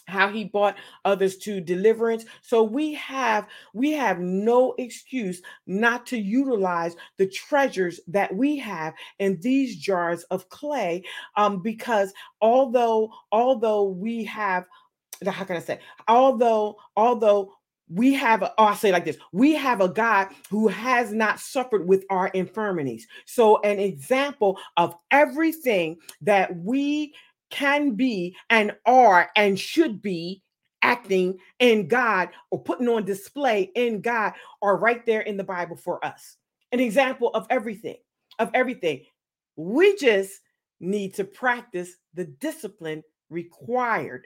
how 0.08 0.28
he 0.28 0.46
brought 0.46 0.76
others 1.06 1.38
to 1.38 1.62
deliverance 1.62 2.26
so 2.42 2.64
we 2.64 2.94
have 2.94 3.48
we 3.74 3.92
have 3.92 4.20
no 4.20 4.74
excuse 4.78 5.42
not 5.66 6.06
to 6.06 6.18
utilize 6.18 6.96
the 7.18 7.28
treasures 7.28 8.00
that 8.08 8.34
we 8.36 8.58
have 8.58 8.94
in 9.20 9.40
these 9.42 9.78
jars 9.78 10.24
of 10.24 10.48
clay 10.50 11.04
um 11.38 11.62
because 11.62 12.14
although 12.42 13.12
although 13.32 13.84
we 13.84 14.24
have 14.24 14.66
how 15.26 15.44
can 15.44 15.56
i 15.56 15.60
say 15.60 15.80
although 16.08 16.76
although 16.98 17.54
we 17.90 18.14
have 18.14 18.44
oh, 18.44 18.52
I'll 18.58 18.76
say 18.76 18.92
like 18.92 19.06
this 19.06 19.18
we 19.32 19.54
have 19.54 19.82
a 19.82 19.90
God 19.90 20.30
who 20.50 20.68
has 20.68 21.12
not 21.12 21.40
suffered 21.40 21.88
with 21.88 22.06
our 22.10 22.28
infirmities. 22.30 23.08
So, 23.26 23.62
an 23.62 23.78
example 23.78 24.58
of 24.78 24.96
everything 25.12 25.98
that 26.22 26.56
we 26.56 27.14
can 27.54 27.92
be 27.92 28.36
and 28.50 28.76
are 28.88 29.30
and 29.36 29.60
should 29.60 30.02
be 30.02 30.42
acting 30.82 31.38
in 31.60 31.88
God 31.88 32.30
or 32.50 32.60
putting 32.64 32.90
on 32.90 33.06
display 33.06 33.72
in 33.76 34.02
God 34.02 34.34
are 34.64 34.76
right 34.76 35.06
there 35.06 35.22
in 35.22 35.38
the 35.38 35.44
Bible 35.44 35.76
for 35.76 36.04
us. 36.04 36.38
An 36.72 36.80
example 36.80 37.30
of 37.36 37.46
everything, 37.52 37.98
of 38.40 38.50
everything. 38.56 39.04
We 39.56 39.96
just 39.98 40.42
need 40.80 41.14
to 41.14 41.24
practice 41.24 41.92
the 42.16 42.26
discipline 42.26 43.04
required 43.30 44.26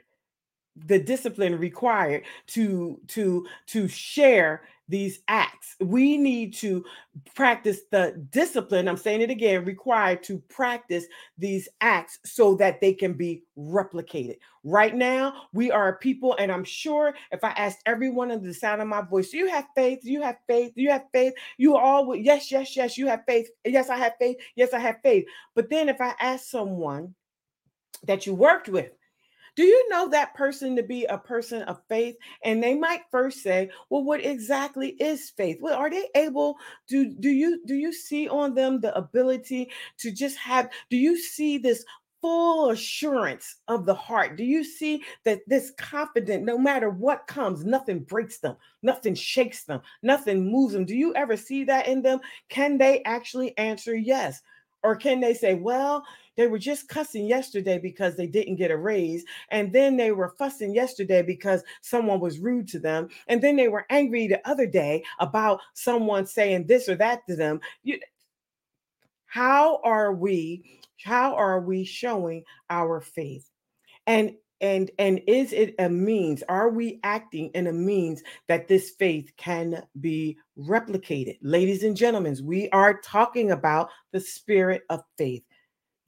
the 0.86 0.98
discipline 0.98 1.58
required 1.58 2.24
to 2.48 3.00
to 3.08 3.46
to 3.66 3.88
share 3.88 4.62
these 4.88 5.20
acts. 5.28 5.76
We 5.80 6.16
need 6.16 6.54
to 6.54 6.84
practice 7.34 7.80
the 7.90 8.24
discipline 8.30 8.88
i'm 8.88 8.96
saying 8.96 9.20
it 9.20 9.30
again 9.30 9.64
required 9.64 10.22
to 10.22 10.38
practice 10.48 11.04
these 11.36 11.68
acts 11.80 12.18
so 12.24 12.54
that 12.54 12.80
they 12.80 12.92
can 12.92 13.12
be 13.12 13.42
replicated. 13.58 14.38
Right 14.64 14.94
now 14.94 15.42
we 15.52 15.70
are 15.70 15.98
people 15.98 16.36
and 16.38 16.50
i'm 16.50 16.64
sure 16.64 17.14
if 17.32 17.44
i 17.44 17.50
asked 17.50 17.82
everyone 17.86 18.30
under 18.30 18.46
the 18.46 18.54
sound 18.54 18.80
of 18.80 18.88
my 18.88 19.02
voice 19.02 19.32
you 19.32 19.48
have 19.48 19.66
faith 19.74 20.00
you 20.02 20.22
have 20.22 20.36
faith 20.46 20.72
you 20.74 20.90
have 20.90 21.04
faith 21.12 21.34
you 21.56 21.76
all 21.76 22.06
would 22.06 22.24
yes 22.24 22.50
yes 22.50 22.76
yes 22.76 22.96
you 22.96 23.06
have 23.06 23.24
faith 23.26 23.48
yes 23.64 23.90
i 23.90 23.96
have 23.96 24.14
faith 24.18 24.36
yes 24.56 24.72
i 24.72 24.78
have 24.78 24.96
faith. 25.02 25.24
But 25.54 25.70
then 25.70 25.88
if 25.88 26.00
i 26.00 26.14
ask 26.20 26.46
someone 26.46 27.14
that 28.04 28.26
you 28.26 28.34
worked 28.34 28.68
with 28.68 28.92
do 29.56 29.64
you 29.64 29.88
know 29.88 30.08
that 30.08 30.34
person 30.34 30.76
to 30.76 30.82
be 30.82 31.04
a 31.04 31.18
person 31.18 31.62
of 31.62 31.80
faith? 31.88 32.16
And 32.44 32.62
they 32.62 32.74
might 32.74 33.02
first 33.10 33.42
say, 33.42 33.70
well, 33.90 34.04
what 34.04 34.24
exactly 34.24 34.90
is 35.00 35.30
faith? 35.30 35.58
Well, 35.60 35.78
are 35.78 35.90
they 35.90 36.08
able 36.14 36.56
to 36.90 37.12
do 37.14 37.30
you 37.30 37.64
do 37.66 37.74
you 37.74 37.92
see 37.92 38.28
on 38.28 38.54
them 38.54 38.80
the 38.80 38.96
ability 38.96 39.70
to 39.98 40.10
just 40.10 40.36
have 40.38 40.70
do 40.90 40.96
you 40.96 41.16
see 41.16 41.58
this 41.58 41.84
full 42.20 42.70
assurance 42.70 43.56
of 43.68 43.86
the 43.86 43.94
heart? 43.94 44.36
Do 44.36 44.44
you 44.44 44.64
see 44.64 45.02
that 45.24 45.40
this 45.46 45.72
confident, 45.78 46.44
no 46.44 46.58
matter 46.58 46.90
what 46.90 47.26
comes, 47.26 47.64
nothing 47.64 48.00
breaks 48.00 48.38
them, 48.38 48.56
nothing 48.82 49.14
shakes 49.14 49.64
them, 49.64 49.80
nothing 50.02 50.50
moves 50.50 50.72
them? 50.72 50.84
Do 50.84 50.96
you 50.96 51.14
ever 51.14 51.36
see 51.36 51.64
that 51.64 51.86
in 51.86 52.02
them? 52.02 52.20
Can 52.48 52.78
they 52.78 53.02
actually 53.04 53.56
answer 53.58 53.94
yes? 53.94 54.40
Or 54.82 54.96
can 54.96 55.20
they 55.20 55.34
say, 55.34 55.54
well, 55.54 56.04
they 56.38 56.46
were 56.46 56.58
just 56.58 56.88
cussing 56.88 57.26
yesterday 57.26 57.78
because 57.78 58.16
they 58.16 58.28
didn't 58.28 58.56
get 58.56 58.70
a 58.70 58.76
raise. 58.76 59.24
And 59.50 59.72
then 59.72 59.96
they 59.96 60.12
were 60.12 60.36
fussing 60.38 60.72
yesterday 60.72 61.20
because 61.20 61.64
someone 61.82 62.20
was 62.20 62.38
rude 62.38 62.68
to 62.68 62.78
them. 62.78 63.08
And 63.26 63.42
then 63.42 63.56
they 63.56 63.66
were 63.66 63.86
angry 63.90 64.28
the 64.28 64.48
other 64.48 64.66
day 64.66 65.02
about 65.18 65.60
someone 65.74 66.26
saying 66.26 66.68
this 66.68 66.88
or 66.88 66.94
that 66.94 67.26
to 67.28 67.34
them. 67.34 67.60
You, 67.82 67.98
how 69.26 69.80
are 69.82 70.12
we? 70.14 70.80
How 71.04 71.34
are 71.34 71.60
we 71.60 71.84
showing 71.84 72.44
our 72.70 73.00
faith? 73.00 73.50
And 74.06 74.34
and 74.60 74.90
and 74.98 75.20
is 75.26 75.52
it 75.52 75.74
a 75.78 75.88
means 75.88 76.42
are 76.48 76.70
we 76.70 77.00
acting 77.04 77.50
in 77.54 77.66
a 77.66 77.72
means 77.72 78.22
that 78.48 78.68
this 78.68 78.90
faith 78.90 79.30
can 79.36 79.84
be 80.00 80.36
replicated 80.58 81.38
ladies 81.42 81.84
and 81.84 81.96
gentlemen 81.96 82.36
we 82.42 82.68
are 82.70 83.00
talking 83.00 83.52
about 83.52 83.88
the 84.10 84.18
spirit 84.18 84.82
of 84.90 85.00
faith 85.16 85.44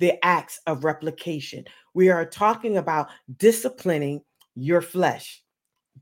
the 0.00 0.22
acts 0.24 0.60
of 0.66 0.82
replication. 0.82 1.64
We 1.94 2.08
are 2.08 2.24
talking 2.24 2.78
about 2.78 3.08
disciplining 3.36 4.22
your 4.56 4.80
flesh, 4.80 5.42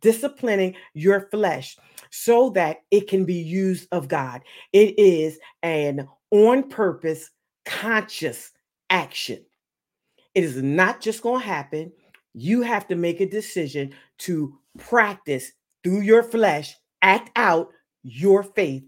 disciplining 0.00 0.76
your 0.94 1.28
flesh 1.30 1.76
so 2.10 2.50
that 2.50 2.78
it 2.90 3.08
can 3.08 3.24
be 3.24 3.34
used 3.34 3.88
of 3.92 4.08
God. 4.08 4.40
It 4.72 4.98
is 4.98 5.38
an 5.62 6.08
on 6.30 6.68
purpose, 6.70 7.30
conscious 7.66 8.52
action. 8.88 9.44
It 10.34 10.44
is 10.44 10.62
not 10.62 11.00
just 11.00 11.22
going 11.22 11.40
to 11.40 11.46
happen. 11.46 11.92
You 12.34 12.62
have 12.62 12.86
to 12.88 12.94
make 12.94 13.20
a 13.20 13.28
decision 13.28 13.92
to 14.18 14.56
practice 14.78 15.50
through 15.82 16.02
your 16.02 16.22
flesh, 16.22 16.74
act 17.02 17.30
out 17.36 17.68
your 18.04 18.42
faith 18.42 18.84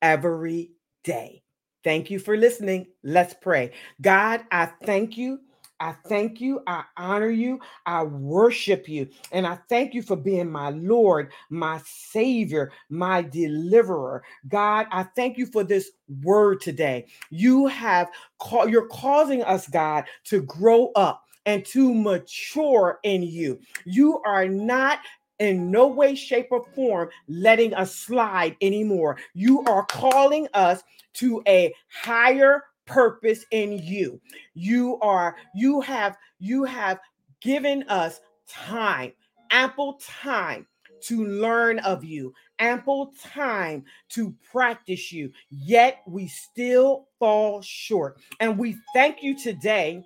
every 0.00 0.70
day. 1.02 1.43
Thank 1.84 2.10
you 2.10 2.18
for 2.18 2.36
listening. 2.36 2.86
Let's 3.02 3.34
pray. 3.34 3.72
God, 4.00 4.44
I 4.50 4.66
thank 4.84 5.16
you. 5.16 5.40
I 5.80 5.94
thank 6.08 6.40
you. 6.40 6.62
I 6.66 6.84
honor 6.96 7.28
you. 7.28 7.60
I 7.84 8.04
worship 8.04 8.88
you. 8.88 9.08
And 9.32 9.46
I 9.46 9.58
thank 9.68 9.92
you 9.92 10.02
for 10.02 10.16
being 10.16 10.50
my 10.50 10.70
Lord, 10.70 11.32
my 11.50 11.80
Savior, 11.84 12.72
my 12.88 13.22
deliverer. 13.22 14.22
God, 14.48 14.86
I 14.90 15.02
thank 15.14 15.36
you 15.36 15.44
for 15.46 15.62
this 15.62 15.90
word 16.22 16.60
today. 16.62 17.06
You 17.30 17.66
have 17.66 18.08
called, 18.38 18.70
you're 18.70 18.88
causing 18.88 19.42
us, 19.42 19.68
God, 19.68 20.04
to 20.24 20.40
grow 20.42 20.90
up 20.96 21.24
and 21.44 21.64
to 21.66 21.92
mature 21.92 23.00
in 23.02 23.22
you. 23.22 23.60
You 23.84 24.22
are 24.24 24.48
not 24.48 25.00
in 25.38 25.70
no 25.70 25.86
way, 25.86 26.14
shape, 26.14 26.48
or 26.50 26.64
form 26.74 27.08
letting 27.28 27.74
us 27.74 27.94
slide 27.94 28.56
anymore. 28.60 29.18
You 29.34 29.62
are 29.64 29.84
calling 29.86 30.48
us 30.54 30.82
to 31.14 31.42
a 31.46 31.74
higher 31.92 32.64
purpose 32.86 33.44
in 33.50 33.78
you. 33.78 34.20
You 34.54 34.98
are, 35.00 35.36
you 35.54 35.80
have, 35.80 36.16
you 36.38 36.64
have 36.64 36.98
given 37.40 37.84
us 37.88 38.20
time, 38.48 39.12
ample 39.50 39.94
time 39.94 40.66
to 41.02 41.26
learn 41.26 41.78
of 41.80 42.02
you, 42.02 42.32
ample 42.58 43.12
time 43.22 43.84
to 44.08 44.34
practice 44.50 45.12
you, 45.12 45.30
yet 45.50 46.02
we 46.06 46.26
still 46.28 47.08
fall 47.18 47.60
short. 47.60 48.18
And 48.40 48.58
we 48.58 48.76
thank 48.94 49.22
you 49.22 49.36
today 49.36 50.02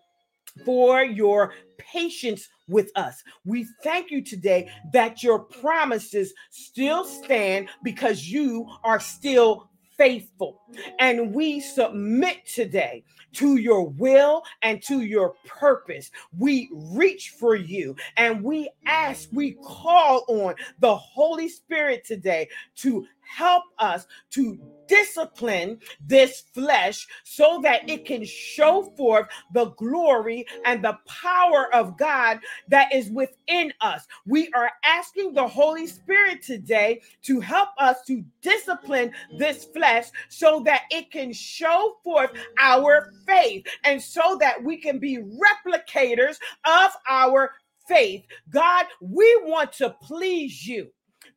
for 0.65 1.03
your 1.03 1.55
patience 1.79 2.49
with 2.69 2.91
us. 2.97 3.23
We 3.45 3.67
thank 3.83 4.11
you 4.11 4.23
today 4.23 4.71
that 4.93 5.23
your 5.23 5.39
promises 5.39 6.33
still 6.51 7.05
stand 7.05 7.69
because 7.83 8.29
you 8.29 8.69
are 8.85 9.01
still 9.01 9.71
faithful. 9.99 10.61
And 11.01 11.35
we 11.35 11.61
submit 11.61 12.47
today 12.47 13.05
to 13.33 13.57
your 13.57 13.89
will 13.89 14.43
and 14.63 14.81
to 14.85 15.03
your 15.03 15.35
purpose. 15.45 16.11
We 16.39 16.71
reach 16.73 17.31
for 17.39 17.57
you 17.57 17.97
and 18.17 18.43
we 18.43 18.71
ask, 18.87 19.29
we 19.33 19.57
call 19.65 20.25
on 20.29 20.55
the 20.79 20.95
Holy 20.95 21.49
Spirit 21.49 22.05
today 22.05 22.49
to 22.77 23.07
help 23.29 23.65
us 23.79 24.07
to 24.31 24.59
discipline 24.89 25.79
this 26.07 26.45
flesh 26.55 27.07
so 27.23 27.61
that 27.63 27.89
it 27.89 28.05
can 28.07 28.25
show 28.25 28.83
forth 28.97 29.29
the 29.53 29.67
glory 29.73 30.47
and 30.65 30.83
the 30.83 30.99
power 31.07 31.73
of 31.75 31.97
God 31.99 32.41
that 32.69 32.93
is 32.93 33.11
within 33.11 33.73
us. 33.81 34.07
We 34.27 34.51
are 34.55 34.73
asking 34.85 35.35
the 35.35 35.47
Holy 35.47 35.87
Spirit 35.87 36.43
today 36.43 37.03
to 37.23 37.39
help 37.39 37.69
us 37.79 37.99
to 38.07 38.25
discipline 38.41 39.13
this 39.37 39.67
flesh 39.67 40.07
so 40.31 40.61
that 40.65 40.83
it 40.91 41.11
can 41.11 41.33
show 41.33 41.99
forth 42.03 42.31
our 42.59 43.13
faith 43.27 43.67
and 43.85 44.01
so 44.01 44.37
that 44.41 44.63
we 44.63 44.79
can 44.79 44.99
be 44.99 45.19
replicators 45.19 46.37
of 46.65 46.93
our 47.09 47.53
faith. 47.87 48.25
God, 48.51 48.87
we 49.01 49.41
want 49.45 49.73
to 49.75 49.91
please 50.03 50.67
you 50.67 50.89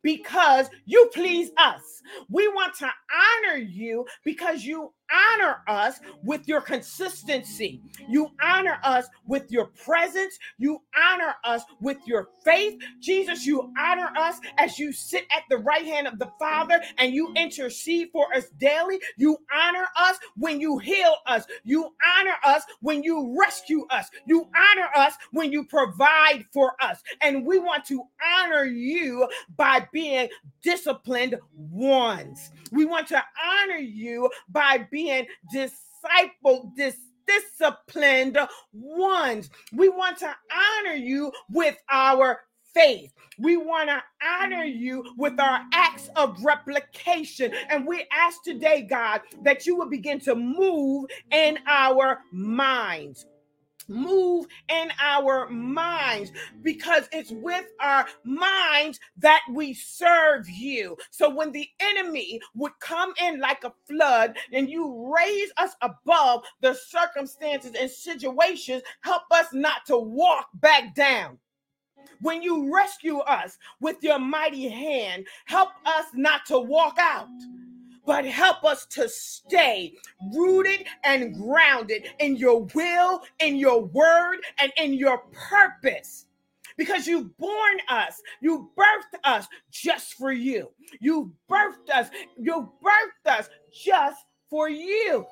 because 0.02 0.68
you 0.84 1.10
please 1.12 1.50
us. 1.56 2.02
We 2.28 2.48
want 2.48 2.74
to 2.78 2.86
honor 2.86 3.56
you 3.58 4.06
because 4.24 4.64
you 4.64 4.92
honor 5.12 5.62
us 5.68 6.00
with 6.22 6.46
your 6.48 6.60
consistency. 6.60 7.80
You 8.08 8.30
honor 8.42 8.78
us 8.82 9.06
with 9.26 9.50
your 9.50 9.66
presence. 9.66 10.38
You 10.58 10.80
honor 10.96 11.34
us 11.44 11.62
with 11.80 11.98
your 12.06 12.28
faith. 12.44 12.80
Jesus, 13.00 13.46
you 13.46 13.72
honor 13.78 14.10
us 14.18 14.38
as 14.58 14.78
you 14.78 14.92
sit 14.92 15.24
at 15.34 15.42
the 15.50 15.58
right 15.58 15.84
hand 15.84 16.06
of 16.06 16.18
the 16.18 16.30
Father 16.38 16.80
and 16.98 17.12
you 17.12 17.32
intercede 17.36 18.08
for 18.12 18.26
us 18.34 18.46
daily. 18.58 19.00
You 19.16 19.36
honor 19.52 19.86
us 19.96 20.16
when 20.36 20.60
you 20.60 20.78
heal 20.78 21.16
us. 21.26 21.44
You 21.64 21.90
honor 22.18 22.36
us 22.44 22.62
when 22.80 23.02
you 23.02 23.36
rescue 23.38 23.86
us. 23.90 24.08
You 24.26 24.48
honor 24.56 24.88
us 24.96 25.14
when 25.32 25.52
you 25.52 25.64
provide 25.64 26.44
for 26.52 26.74
us. 26.80 27.02
And 27.20 27.46
we 27.46 27.58
want 27.58 27.84
to 27.86 28.02
honor 28.24 28.64
you 28.64 29.28
by 29.56 29.86
being 29.92 30.28
disciplined 30.62 31.36
ones. 31.54 32.50
We 32.70 32.84
want 32.84 33.08
to 33.08 33.22
honor 33.44 33.78
you 33.78 34.30
by 34.48 34.86
being 34.90 35.01
being 35.02 35.26
disciple, 35.52 36.72
dis- 36.76 36.96
disciplined 37.26 38.38
ones. 38.72 39.50
We 39.72 39.88
want 39.88 40.18
to 40.18 40.34
honor 40.54 40.94
you 40.94 41.32
with 41.50 41.76
our 41.90 42.40
faith. 42.74 43.12
We 43.38 43.56
want 43.56 43.90
to 43.90 44.02
honor 44.26 44.64
you 44.64 45.04
with 45.16 45.38
our 45.40 45.60
acts 45.72 46.08
of 46.16 46.42
replication. 46.44 47.52
And 47.68 47.86
we 47.86 48.06
ask 48.12 48.42
today, 48.42 48.82
God, 48.82 49.20
that 49.42 49.66
you 49.66 49.76
would 49.76 49.90
begin 49.90 50.20
to 50.20 50.34
move 50.34 51.06
in 51.30 51.58
our 51.66 52.20
minds 52.32 53.26
move 53.92 54.46
in 54.68 54.90
our 55.00 55.48
minds 55.48 56.32
because 56.62 57.08
it's 57.12 57.30
with 57.30 57.66
our 57.80 58.06
minds 58.24 58.98
that 59.18 59.42
we 59.52 59.74
serve 59.74 60.48
you. 60.48 60.96
So 61.10 61.28
when 61.30 61.52
the 61.52 61.68
enemy 61.80 62.40
would 62.54 62.72
come 62.80 63.12
in 63.22 63.40
like 63.40 63.64
a 63.64 63.72
flood 63.88 64.36
and 64.52 64.68
you 64.68 65.14
raise 65.14 65.50
us 65.56 65.74
above 65.82 66.44
the 66.60 66.74
circumstances 66.74 67.72
and 67.78 67.90
situations, 67.90 68.82
help 69.02 69.22
us 69.30 69.46
not 69.52 69.86
to 69.86 69.98
walk 69.98 70.48
back 70.54 70.94
down. 70.94 71.38
When 72.20 72.42
you 72.42 72.72
rescue 72.72 73.18
us 73.18 73.58
with 73.80 73.96
your 74.02 74.18
mighty 74.18 74.68
hand, 74.68 75.26
help 75.46 75.70
us 75.84 76.06
not 76.14 76.46
to 76.46 76.58
walk 76.58 76.96
out 76.98 77.28
but 78.06 78.24
help 78.24 78.64
us 78.64 78.86
to 78.86 79.08
stay 79.08 79.94
rooted 80.34 80.86
and 81.04 81.34
grounded 81.34 82.08
in 82.18 82.36
your 82.36 82.64
will, 82.74 83.22
in 83.40 83.56
your 83.56 83.84
word, 83.84 84.38
and 84.58 84.72
in 84.76 84.94
your 84.94 85.18
purpose. 85.32 86.26
Because 86.76 87.06
you've 87.06 87.36
born 87.36 87.78
us, 87.88 88.20
you 88.40 88.70
birthed 88.76 89.18
us 89.24 89.46
just 89.70 90.14
for 90.14 90.32
you. 90.32 90.70
You 91.00 91.32
birthed 91.50 91.90
us, 91.92 92.08
you 92.38 92.72
birthed 92.82 93.30
us 93.30 93.48
just 93.72 94.24
for 94.48 94.68
you 94.68 95.26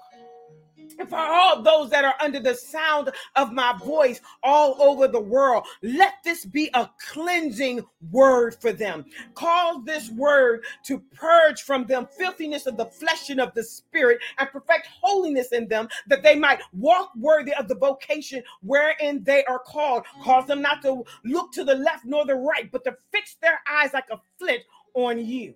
and 1.00 1.08
for 1.08 1.16
all 1.16 1.62
those 1.62 1.90
that 1.90 2.04
are 2.04 2.14
under 2.20 2.38
the 2.38 2.54
sound 2.54 3.10
of 3.36 3.52
my 3.52 3.74
voice 3.84 4.20
all 4.42 4.80
over 4.80 5.08
the 5.08 5.20
world. 5.20 5.64
Let 5.82 6.14
this 6.24 6.44
be 6.44 6.68
a 6.74 6.88
cleansing 7.08 7.84
word 8.10 8.54
for 8.54 8.72
them. 8.72 9.06
Cause 9.34 9.82
this 9.84 10.10
word 10.10 10.64
to 10.84 11.00
purge 11.14 11.62
from 11.62 11.86
them 11.86 12.06
filthiness 12.18 12.66
of 12.66 12.76
the 12.76 12.84
flesh 12.86 13.30
and 13.30 13.40
of 13.40 13.54
the 13.54 13.62
spirit 13.62 14.18
and 14.38 14.48
perfect 14.50 14.88
holiness 15.00 15.52
in 15.52 15.68
them 15.68 15.88
that 16.06 16.22
they 16.22 16.36
might 16.36 16.60
walk 16.72 17.10
worthy 17.16 17.54
of 17.54 17.66
the 17.66 17.74
vocation 17.74 18.42
wherein 18.62 19.24
they 19.24 19.44
are 19.46 19.58
called. 19.58 20.04
Cause 20.22 20.46
them 20.46 20.60
not 20.60 20.82
to 20.82 21.02
look 21.24 21.50
to 21.52 21.64
the 21.64 21.74
left 21.74 22.04
nor 22.04 22.26
the 22.26 22.34
right, 22.34 22.70
but 22.70 22.84
to 22.84 22.96
fix 23.10 23.36
their 23.40 23.60
eyes 23.70 23.94
like 23.94 24.08
a 24.10 24.20
flint 24.38 24.62
on 24.94 25.24
you, 25.24 25.54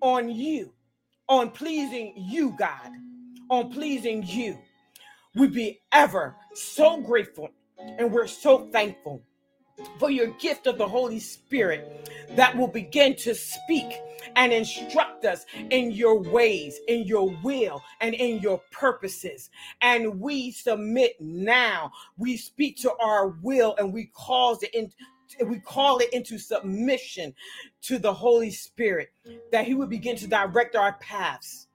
on 0.00 0.30
you, 0.30 0.72
on 1.28 1.50
pleasing 1.50 2.14
you, 2.16 2.54
God 2.56 2.90
on 3.52 3.70
pleasing 3.70 4.24
you. 4.26 4.58
We 5.34 5.46
be 5.46 5.80
ever 5.92 6.34
so 6.54 7.02
grateful 7.02 7.50
and 7.78 8.10
we're 8.10 8.26
so 8.26 8.70
thankful 8.72 9.22
for 9.98 10.10
your 10.10 10.28
gift 10.38 10.66
of 10.66 10.78
the 10.78 10.88
Holy 10.88 11.20
Spirit 11.20 12.10
that 12.34 12.56
will 12.56 12.68
begin 12.68 13.14
to 13.16 13.34
speak 13.34 14.00
and 14.36 14.52
instruct 14.52 15.26
us 15.26 15.44
in 15.70 15.90
your 15.90 16.18
ways, 16.18 16.80
in 16.88 17.02
your 17.02 17.36
will, 17.42 17.82
and 18.00 18.14
in 18.14 18.40
your 18.40 18.58
purposes. 18.70 19.50
And 19.82 20.18
we 20.18 20.50
submit 20.50 21.20
now. 21.20 21.92
We 22.16 22.38
speak 22.38 22.78
to 22.78 22.92
our 23.02 23.28
will 23.42 23.74
and 23.76 23.92
we 23.92 24.10
cause 24.14 24.62
it 24.62 24.74
in, 24.74 24.90
we 25.46 25.60
call 25.60 25.98
it 25.98 26.10
into 26.14 26.38
submission 26.38 27.34
to 27.82 27.98
the 27.98 28.14
Holy 28.14 28.50
Spirit 28.50 29.10
that 29.50 29.66
He 29.66 29.74
would 29.74 29.90
begin 29.90 30.16
to 30.16 30.26
direct 30.26 30.74
our 30.74 30.94
paths 30.94 31.68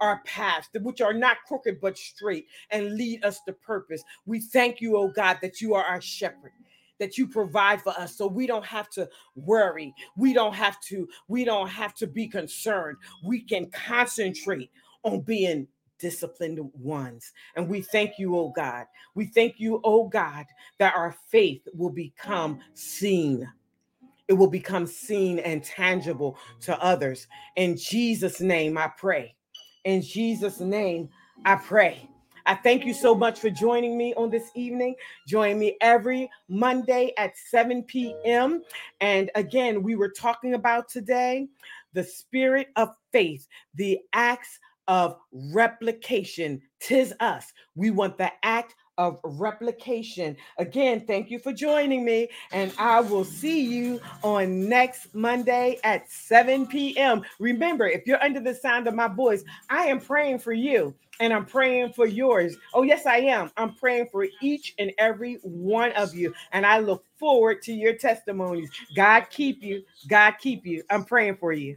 our 0.00 0.22
paths, 0.24 0.68
which 0.80 1.00
are 1.00 1.14
not 1.14 1.38
crooked 1.46 1.80
but 1.80 1.98
straight, 1.98 2.46
and 2.70 2.94
lead 2.94 3.24
us 3.24 3.40
to 3.46 3.52
purpose. 3.52 4.02
We 4.26 4.40
thank 4.40 4.80
you, 4.80 4.96
oh 4.96 5.08
God, 5.08 5.38
that 5.42 5.60
you 5.60 5.74
are 5.74 5.84
our 5.84 6.00
shepherd 6.00 6.52
that 6.98 7.16
you 7.16 7.26
provide 7.26 7.80
for 7.82 7.90
us 7.90 8.16
so 8.16 8.26
we 8.26 8.46
don't 8.46 8.66
have 8.66 8.88
to 8.90 9.08
worry. 9.36 9.94
We 10.16 10.32
don't 10.32 10.54
have 10.54 10.80
to 10.82 11.08
we 11.28 11.44
don't 11.44 11.68
have 11.68 11.94
to 11.94 12.06
be 12.06 12.26
concerned. 12.28 12.98
We 13.24 13.40
can 13.40 13.70
concentrate 13.70 14.70
on 15.02 15.20
being 15.20 15.68
disciplined 15.98 16.60
ones. 16.74 17.32
And 17.56 17.68
we 17.68 17.82
thank 17.82 18.18
you 18.18 18.36
oh 18.36 18.52
god. 18.54 18.86
We 19.14 19.26
thank 19.26 19.58
you 19.58 19.80
oh 19.84 20.08
god 20.08 20.46
that 20.78 20.94
our 20.94 21.14
faith 21.28 21.62
will 21.74 21.90
become 21.90 22.60
seen. 22.74 23.48
It 24.26 24.34
will 24.34 24.50
become 24.50 24.86
seen 24.86 25.38
and 25.38 25.64
tangible 25.64 26.36
to 26.62 26.80
others. 26.82 27.26
In 27.56 27.76
jesus 27.76 28.40
name 28.40 28.76
i 28.76 28.88
pray 28.88 29.34
in 29.84 30.02
Jesus' 30.02 30.60
name, 30.60 31.08
I 31.44 31.56
pray. 31.56 32.08
I 32.46 32.54
thank 32.54 32.86
you 32.86 32.94
so 32.94 33.14
much 33.14 33.38
for 33.38 33.50
joining 33.50 33.98
me 33.98 34.14
on 34.14 34.30
this 34.30 34.50
evening. 34.54 34.94
Join 35.26 35.58
me 35.58 35.76
every 35.82 36.30
Monday 36.48 37.12
at 37.18 37.36
7 37.36 37.82
p.m. 37.82 38.62
And 39.02 39.30
again, 39.34 39.82
we 39.82 39.96
were 39.96 40.08
talking 40.08 40.54
about 40.54 40.88
today 40.88 41.48
the 41.92 42.02
spirit 42.02 42.68
of 42.76 42.88
faith, 43.12 43.46
the 43.74 43.98
acts 44.14 44.58
of 44.88 45.16
replication. 45.52 46.62
Tis 46.80 47.12
us. 47.20 47.52
We 47.74 47.90
want 47.90 48.16
the 48.16 48.32
act 48.42 48.74
of 48.98 49.20
replication. 49.24 50.36
Again, 50.58 51.04
thank 51.06 51.30
you 51.30 51.38
for 51.38 51.52
joining 51.52 52.04
me, 52.04 52.28
and 52.52 52.72
I 52.78 53.00
will 53.00 53.24
see 53.24 53.62
you 53.62 54.00
on 54.22 54.68
next 54.68 55.14
Monday 55.14 55.78
at 55.84 56.10
7 56.10 56.66
p.m. 56.66 57.22
Remember, 57.40 57.86
if 57.86 58.06
you're 58.06 58.22
under 58.22 58.40
the 58.40 58.54
sound 58.54 58.88
of 58.88 58.94
my 58.94 59.08
voice, 59.08 59.44
I 59.70 59.86
am 59.86 60.00
praying 60.00 60.40
for 60.40 60.52
you 60.52 60.94
and 61.20 61.32
I'm 61.32 61.46
praying 61.46 61.92
for 61.92 62.06
yours. 62.06 62.56
Oh, 62.74 62.82
yes, 62.82 63.06
I 63.06 63.18
am. 63.18 63.50
I'm 63.56 63.74
praying 63.74 64.08
for 64.12 64.26
each 64.40 64.74
and 64.78 64.92
every 64.98 65.38
one 65.42 65.92
of 65.92 66.14
you, 66.14 66.34
and 66.52 66.66
I 66.66 66.78
look 66.78 67.04
forward 67.18 67.62
to 67.62 67.72
your 67.72 67.94
testimonies. 67.94 68.70
God 68.94 69.26
keep 69.30 69.62
you. 69.62 69.82
God 70.08 70.34
keep 70.38 70.66
you. 70.66 70.82
I'm 70.90 71.04
praying 71.04 71.36
for 71.36 71.52
you. 71.52 71.76